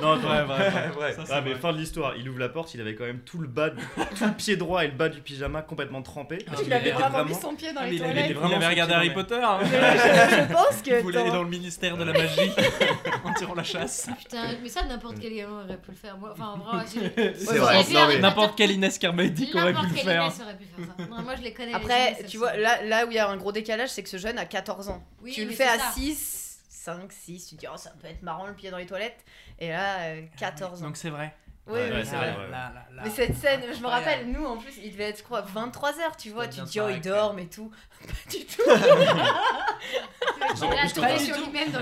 [0.00, 1.12] Non, vrai, vrai, vrai.
[1.14, 1.60] Ça, Ah mais vrai.
[1.60, 3.70] fin de l'histoire, il ouvre la porte, il avait quand même tout le bas,
[4.16, 6.44] tout le pied droit et le bas du pyjama complètement trempé.
[6.48, 8.30] Ah, Il mais avait vraiment vraiment- mis son pied dans Ah, les il avait, toilettes.
[8.30, 9.40] il vraiment avait regardé Harry Potter.
[9.42, 9.58] hein.
[9.62, 12.50] je, je pense que Il voulait aller dans- le ministère de la magie
[13.24, 14.08] en tirant la chasse.
[14.18, 16.16] Putain, mais ça, n'importe quel gamin aurait pu le faire.
[16.18, 18.18] Moi, enfin, vraiment, j'ai- C'est vrai.
[18.20, 20.22] N'importe quel Inès Kermédic aurait pu N'importe le quel faire.
[20.24, 21.04] Inès aurait pu faire ça.
[21.06, 21.68] Non, moi, je les connais.
[21.68, 24.08] les Après, tu vois, là, là où il y a un gros décalage, c'est que
[24.08, 25.02] ce jeune a 14 ans.
[25.22, 25.90] Oui, tu le fais à ça.
[25.94, 28.86] 6, 5, 6, tu te dis, oh, ça peut être marrant le pied dans les
[28.86, 29.24] toilettes.
[29.58, 30.86] Et là, euh, 14 ans.
[30.86, 31.34] Donc c'est vrai.
[31.70, 32.02] Oui, Ouais, vrai.
[32.02, 32.50] vrai, ouais.
[32.50, 33.02] Là, là, là.
[33.04, 36.16] Mais cette scène, je me rappelle, nous en plus, il devait être, je crois, 23h,
[36.18, 37.70] tu vois, tu dis, oh, il dort, mais tout.
[38.06, 38.62] Pas du tout.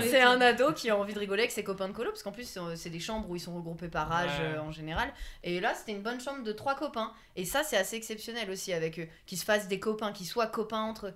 [0.01, 2.31] C'est un ado qui a envie de rigoler avec ses copains de colo, parce qu'en
[2.31, 4.57] plus, euh, c'est des chambres où ils sont regroupés par âge Ouais.
[4.57, 5.11] euh, en général.
[5.43, 7.11] Et là, c'était une bonne chambre de trois copains.
[7.35, 9.07] Et ça, c'est assez exceptionnel aussi avec eux.
[9.25, 11.13] Qu'ils se fassent des copains, qu'ils soient copains entre eux.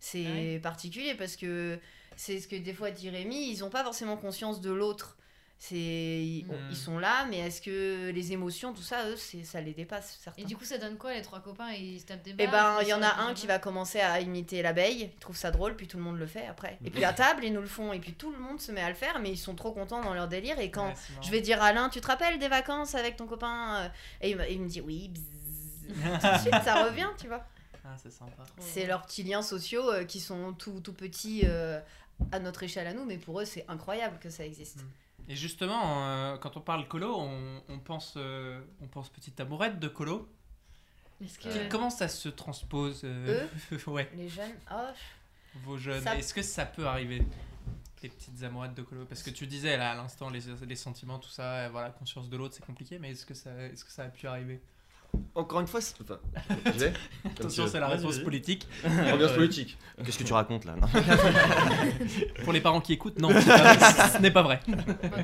[0.00, 0.60] C'est Ouais.
[0.62, 1.78] particulier parce que
[2.16, 5.16] c'est ce que des fois dit Rémi, ils n'ont pas forcément conscience de l'autre.
[5.64, 6.70] C'est ils, Mm.
[6.70, 10.18] ils sont là, mais est-ce que les émotions, tout ça, eux, c'est ça les dépasse
[10.20, 10.42] certains.
[10.42, 11.70] Et du coup, ça donne quoi les trois copains?
[11.70, 13.60] Ils se tapent des Et barres, ben, ils il y en a un qui va
[13.60, 16.80] commencer à imiter l'abeille, il trouve ça drôle, puis tout le monde le fait après.
[16.84, 18.80] Et puis à table, ils nous le font, et puis tout le monde se met
[18.80, 20.58] à le faire, mais ils sont trop contents dans leur délire.
[20.58, 23.28] Et quand Ouais, je vais dire à Alain, tu te rappelles des vacances avec ton
[23.28, 23.88] copain euh,
[24.20, 25.92] Et il me, il me dit oui, bzzz.
[26.20, 27.46] tout de suite ça revient, tu vois.
[27.84, 28.42] Ah, c'est sympa.
[28.58, 31.78] C'est leurs petits liens sociaux euh, qui sont tout, tout petits euh,
[32.32, 34.78] à notre échelle à nous, mais pour eux, c'est incroyable que ça existe.
[34.82, 34.88] Mm.
[35.32, 39.78] Et justement, euh, quand on parle colo, on, on pense, euh, on pense petite amourette
[39.80, 40.28] de colo.
[41.24, 41.48] Est-ce que.
[41.48, 43.46] Euh, Comment ça se transpose euh,
[43.86, 44.74] Ouais, Les jeunes, oh,
[45.64, 46.02] vos jeunes.
[46.02, 47.24] Ça- Est-ce que ça peut arriver
[48.02, 49.06] les petites amourettes de colo?
[49.06, 52.28] Parce que tu disais là à l'instant les, les sentiments, tout ça, euh, voilà, conscience
[52.28, 52.98] de l'autre, c'est compliqué.
[52.98, 54.60] Mais est-ce que ça, est-ce que ça a pu arriver?
[55.34, 56.18] Encore une fois, c'est- enfin,
[56.66, 56.92] je vais
[57.24, 58.66] Attention, c'est la réponse politique.
[58.84, 59.78] Ambiance politique.
[60.04, 60.86] Qu'est-ce que tu racontes là non
[62.44, 64.60] Pour les parents qui écoutent, non, pas- ce n'est pas vrai.
[64.68, 64.76] Bah,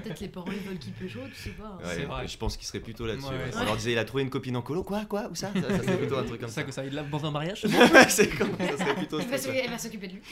[0.03, 1.79] Peut-être les parents ils veulent qu'il peut jouer, tu sais pas.
[1.83, 1.87] hein.
[1.87, 2.27] Ouais, vrai.
[2.29, 3.27] Je pense qu'il serait plutôt là-dessus.
[3.27, 3.51] Ouais, ouais.
[3.61, 4.83] On leur disait, il a trouvé une copine en colo.
[4.83, 6.63] Quoi Quoi Où ça Ça, ça serait plutôt un truc Comme ça ça.
[6.65, 7.67] que ça, il l'a dans un mariage.
[8.09, 9.45] C'est comme ça serait plutôt Elle va ça.
[9.49, 10.23] s'occuper- elle va s'occuper de lui.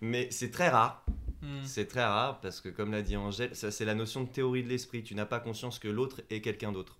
[0.00, 1.04] Mais c'est très rare.
[1.42, 1.64] Hmm.
[1.64, 4.62] C'est très rare parce que, comme l'a dit Angèle, ça c'est la notion de théorie
[4.62, 5.02] de l'esprit.
[5.02, 6.98] Tu n'as pas conscience que l'autre est quelqu'un d'autre.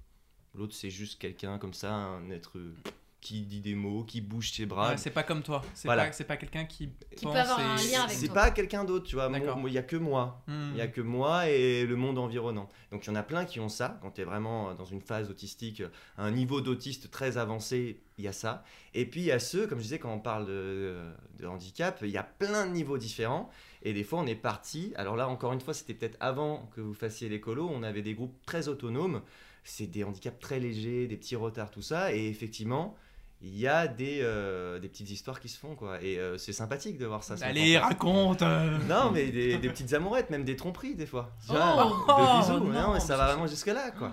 [0.57, 2.75] L'autre, c'est juste quelqu'un comme ça, un être euh,
[3.21, 4.91] qui dit des mots, qui bouge ses bras.
[4.91, 5.61] Ouais, c'est pas comme toi.
[5.75, 6.09] C'est Voilà.
[6.29, 9.05] pas, quelqu'un qui, Qui pense peut avoir et- un lien avec c'est pas quelqu'un d'autre,
[9.07, 9.29] tu vois.
[9.67, 10.43] Il y a que moi.
[10.47, 10.69] Hmm.
[10.71, 12.69] Il n'y a que moi et le monde environnant.
[12.93, 13.99] Donc il y en a plein qui ont ça.
[14.01, 15.83] Quand tu es vraiment dans une phase autistique,
[16.19, 18.63] un niveau d'autiste très avancé, il y a ça.
[18.95, 20.97] Et puis il y a ceux, comme je disais, quand on parle de,
[21.41, 23.51] de handicap, il y a plein de niveaux différents.
[23.83, 24.93] Et des fois on est parti.
[24.97, 27.69] Alors là, encore une fois, c'était peut-être avant que vous fassiez l'écolo.
[27.73, 29.21] On avait des groupes très autonomes.
[29.69, 32.13] C'est des handicaps très légers, des petits retards, tout ça.
[32.15, 32.97] Et effectivement,
[33.43, 35.75] il y a des, euh, des petites histoires qui se font.
[35.75, 36.01] quoi.
[36.03, 37.35] Et euh, c'est sympathique de voir ça.
[37.43, 38.79] Allez, raconte euh.
[38.89, 41.33] Non, mais des, des petites amourettes, même des tromperies des fois.
[41.51, 44.13] Oh, oh, de bisous, non, non, mais ça va c'est- vraiment jusque-là, quoi.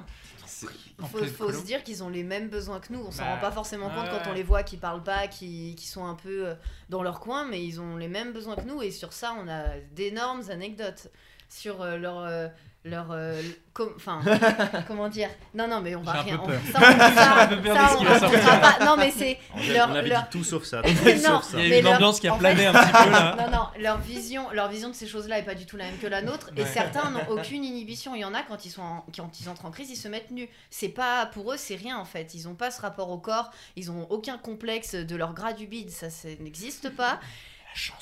[1.02, 3.00] En faut, se dire qu'ils ont les mêmes besoins que nous.
[3.00, 5.76] On s'en Bah, rend pas forcément compte quand on les voit qui parlent pas, qui,
[5.76, 6.54] qui sont un peu
[6.90, 8.82] dans leur coin, mais ils ont les mêmes besoins que nous.
[8.82, 11.10] Et sur ça, on a d'énormes anecdotes
[11.50, 12.48] sur euh,
[12.86, 13.08] leur.
[13.12, 13.42] euh,
[13.74, 14.22] com- enfin
[14.88, 15.30] comment dire?
[15.54, 16.60] Non non mais on va un rien peu on- peur.
[16.72, 19.38] ça, on- ça, un non mais c'est
[19.74, 20.82] leur- on avait leur- dit tout sauf ça.
[21.24, 21.60] Non, sauf ça.
[21.62, 23.36] Il y a une leur- ambiance qui a en plané fait- un petit peu là.
[23.40, 25.98] non, non, leur vision, leur vision de ces choses-là est pas du tout la même
[25.98, 26.50] que la nôtre.
[26.58, 28.16] Et certains n'ont aucune inhibition.
[28.16, 30.08] Il y en a quand ils, sont en- quand ils entrent en crise, ils se
[30.08, 30.50] mettent nus.
[30.70, 32.34] C'est pas pour eux, c'est rien en fait.
[32.34, 33.52] Ils ont pas ce rapport au corps.
[33.76, 35.90] Ils ont aucun complexe de leur gras du bide.
[35.90, 37.20] Ça, ça n'existe pas.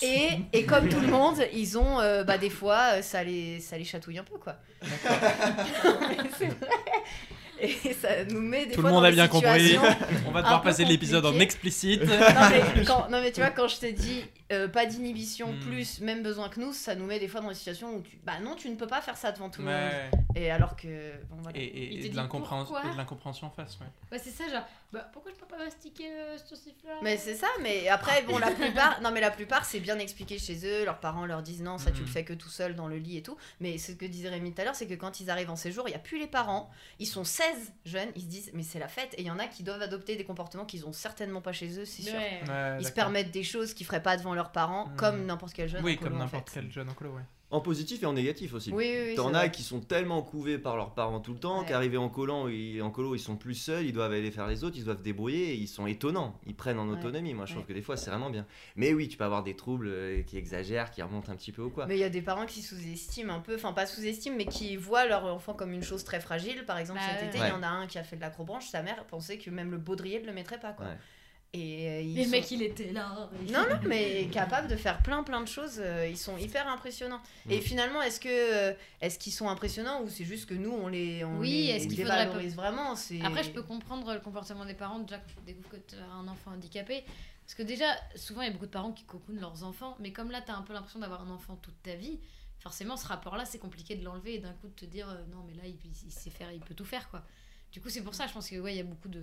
[0.02, 3.60] Et, et comme tout le monde, ils ont euh, bah, des fois, euh, ça les,
[3.60, 4.56] ça les chatouille un peu quoi.
[4.82, 6.70] Mais c'est vrai.
[7.62, 9.68] Et ça nous met des Tout fois le monde dans a des bien compris.
[9.70, 9.98] situations
[10.28, 12.02] On va devoir passer l'épisode en explicite.
[12.04, 12.18] non
[12.76, 15.60] mais, quand- non, mais tu vois, quand je te dis euh, pas d'inhibition Hmm.
[15.60, 18.18] plus même besoin que nous, ça nous met des fois dans des situations où tu.
[18.26, 19.92] Bah non, tu ne peux pas faire ça devant tout le monde.
[20.36, 21.12] Et alors que.
[21.30, 21.58] Bon, voilà.
[21.58, 23.78] Et, de dit l'incompréhension pourquoi et de l'incompréhension en face.
[23.80, 23.88] Ouais.
[24.12, 27.36] Bah, c'est ça, genre, bah, pourquoi je peux pas mastiquer euh, ce sifflet Mais c'est
[27.36, 30.86] ça, mais après, bon, la plupart, non, mais la plupart, c'est bien expliqué chez eux.
[30.86, 33.18] Leurs parents leur disent non, ça tu le fais que tout seul dans le lit
[33.18, 33.38] et tout.
[33.60, 35.88] Mais ce que disait Rémi tout à l'heure, c'est que quand ils arrivent en séjour,
[35.88, 36.70] il n'y a plus les parents.
[37.00, 37.51] Ils sont 16
[37.86, 39.14] jeunes, ils se disent, mais c'est la fête.
[39.18, 41.80] Et il y en a qui doivent adopter des comportements qu'ils ont certainement pas chez
[41.80, 42.14] eux, c'est sûr.
[42.14, 42.42] Ouais.
[42.48, 45.70] Ouais, Ils se permettent des choses qu'ils feraient pas devant leurs parents, comme n'importe quel
[45.70, 45.84] jeune.
[45.84, 46.62] Oui, en colo, comme en n'importe fait.
[46.62, 47.22] quel jeune en colo, ouais.
[47.52, 48.72] En positif et en négatif aussi.
[48.72, 49.16] Oui, oui, oui.
[49.16, 51.66] T'en as qui sont tellement couvés par leurs parents tout le temps Ouais.
[51.68, 54.64] qu'arrivés en colo, ils, en colo, ils sont plus seuls, ils doivent aller faire les
[54.64, 56.98] autres, ils doivent se débrouiller, et ils sont étonnants, ils prennent en Ouais.
[56.98, 57.34] autonomie.
[57.34, 57.68] Moi, je trouve Ouais.
[57.68, 58.46] que des fois, c'est vraiment bien.
[58.78, 61.62] Mais oui, tu peux avoir des troubles euh, qui exagèrent, qui remontent un petit peu
[61.64, 61.88] ou quoi.
[61.88, 64.78] Mais il y a des parents qui sous-estiment un peu, enfin pas sous-estiment, mais qui
[64.78, 66.64] voient leur enfant comme une chose très fragile.
[66.66, 67.50] Par exemple, Bah cet été, il Ouais.
[67.50, 69.78] y en a un qui a fait de l'acrobranche, sa mère pensait que même le
[69.78, 70.72] baudrier ne le mettrait pas.
[70.72, 70.86] Quoi.
[71.54, 73.30] Et euh, ils Mais le sont- mec, il était là.
[73.50, 77.20] Non, non, mais capable de faire plein plein de choses, euh, ils sont hyper impressionnants.
[77.50, 78.30] Et finalement, est-ce que
[78.72, 81.66] euh, est-ce qu'ils sont impressionnants ou c'est juste que nous on les on Oui, les
[81.72, 85.18] est-ce qu'il faudrait dévalorise vraiment c'est Après, je peux comprendre le comportement des parents déjà
[85.18, 87.04] quand tu découvres que tu as un enfant handicapé.
[87.44, 87.86] Parce que déjà,
[88.16, 89.98] souvent, il y a beaucoup de parents qui cocoonent leurs enfants.
[90.00, 92.18] Mais comme là, tu as un peu l'impression d'avoir un enfant toute ta vie,
[92.60, 95.54] forcément, ce rapport-là, c'est compliqué de l'enlever et d'un coup de te dire non, mais
[95.56, 95.76] là, il,
[96.06, 97.10] il sait faire, il peut tout faire.
[97.10, 97.24] quoi.
[97.74, 99.22] Du coup, c'est pour ça, je pense qu'il ouais, il y a beaucoup de,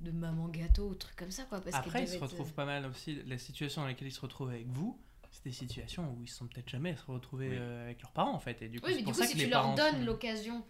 [0.00, 1.44] de maman gâteau, trucs comme ça.
[1.44, 3.22] Quoi, parce Après, ils se retrouvent pas mal aussi.
[3.26, 4.98] La situation dans laquelle ils se retrouvent avec vous,
[5.30, 7.56] c'est des situations où ils se sont peut-être jamais se retrouver Oui.
[7.58, 8.60] euh, avec leurs parents en fait.
[8.62, 10.04] Et du coup, Oui, mais du coup, ça si que tu les leur donnes sont-
[10.04, 10.64] l'occasion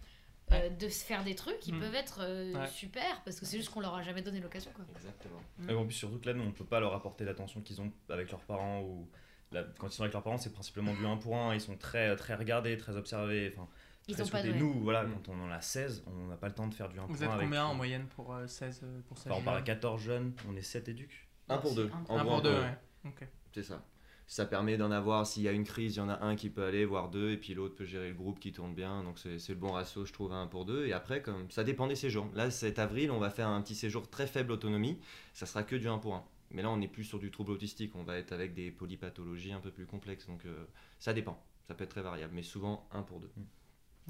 [0.51, 1.79] euh, de se faire des trucs, ils Mm.
[1.79, 2.67] peuvent être euh, Ouais.
[2.67, 4.69] super parce que c'est juste qu'on leur a jamais donné l'occasion.
[4.75, 4.83] quoi.
[4.97, 5.41] Exactement.
[5.69, 7.89] Et en plus, surtout que là, nous, on peut pas leur apporter l'attention qu'ils ont
[8.09, 8.81] avec leurs parents.
[8.81, 9.07] Ou
[9.53, 11.53] là, quand ils sont avec leurs parents, c'est principalement du 1 pour 1.
[11.55, 13.53] Ils sont très, très regardés, très observés.
[13.55, 13.69] Enfin,
[14.07, 14.51] Ils très ont pas de.
[14.51, 15.13] Nous, voilà, Mm.
[15.13, 17.15] quand on en a 16, on n'a pas le temps de faire du 1 pour
[17.15, 17.25] Vous 1.
[17.25, 19.65] êtes avec combien en moyenne pour euh, 16 euh, pour Enfin, on part à 16
[19.65, 21.27] 14 jeunes, on est 7 éduques.
[21.49, 21.89] Un pour deux.
[21.93, 22.77] Un En Un gros, pour un deux, pour ouais.
[23.05, 23.27] Ok.
[23.53, 23.83] C'est ça.
[24.27, 26.49] Ça permet d'en avoir, s'il y a une crise, il y en a un qui
[26.49, 29.03] peut aller, voire deux, et puis l'autre peut gérer le groupe qui tourne bien.
[29.03, 30.85] Donc c'est c'est le bon ratio, je trouve, à un pour deux.
[30.87, 32.29] Et après, comme ça dépend des séjours.
[32.33, 34.97] Là, cet avril, on va faire un petit séjour très faible autonomie.
[35.33, 36.23] Ça sera que du 1 pour 1.
[36.51, 37.93] Mais là, on n'est plus sur du trouble autistique.
[37.95, 40.27] On va être avec des polypathologies un peu plus complexes.
[40.27, 40.65] Donc euh,
[40.97, 41.43] ça dépend.
[41.67, 43.29] Ça peut être très variable, mais souvent 1 pour 2.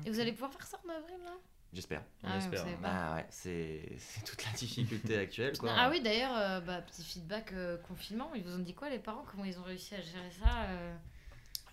[0.05, 1.31] Et vous allez pouvoir faire ça en avril là?
[1.73, 2.03] J'espère.
[2.23, 2.59] On Ah ouais, espère.
[2.59, 2.89] vous savez pas.
[2.89, 5.57] Bah ouais, c'est c'est toute la difficulté actuelle.
[5.57, 5.71] Quoi.
[5.75, 8.99] Ah oui, d'ailleurs, euh, bah, petit feedback euh, confinement, ils vous ont dit quoi les
[8.99, 10.95] parents Comment ils ont réussi à gérer ça euh?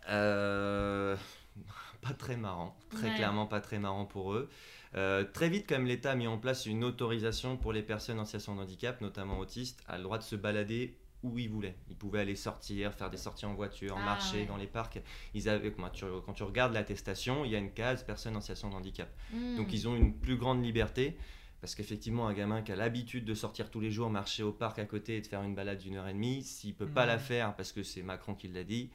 [0.08, 1.16] Euh,
[2.00, 3.14] pas très marrant, très Ouais.
[3.16, 4.48] clairement pas très marrant pour eux.
[4.94, 8.24] Euh, très vite, comme l'État a mis en place une autorisation pour les personnes en
[8.24, 11.76] situation de handicap, notamment autistes, à le droit de se balader où ils voulaient.
[11.90, 14.46] Ils pouvaient aller sortir, faire des sorties en voiture, Ah, marcher ouais.
[14.46, 15.00] dans les parcs.
[15.34, 18.40] Ils avaient, quand, tu, quand tu regardes l'attestation, il y a une case personne en
[18.40, 19.08] situation de handicap.
[19.32, 19.56] hmm.
[19.56, 21.16] Donc ils ont une plus grande liberté.
[21.60, 24.78] Parce qu'effectivement, un gamin qui a l'habitude de sortir tous les jours, marcher au parc
[24.78, 27.08] à côté et de faire une balade d'une heure et demie, s'il peut pas Mhm.
[27.08, 28.90] la faire parce que c'est Macron qui l'a dit,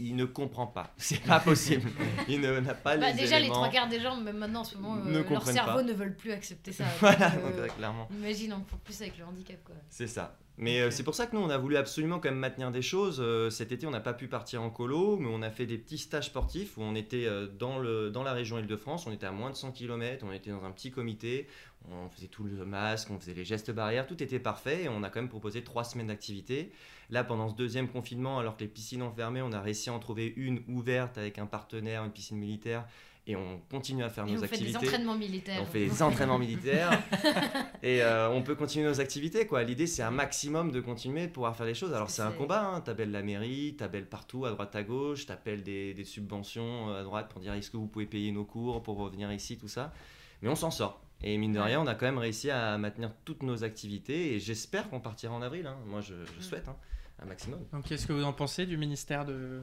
[0.00, 0.92] il ne comprend pas.
[0.96, 1.88] C'est pas possible.
[2.28, 4.76] il n'a pas Bah, les déjà, les trois quarts des gens, même maintenant en ce
[4.76, 5.82] moment, euh, leur cerveau pas.
[5.84, 6.84] ne veulent plus accepter ça.
[7.00, 8.08] Voilà, Donc, euh, clairement.
[8.10, 9.76] Imagine encore plus avec le handicap quoi.
[9.88, 10.36] C'est ça.
[10.60, 12.82] Mais euh, c'est pour ça que nous, on a voulu absolument quand même maintenir des
[12.82, 13.18] choses.
[13.20, 15.78] Euh, cet été, on n'a pas pu partir en colo, mais on a fait des
[15.78, 19.06] petits stages sportifs où on était euh, dans, le, dans la région Île-de-France.
[19.06, 21.46] On était à moins de 100 km, on était dans un petit comité.
[21.92, 24.84] On faisait tout le masque, on faisait les gestes barrières, tout était parfait.
[24.84, 26.72] Et on a quand même proposé trois semaines d'activité.
[27.10, 29.92] Là, pendant ce deuxième confinement, alors que les piscines ont fermé, on a réussi à
[29.92, 32.84] en trouver une ouverte avec un partenaire, une piscine militaire.
[33.30, 34.78] Et on continue à faire Et nos vous faites activités.
[34.78, 35.60] des entraînements militaires.
[35.62, 36.98] On fait des entraînements militaires
[37.82, 39.46] et euh, on peut continuer nos activités.
[39.46, 39.62] quoi.
[39.64, 41.92] L'idée, c'est un maximum de continuer de pouvoir faire les choses.
[41.92, 42.64] Alors, c'est un combat.
[42.66, 42.80] Hein.
[42.80, 47.04] T'appelles la mairie, t'appelles partout, à droite, à gauche, t'appelles des, des subventions euh, à
[47.04, 49.92] droite pour dire est-ce que vous pouvez payer nos cours pour revenir ici, tout ça.
[50.40, 51.02] Mais on s'en sort.
[51.22, 54.38] Et mine de rien, on a quand même réussi à maintenir toutes nos activités et
[54.40, 55.66] j'espère qu'on partira en avril.
[55.66, 55.76] hein.
[55.86, 56.76] Moi, je, je souhaite hein,
[57.20, 57.60] un maximum.
[57.72, 59.60] Donc, qu'est-ce que vous en pensez du ministère de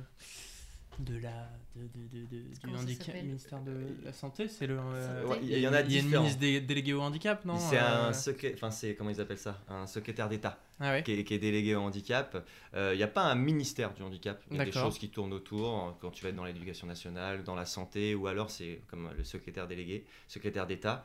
[1.00, 3.74] de la de, de, de- de- du handicap, ministère de
[4.06, 4.78] la santé, c'est le.
[4.80, 5.26] euh.
[5.26, 7.58] Ouais, il y en a Il y a une ministre dé- déléguée au handicap, non
[7.60, 10.58] C'est euh, un secré- enfin c'est comment ils appellent ça, un secrétaire d'État.
[10.80, 11.04] Ah ouais.
[11.04, 12.46] qui est, qui est délégué au handicap.
[12.76, 14.41] Euh, Il n'y a pas un ministère du handicap.
[14.52, 16.86] Il y a des choses qui tournent autour euh, quand tu vas être dans l'éducation
[16.88, 21.04] nationale, dans la santé, ou alors c'est comme le secrétaire délégué, secrétaire d'État.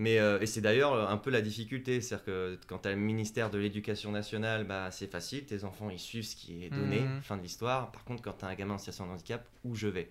[0.00, 2.96] Mais, euh, et c'est d'ailleurs un peu la difficulté, c'est-à-dire que quand tu as le
[2.96, 7.02] ministère de l'Éducation nationale, bah, c'est facile, tes enfants ils suivent ce qui est donné,
[7.02, 7.20] Mhm.
[7.20, 7.92] fin de l'histoire.
[7.92, 10.10] Par contre, quand tu as un gamin en situation de handicap, où je vais?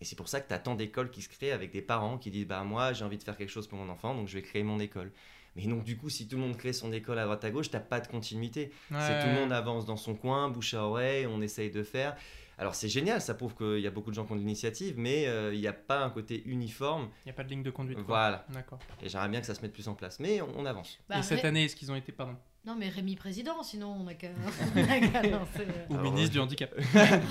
[0.00, 2.16] Et c'est pour ça que tu as tant d'écoles qui se créent avec des parents
[2.16, 4.34] qui disent bah, Moi j'ai envie de faire quelque chose pour mon enfant, donc je
[4.38, 5.12] vais créer mon école.
[5.56, 7.70] Mais donc, du coup, si tout le monde crée son école à droite à gauche,
[7.70, 8.70] t'as pas de continuité.
[8.88, 9.18] C'est Ouais.
[9.18, 12.16] tout le monde avance dans son coin, bouche à oreille, on essaye de faire.
[12.60, 14.94] Alors c'est génial, ça prouve qu'il y a beaucoup de gens qui ont de l'initiative,
[14.98, 17.08] mais euh, il n'y a pas un côté uniforme.
[17.24, 17.96] Il n'y a pas de ligne de conduite.
[18.04, 18.06] quoi.
[18.06, 18.46] Voilà.
[18.50, 18.78] D'accord.
[19.02, 20.20] Et j'aimerais bien que ça se mette plus en place.
[20.20, 20.98] Mais on, on avance.
[21.08, 22.36] Bah, Et cette année, est-ce qu'ils ont été, pardon,
[22.66, 25.86] Non, mais Rémi président, sinon on a qu'à lancer, euh.
[25.88, 26.70] ou Alors, ministre du handicap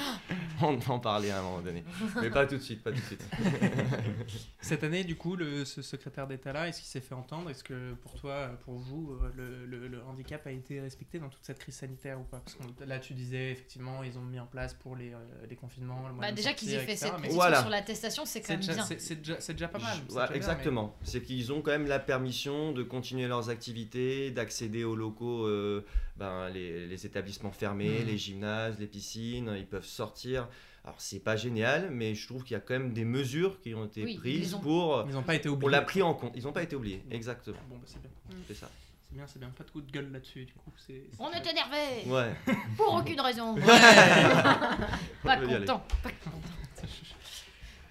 [0.61, 1.83] on en parlait à un moment donné.
[2.19, 3.23] Mais pas tout de suite, pas tout de suite.
[4.61, 7.49] Cette année, du coup, le, ce secrétaire d'État-là, est-ce qu'il s'est fait entendre?
[7.51, 11.29] Est-ce que pour toi, pour vous, euh, le, le- le handicap a été respecté dans
[11.29, 12.39] toute cette crise sanitaire ou pas?
[12.39, 15.17] Parce que là, tu disais, effectivement, ils ont mis en place pour les, euh,
[15.49, 16.07] les confinements.
[16.09, 17.61] le Bah, déjà qu'ils aient fait etc., cette mais Voilà.
[17.61, 18.85] sur l'attestation, c'est quand C'est même déjà, bien.
[18.85, 19.95] c'est- déjà, c'est déjà pas mal.
[19.95, 20.95] c'est Ouais, déjà bien, mais- exactement.
[21.03, 25.85] C'est qu'ils ont quand même la permission de continuer leurs activités, d'accéder aux locaux, euh,
[26.17, 28.07] ben, les, les établissements fermés, Mhm.
[28.07, 29.53] les gymnases, les piscines.
[29.57, 30.47] Ils peuvent sortir.
[30.85, 33.75] Alors c'est pas génial, mais je trouve qu'il y a quand même des mesures qui
[33.75, 34.59] ont été Oui, prises ont.
[34.59, 35.03] pour.
[35.07, 35.71] Ils n'ont pas été On oubliés.
[35.71, 36.31] l'a pris en compte.
[36.35, 37.03] Ils n'ont pas été oubliés.
[37.11, 37.57] Exactement.
[37.69, 38.09] Bon, bah, c'est bien.
[38.47, 38.69] C'est ça.
[39.09, 39.49] C'est bien, c'est bien.
[39.49, 40.71] Pas de coup de gueule là-dessus, du coup.
[40.77, 42.33] c'est- c'est On est énervé Ouais.
[42.77, 43.55] Pour aucune raison.
[43.57, 45.83] On Pas content.
[46.03, 46.47] Pas content.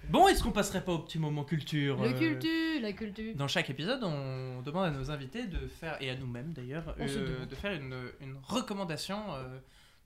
[0.09, 3.35] Bon, est-ce qu'on passerait pas au petit moment culture Le euh, culture, la culture.
[3.35, 7.45] Dans chaque épisode, on demande à nos invités de faire, et à nous-mêmes d'ailleurs, euh,
[7.45, 9.59] de faire une, une recommandation euh,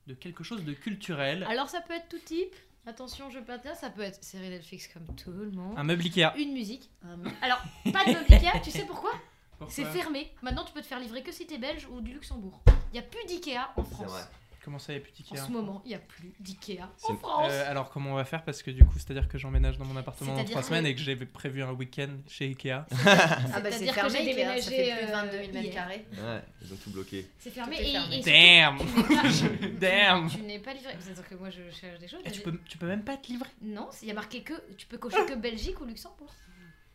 [0.07, 1.45] de quelque chose de culturel.
[1.49, 2.53] Alors ça peut être tout type.
[2.85, 5.73] Attention, je peux dire, ça peut être série Netflix comme tout le monde.
[5.77, 6.33] Un meuble Ikea.
[6.37, 6.89] Une musique.
[7.05, 7.61] un Alors,
[7.93, 9.11] pas de meuble Ikea, tu sais pourquoi?
[9.57, 9.73] Pourquoi?
[9.73, 10.33] C'est fermé.
[10.41, 12.61] Maintenant, tu peux te faire livrer que si t'es belge ou du Luxembourg.
[12.93, 14.29] Il n'y a plus d'Ikea en C'est France.
[14.63, 16.89] Comment ça, il n'y a plus En d'Ikea ce moment, il n'y a plus d'Ikea
[16.95, 17.51] C'est- en France.
[17.51, 18.43] Euh, alors comment on va faire?
[18.45, 20.61] Parce que du coup c'est à dire que j'emménage dans mon appartement dans C'est-à-dire trois
[20.61, 22.85] que- semaines et que j'ai prévu un week-end chez Ikea.
[22.91, 25.37] Ah bah c'est C'est-à-dire que fermé, j'ai Ikea, déménagé, ça fait plus de euh, 22
[25.41, 26.05] 000 mètres carrés.
[26.13, 26.41] Ouais.
[26.61, 27.27] Ils ont tout bloqué.
[27.39, 28.17] C'est fermé et, fermé.
[28.19, 30.93] et Damn tu n'es pas- Damn Tu n'es pas livré.
[30.99, 32.21] C'est-à-dire que moi je cherche des choses.
[32.23, 34.43] Et j'ai- tu peux, tu peux même pas te livrer Non, il y a marqué
[34.43, 36.33] que tu peux cocher que Belgique ou Luxembourg.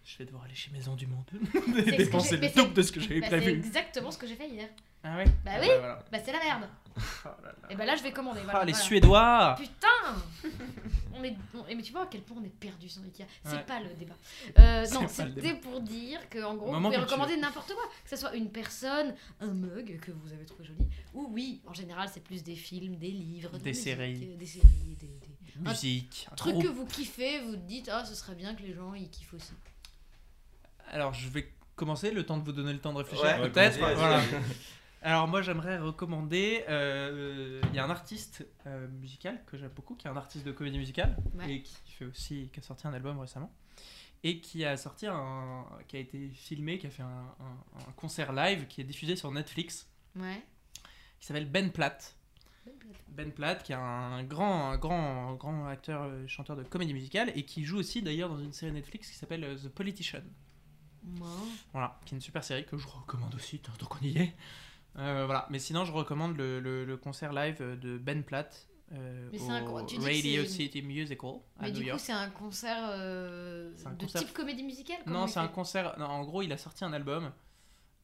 [0.05, 1.27] Je vais devoir aller chez Maison du Monde.
[1.53, 3.59] que j'ai- Dépenser le c'est- double de ce que j'avais Bah, c'est prévu.
[3.59, 4.69] exactement ce que j'ai fait hier.
[5.05, 5.69] Ah ouais Bah Ah oui.
[5.79, 6.05] voilà.
[6.11, 6.69] Bah c'est la merde.
[7.25, 7.69] Oh là là.
[7.70, 8.41] Et bah là je vais commander.
[8.43, 8.85] Ah, Voilà, les voilà.
[8.85, 10.49] Suédois Putain
[11.15, 13.25] on est, on- mais tu vois à quel point on est perdu sans Ikea.
[13.45, 13.62] C'est Ouais.
[13.62, 14.15] pas le débat.
[14.59, 17.85] Euh, C'est non, c'était pour dire que en gros, Moment vous pouvez recommander n'importe quoi.
[18.03, 21.73] Que ce soit une personne, un mug que vous avez trouvé joli, ou oui, en
[21.75, 24.31] général, c'est plus des films, des livres, de Des musique, séries.
[24.33, 26.27] euh, des séries, des, des- un Musique.
[26.31, 26.65] un trucs groupe.
[26.66, 29.53] que vous kiffez, vous dites ah ce serait bien que les gens ils kiffent aussi.
[30.91, 33.79] Alors je vais commencer le temps de vous donner le temps de réfléchir Ouais, peut-être.
[33.79, 34.20] vas-y, Voilà.
[35.01, 39.95] Alors moi j'aimerais recommander, euh, il y a un artiste euh, musical que j'aime beaucoup,
[39.95, 41.53] qui est un artiste de comédie musicale Ouais.
[41.55, 43.53] et qui fait aussi, qui a sorti un album récemment
[44.25, 47.07] et qui a sorti un, qui a été filmé, qui a fait un,
[47.39, 50.43] un- un concert live qui est diffusé sur Netflix, Ouais.
[51.20, 52.16] qui s'appelle Ben Platt.
[53.07, 57.31] Ben Platt, qui est un grand, un grand, grand acteur, euh, chanteur de comédie musicale
[57.37, 60.23] et qui joue aussi d'ailleurs dans une série Netflix qui s'appelle The Politician.
[61.73, 64.35] Voilà, qui est une super série que je recommande aussi, tant qu'on y est.
[64.97, 69.28] Euh, voilà, mais sinon je recommande le, le- le concert live de Ben Platt euh,
[69.31, 70.01] Mais c'est un au Radio
[70.47, 74.32] City Musical à Mais New du coup c'est un concert euh, un de concert- type
[74.32, 74.98] comédie musicale.
[75.06, 75.97] Non, c'est un concert.
[75.98, 77.31] non, en gros, il a sorti un album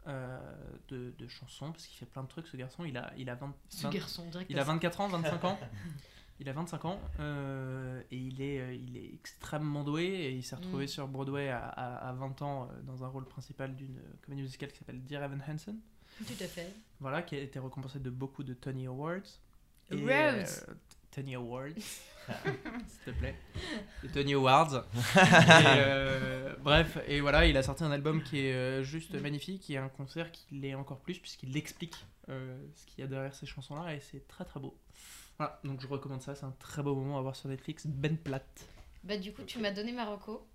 [0.06, 2.46] de, de chansons parce qu'il fait plein de trucs.
[2.46, 4.50] Ce garçon, il a, il a 20, Ce 20 garçon direct.
[4.50, 5.58] il a 24 ans, 25 ans.
[6.40, 10.42] Il a 25 ans euh, et il est, euh, il est extrêmement doué et il
[10.42, 10.88] s'est retrouvé Mm.
[10.88, 14.72] sur Broadway à, à- à 20 ans euh, dans un rôle principal d'une comédie musicale
[14.72, 15.78] qui s'appelle Dear Evan Hansen.
[16.18, 16.72] Tout à fait.
[17.00, 19.20] Voilà, qui a été récompensé de beaucoup de Tony Awards.
[19.90, 20.48] Et, Awards.
[20.68, 20.74] euh,
[21.10, 23.36] Tony Awards, s'il te plaît.
[24.12, 24.74] Tony Awards.
[24.74, 29.68] Et, euh, bref, et voilà, il a sorti un album qui est euh, juste magnifique
[29.70, 31.94] et un concert qui l'est encore plus puisqu'il explique
[32.28, 34.76] euh, ce qu'il y a derrière ces chansons-là et c'est très très beau.
[35.38, 37.86] Voilà, donc je recommande ça, c'est un très beau moment à voir sur Netflix.
[37.86, 38.66] Ben Platt.
[39.02, 40.46] Bah du coup tu m'as donné Marocco.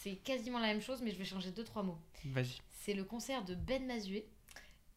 [0.00, 1.98] C'est quasiment la même chose mais je vais changer deux trois mots.
[2.26, 2.58] Vas-y.
[2.80, 4.26] C'est le concert de Ben Mazué.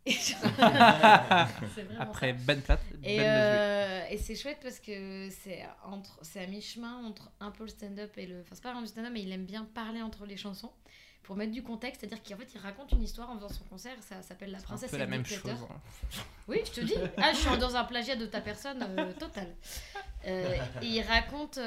[2.00, 2.34] Après.
[2.34, 7.06] Ben Platt, Et, Ben euh, et c'est chouette parce que c'est entre c'est à mi-chemin
[7.06, 9.32] entre un peu le stand-up et le enfin c'est pas vraiment du stand-up mais il
[9.32, 10.72] aime bien parler entre les chansons
[11.24, 13.96] pour mettre du contexte, c'est-à-dire qu'en fait il raconte une histoire en faisant son concert,
[14.02, 15.52] ça s'appelle La C'est un princesse peu et la même chose.
[15.52, 15.80] hein.
[16.48, 16.96] Oui, je te dis.
[17.18, 19.48] Ah, je suis dans un plagiat de ta personne euh, total.
[20.26, 21.60] Euh, et il raconte.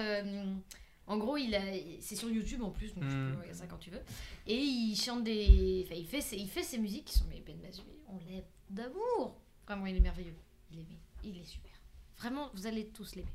[1.06, 1.60] En gros, il a,
[2.00, 3.30] c'est sur YouTube en plus, donc tu Mm.
[3.32, 4.00] peux regarder ça quand tu veux.
[4.46, 5.82] Et il chante des.
[5.86, 7.26] Enfin, il fait ses, il fait ses musiques qui sont.
[7.28, 9.36] Mais Ben Mazué, on l'aime d'amour.
[9.66, 10.34] Vraiment, il est merveilleux.
[10.72, 10.86] Il est,
[11.24, 11.72] il est super.
[12.18, 13.28] Vraiment, vous allez tous l'aimer.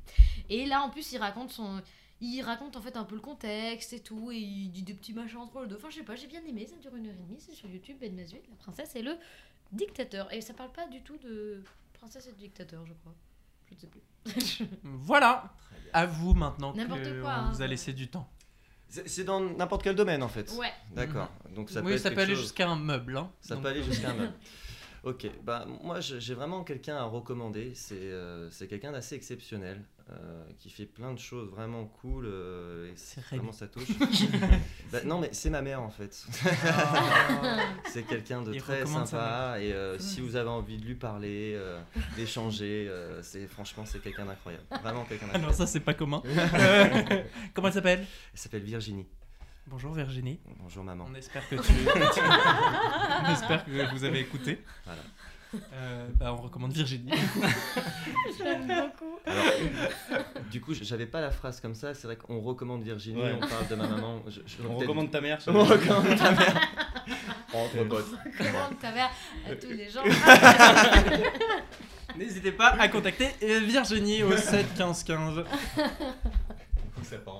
[0.48, 1.80] Et là, en plus, il raconte son.
[2.22, 5.14] Il raconte en fait un peu le contexte et tout, et il dit des petits
[5.14, 5.76] machins entre les deux.
[5.76, 7.66] Enfin, je sais pas, j'ai bien aimé, ça dure une heure et demie, c'est sur
[7.68, 9.16] YouTube, Ben Mazué, la princesse et le
[9.72, 10.30] dictateur.
[10.32, 11.62] Et ça parle pas du tout de
[11.94, 13.14] princesse et de dictateur, je crois.
[13.70, 14.66] Je ne sais plus.
[14.82, 15.52] Voilà,
[15.92, 17.50] à vous maintenant que N'importe quoi, on hein.
[17.52, 18.28] vous a laissé du temps.
[18.88, 20.50] C'est dans n'importe quel domaine en fait.
[20.58, 20.72] ouais.
[20.92, 21.28] D'accord.
[21.54, 23.16] Donc ça peut oui, être ça peut aller jusqu'à un meuble.
[23.16, 23.30] hein.
[23.40, 24.32] Ça Donc, peut aller euh, jusqu'à un meuble.
[25.02, 27.72] Ok, bah moi j'ai vraiment quelqu'un à recommander.
[27.74, 32.26] C'est euh, c'est quelqu'un d'assez exceptionnel euh, qui fait plein de choses vraiment cool.
[32.26, 33.88] euh, et C'est vraiment ça touche.
[34.92, 36.26] Bah, non mais c'est ma mère en fait.
[37.88, 41.54] c'est quelqu'un de Il très sympa et euh, si vous avez envie de lui parler,
[41.56, 41.80] euh,
[42.16, 44.64] d'échanger, euh, c'est franchement c'est quelqu'un d'incroyable.
[44.82, 45.54] Vraiment quelqu'un Ah non, d'incroyable.
[45.56, 46.22] ça c'est pas commun.
[47.54, 48.00] Comment elle s'appelle?
[48.34, 49.06] Elle s'appelle Virginie.
[49.70, 50.40] Bonjour Virginie.
[50.60, 51.06] Bonjour maman.
[51.10, 51.72] On espère que tu.
[53.24, 54.62] on espère que vous avez écouté.
[54.84, 55.00] Voilà.
[55.74, 57.10] Euh, bah, on recommande Virginie.
[58.38, 59.18] J'aime beaucoup.
[59.26, 61.94] Alors, du coup, j'avais pas la phrase comme ça.
[61.94, 63.34] C'est vrai qu'on recommande Virginie, Ouais.
[63.36, 64.22] on parle de ma maman.
[64.28, 65.38] Je, je- On recommande ta mère.
[65.46, 66.60] On recommande ta mère.
[67.52, 68.10] Entre potes.
[68.38, 69.10] Comment ta mère
[69.48, 70.02] à tous les gens
[72.16, 75.44] N'hésitez pas à contacter euh, Virginie au 7 15 15.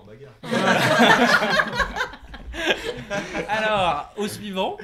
[0.06, 0.32] bagarre.
[3.48, 4.76] Alors, au suivant,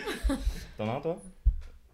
[0.76, 1.22] T'en as un, toi?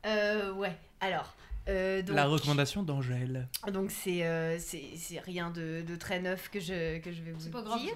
[0.06, 0.76] Euh, ouais.
[1.00, 1.34] Alors.
[1.68, 3.48] euh, donc, la recommandation d'Angèle.
[3.72, 7.32] Donc c'est euh, c'est c'est rien de, de très neuf que je, que je vais
[7.32, 7.94] vous C'est pas grave, dire.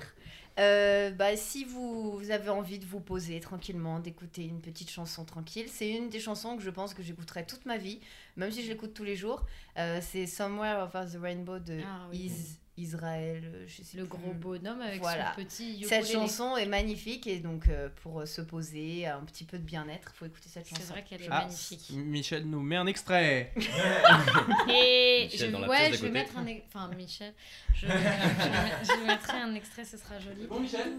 [0.58, 5.24] Euh, bah, si vous, vous avez envie de vous poser tranquillement, d'écouter une petite chanson
[5.26, 8.00] tranquille, c'est une des chansons que je pense que j'écouterai toute ma vie,
[8.36, 9.44] même si je l'écoute tous les jours.
[9.76, 12.26] Euh, c'est Somewhere Over the Rainbow de Ah oui.
[12.26, 13.43] Is- Israël.
[13.55, 14.19] euh, Je sais Le plus.
[14.19, 15.31] gros bonhomme avec Voilà.
[15.35, 16.12] son petit Cette ukulélé.
[16.12, 20.12] chanson est magnifique et donc euh, pour euh, se poser, un petit peu de bien-être,
[20.15, 20.82] il faut écouter cette chanson.
[20.85, 21.90] C'est vrai qu'elle est Ah, magnifique.
[21.94, 23.53] Michel nous met un extrait.
[24.69, 26.47] Et Michel je, dans la ouais, pièce d'à je vais mettre un.
[26.69, 27.32] Enfin, Michel,
[27.74, 30.47] je, je, je mettrai un extrait, ce sera joli.
[30.47, 30.93] Bon, Michel?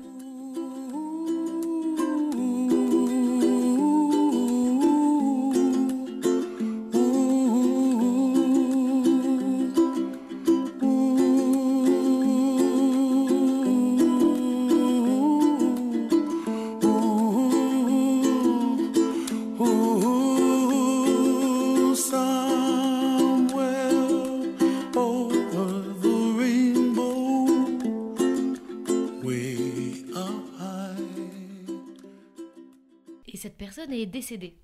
[34.00, 34.58] Est décédée.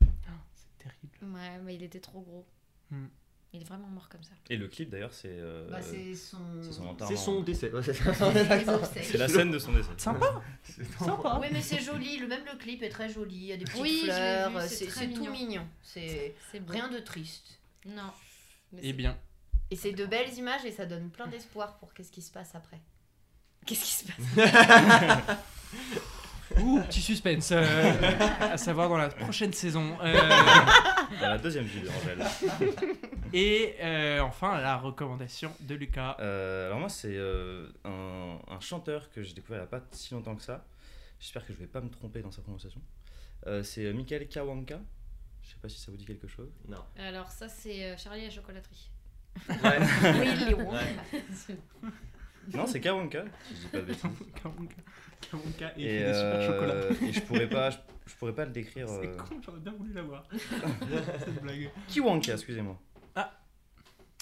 [0.00, 1.34] C'est terrible.
[1.34, 2.46] Ouais, mais il était trop gros.
[2.90, 3.06] Hmm.
[3.54, 4.32] Il est vraiment mort comme ça.
[4.50, 6.36] Et le clip, d'ailleurs, c'est euh, Bah, c'est son...
[6.62, 7.72] c'est son son décès.
[7.72, 9.88] Ouais, c'est la scène de son décès.
[9.96, 10.42] Sympa
[10.98, 12.18] Sympa Oui, mais c'est joli.
[12.18, 13.36] Le, même le clip est très joli.
[13.36, 14.60] Il y a des petites Oui, fleurs.
[14.62, 15.66] c'est tout mignon.
[15.82, 16.34] C'est
[16.68, 17.58] rien de triste.
[17.86, 18.10] Non.
[18.72, 19.16] Mais Eh bien,
[19.70, 22.54] Et c'est de belles images et ça donne plein d'espoir pour qu'est-ce qui se passe
[22.54, 22.80] après.
[23.64, 25.28] Qu'est-ce qui se passe
[26.60, 27.50] ouh, petit suspense.
[27.52, 27.64] euh,
[28.40, 29.96] à savoir dans la prochaine saison.
[30.02, 30.14] Euh,
[31.20, 32.24] Dans la deuxième vie d'Angèle.
[33.32, 36.16] et euh, enfin, la recommandation de Lucas.
[36.20, 39.86] Euh, alors moi, c'est euh, un, un chanteur que j'ai découvert il n'y a pas
[39.92, 40.64] si longtemps que ça.
[41.20, 42.80] J'espère que je vais pas me tromper dans sa prononciation.
[43.46, 44.78] Euh, c'est euh, Michael Kawanka.
[45.42, 46.50] Je sais pas si ça vous dit quelque chose.
[46.68, 46.78] Non.
[46.98, 48.90] Alors, ça, c'est euh, Charlie à la chocolaterie.
[49.48, 49.78] Ouais.
[50.20, 50.70] Oui, Léon.
[50.72, 50.96] Ouais.
[52.54, 54.02] Non, c'est Kawanka, si je dis pas de bêtises.
[54.42, 54.76] Kawanka.
[55.30, 56.74] Kawanka et, il Et, fait des super chocolats.
[56.74, 57.76] euh, et je pourrais pas, je,
[58.06, 58.88] je pourrais pas le décrire.
[58.88, 60.26] C'est euh, con, j'aurais bien voulu l'avoir.
[60.32, 61.70] Cette blague.
[61.88, 62.80] Kiwanka, excusez-moi.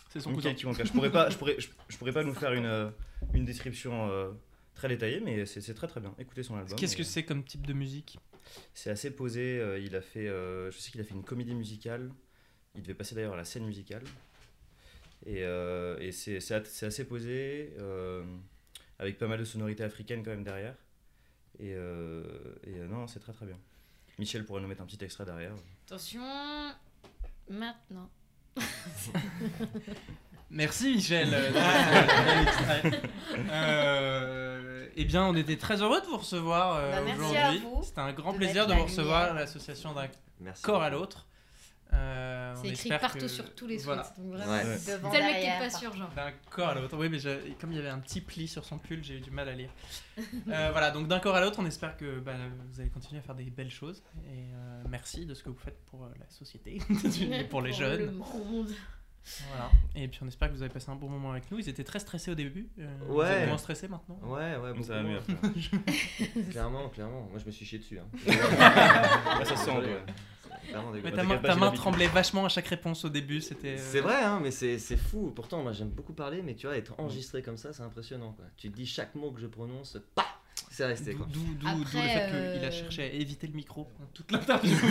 [0.09, 0.49] C'est son cousin.
[0.51, 0.85] Michael Kiwanka.
[0.85, 2.89] Je pourrais pas, je pourrais, je, je pourrais pas nous faire une, euh,
[3.35, 4.31] une description euh,
[4.75, 6.15] très détaillée, mais c'est c'est très très bien.
[6.19, 6.79] Écoutez son album.
[6.79, 8.19] Qu'est-ce que c'est comme type de musique?
[8.73, 9.59] C'est assez posé.
[9.61, 12.11] euh, il a fait, euh, je sais qu'il a fait une comédie musicale.
[12.75, 14.05] Il devait passer d'ailleurs à la scène musicale.
[15.27, 18.23] Et, euh, et c'est c'est assez posé, euh,
[18.99, 20.75] avec pas mal de sonorités africaines quand même derrière.
[21.59, 22.23] Et, euh,
[22.65, 23.57] et euh, non, c'est très très bien.
[24.19, 25.53] Michel pourrait nous mettre un petit extrait derrière.
[25.87, 26.23] Attention.
[27.49, 28.09] Maintenant.
[30.51, 31.29] Merci Michel.
[34.97, 37.63] eh bien, on était très heureux de vous recevoir euh, Bah, aujourd'hui.
[37.83, 40.07] C'était un grand de plaisir de vous recevoir à l'association d'un
[40.63, 41.27] corps à l'autre.
[41.93, 44.03] Euh, C'est écrit partout que- sur tous les voilà.
[44.05, 44.15] sweats.
[44.23, 44.63] Donc vraiment, Ouais.
[44.65, 46.11] Devant, c'est le mec qui est pas sûr, genre.
[46.17, 46.97] D'un corps à l'autre.
[46.97, 47.19] Oui, mais
[47.61, 49.53] comme il y avait un petit pli sur son pull, j'ai eu du mal à
[49.55, 49.71] lire.
[50.49, 52.33] Euh, voilà, donc d'un corps à l'autre, on espère que bah,
[52.71, 54.03] vous allez continuer à faire des belles choses.
[54.27, 56.79] Et euh, merci de ce que vous faites pour euh, la société,
[57.33, 58.11] et pour les Le jeunes.
[58.13, 58.71] monde.
[59.51, 59.71] Voilà.
[59.97, 61.59] Et puis on espère que vous avez passé un bon moment avec nous.
[61.59, 62.69] Ils étaient très stressés au début.
[62.79, 63.43] Euh, Vous Ouais.
[63.43, 65.19] êtes moins stressés maintenant Ouais, ouais, Ça va mieux.
[66.51, 67.23] Clairement, clairement.
[67.31, 67.99] Moi, je me suis chié dessus.
[67.99, 68.07] Hein.
[69.45, 70.03] Ça se sent, ouais.
[70.75, 71.01] Ouais.
[71.05, 73.41] Mais ta, main, ta tremblait vachement à chaque réponse au début.
[73.41, 73.77] C'était.
[73.79, 75.33] euh, C'est vrai, hein, mais c'est c'est fou.
[75.35, 78.33] Pourtant, moi, j'aime beaucoup parler, mais tu vois, être enregistré comme ça, c'est impressionnant.
[78.33, 78.45] Quoi.
[78.57, 80.27] Tu te dis chaque mot que je prononce, pas,
[80.71, 81.15] c'est resté.
[81.15, 82.01] D'où le fait qu'il
[82.35, 84.77] euh, a cherché à éviter le micro toute l'interview.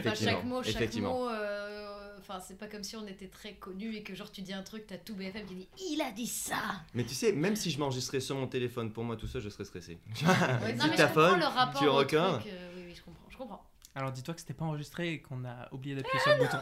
[0.00, 1.20] Enfin, chaque mot, chaque Effectivement.
[1.20, 1.28] mot.
[1.30, 1.88] euh,
[2.30, 4.62] Enfin, c'est pas comme si on était très connus et que genre tu dis un
[4.62, 6.56] truc, t'as tout BFM qui dit il a dit ça.
[6.92, 9.48] Mais tu sais, même si je m'enregistrais sur mon téléphone pour moi tout seul, je
[9.48, 9.94] serais stressé.
[10.22, 12.38] non, mais je comprends Dictaphone, le rapport tu truc, euh,
[12.76, 13.27] oui, oui, je comprends.
[13.94, 16.44] Alors dis-toi que c'était pas enregistré et qu'on a oublié d'appuyer sur le ah.
[16.44, 16.58] bouton.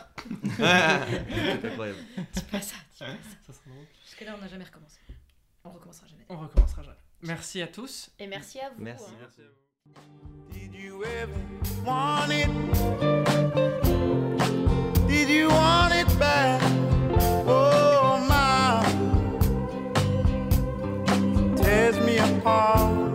[0.56, 2.32] C'est.
[2.32, 3.04] Dis pas ça, dis
[3.46, 3.60] pas ça.
[4.04, 5.00] Jusque là, on n'a jamais recommencé.
[5.64, 6.24] On recommencera jamais.
[6.28, 6.96] On recommencera jamais.
[7.22, 8.10] Merci à tous.
[8.18, 8.82] Et merci à vous.
[8.82, 9.12] Merci.
[9.22, 9.42] Hein.
[10.52, 11.32] Did you ever
[11.84, 12.48] want it?
[15.06, 16.62] Did you want it back?
[17.46, 18.82] Oh my,
[22.04, 23.05] me apart.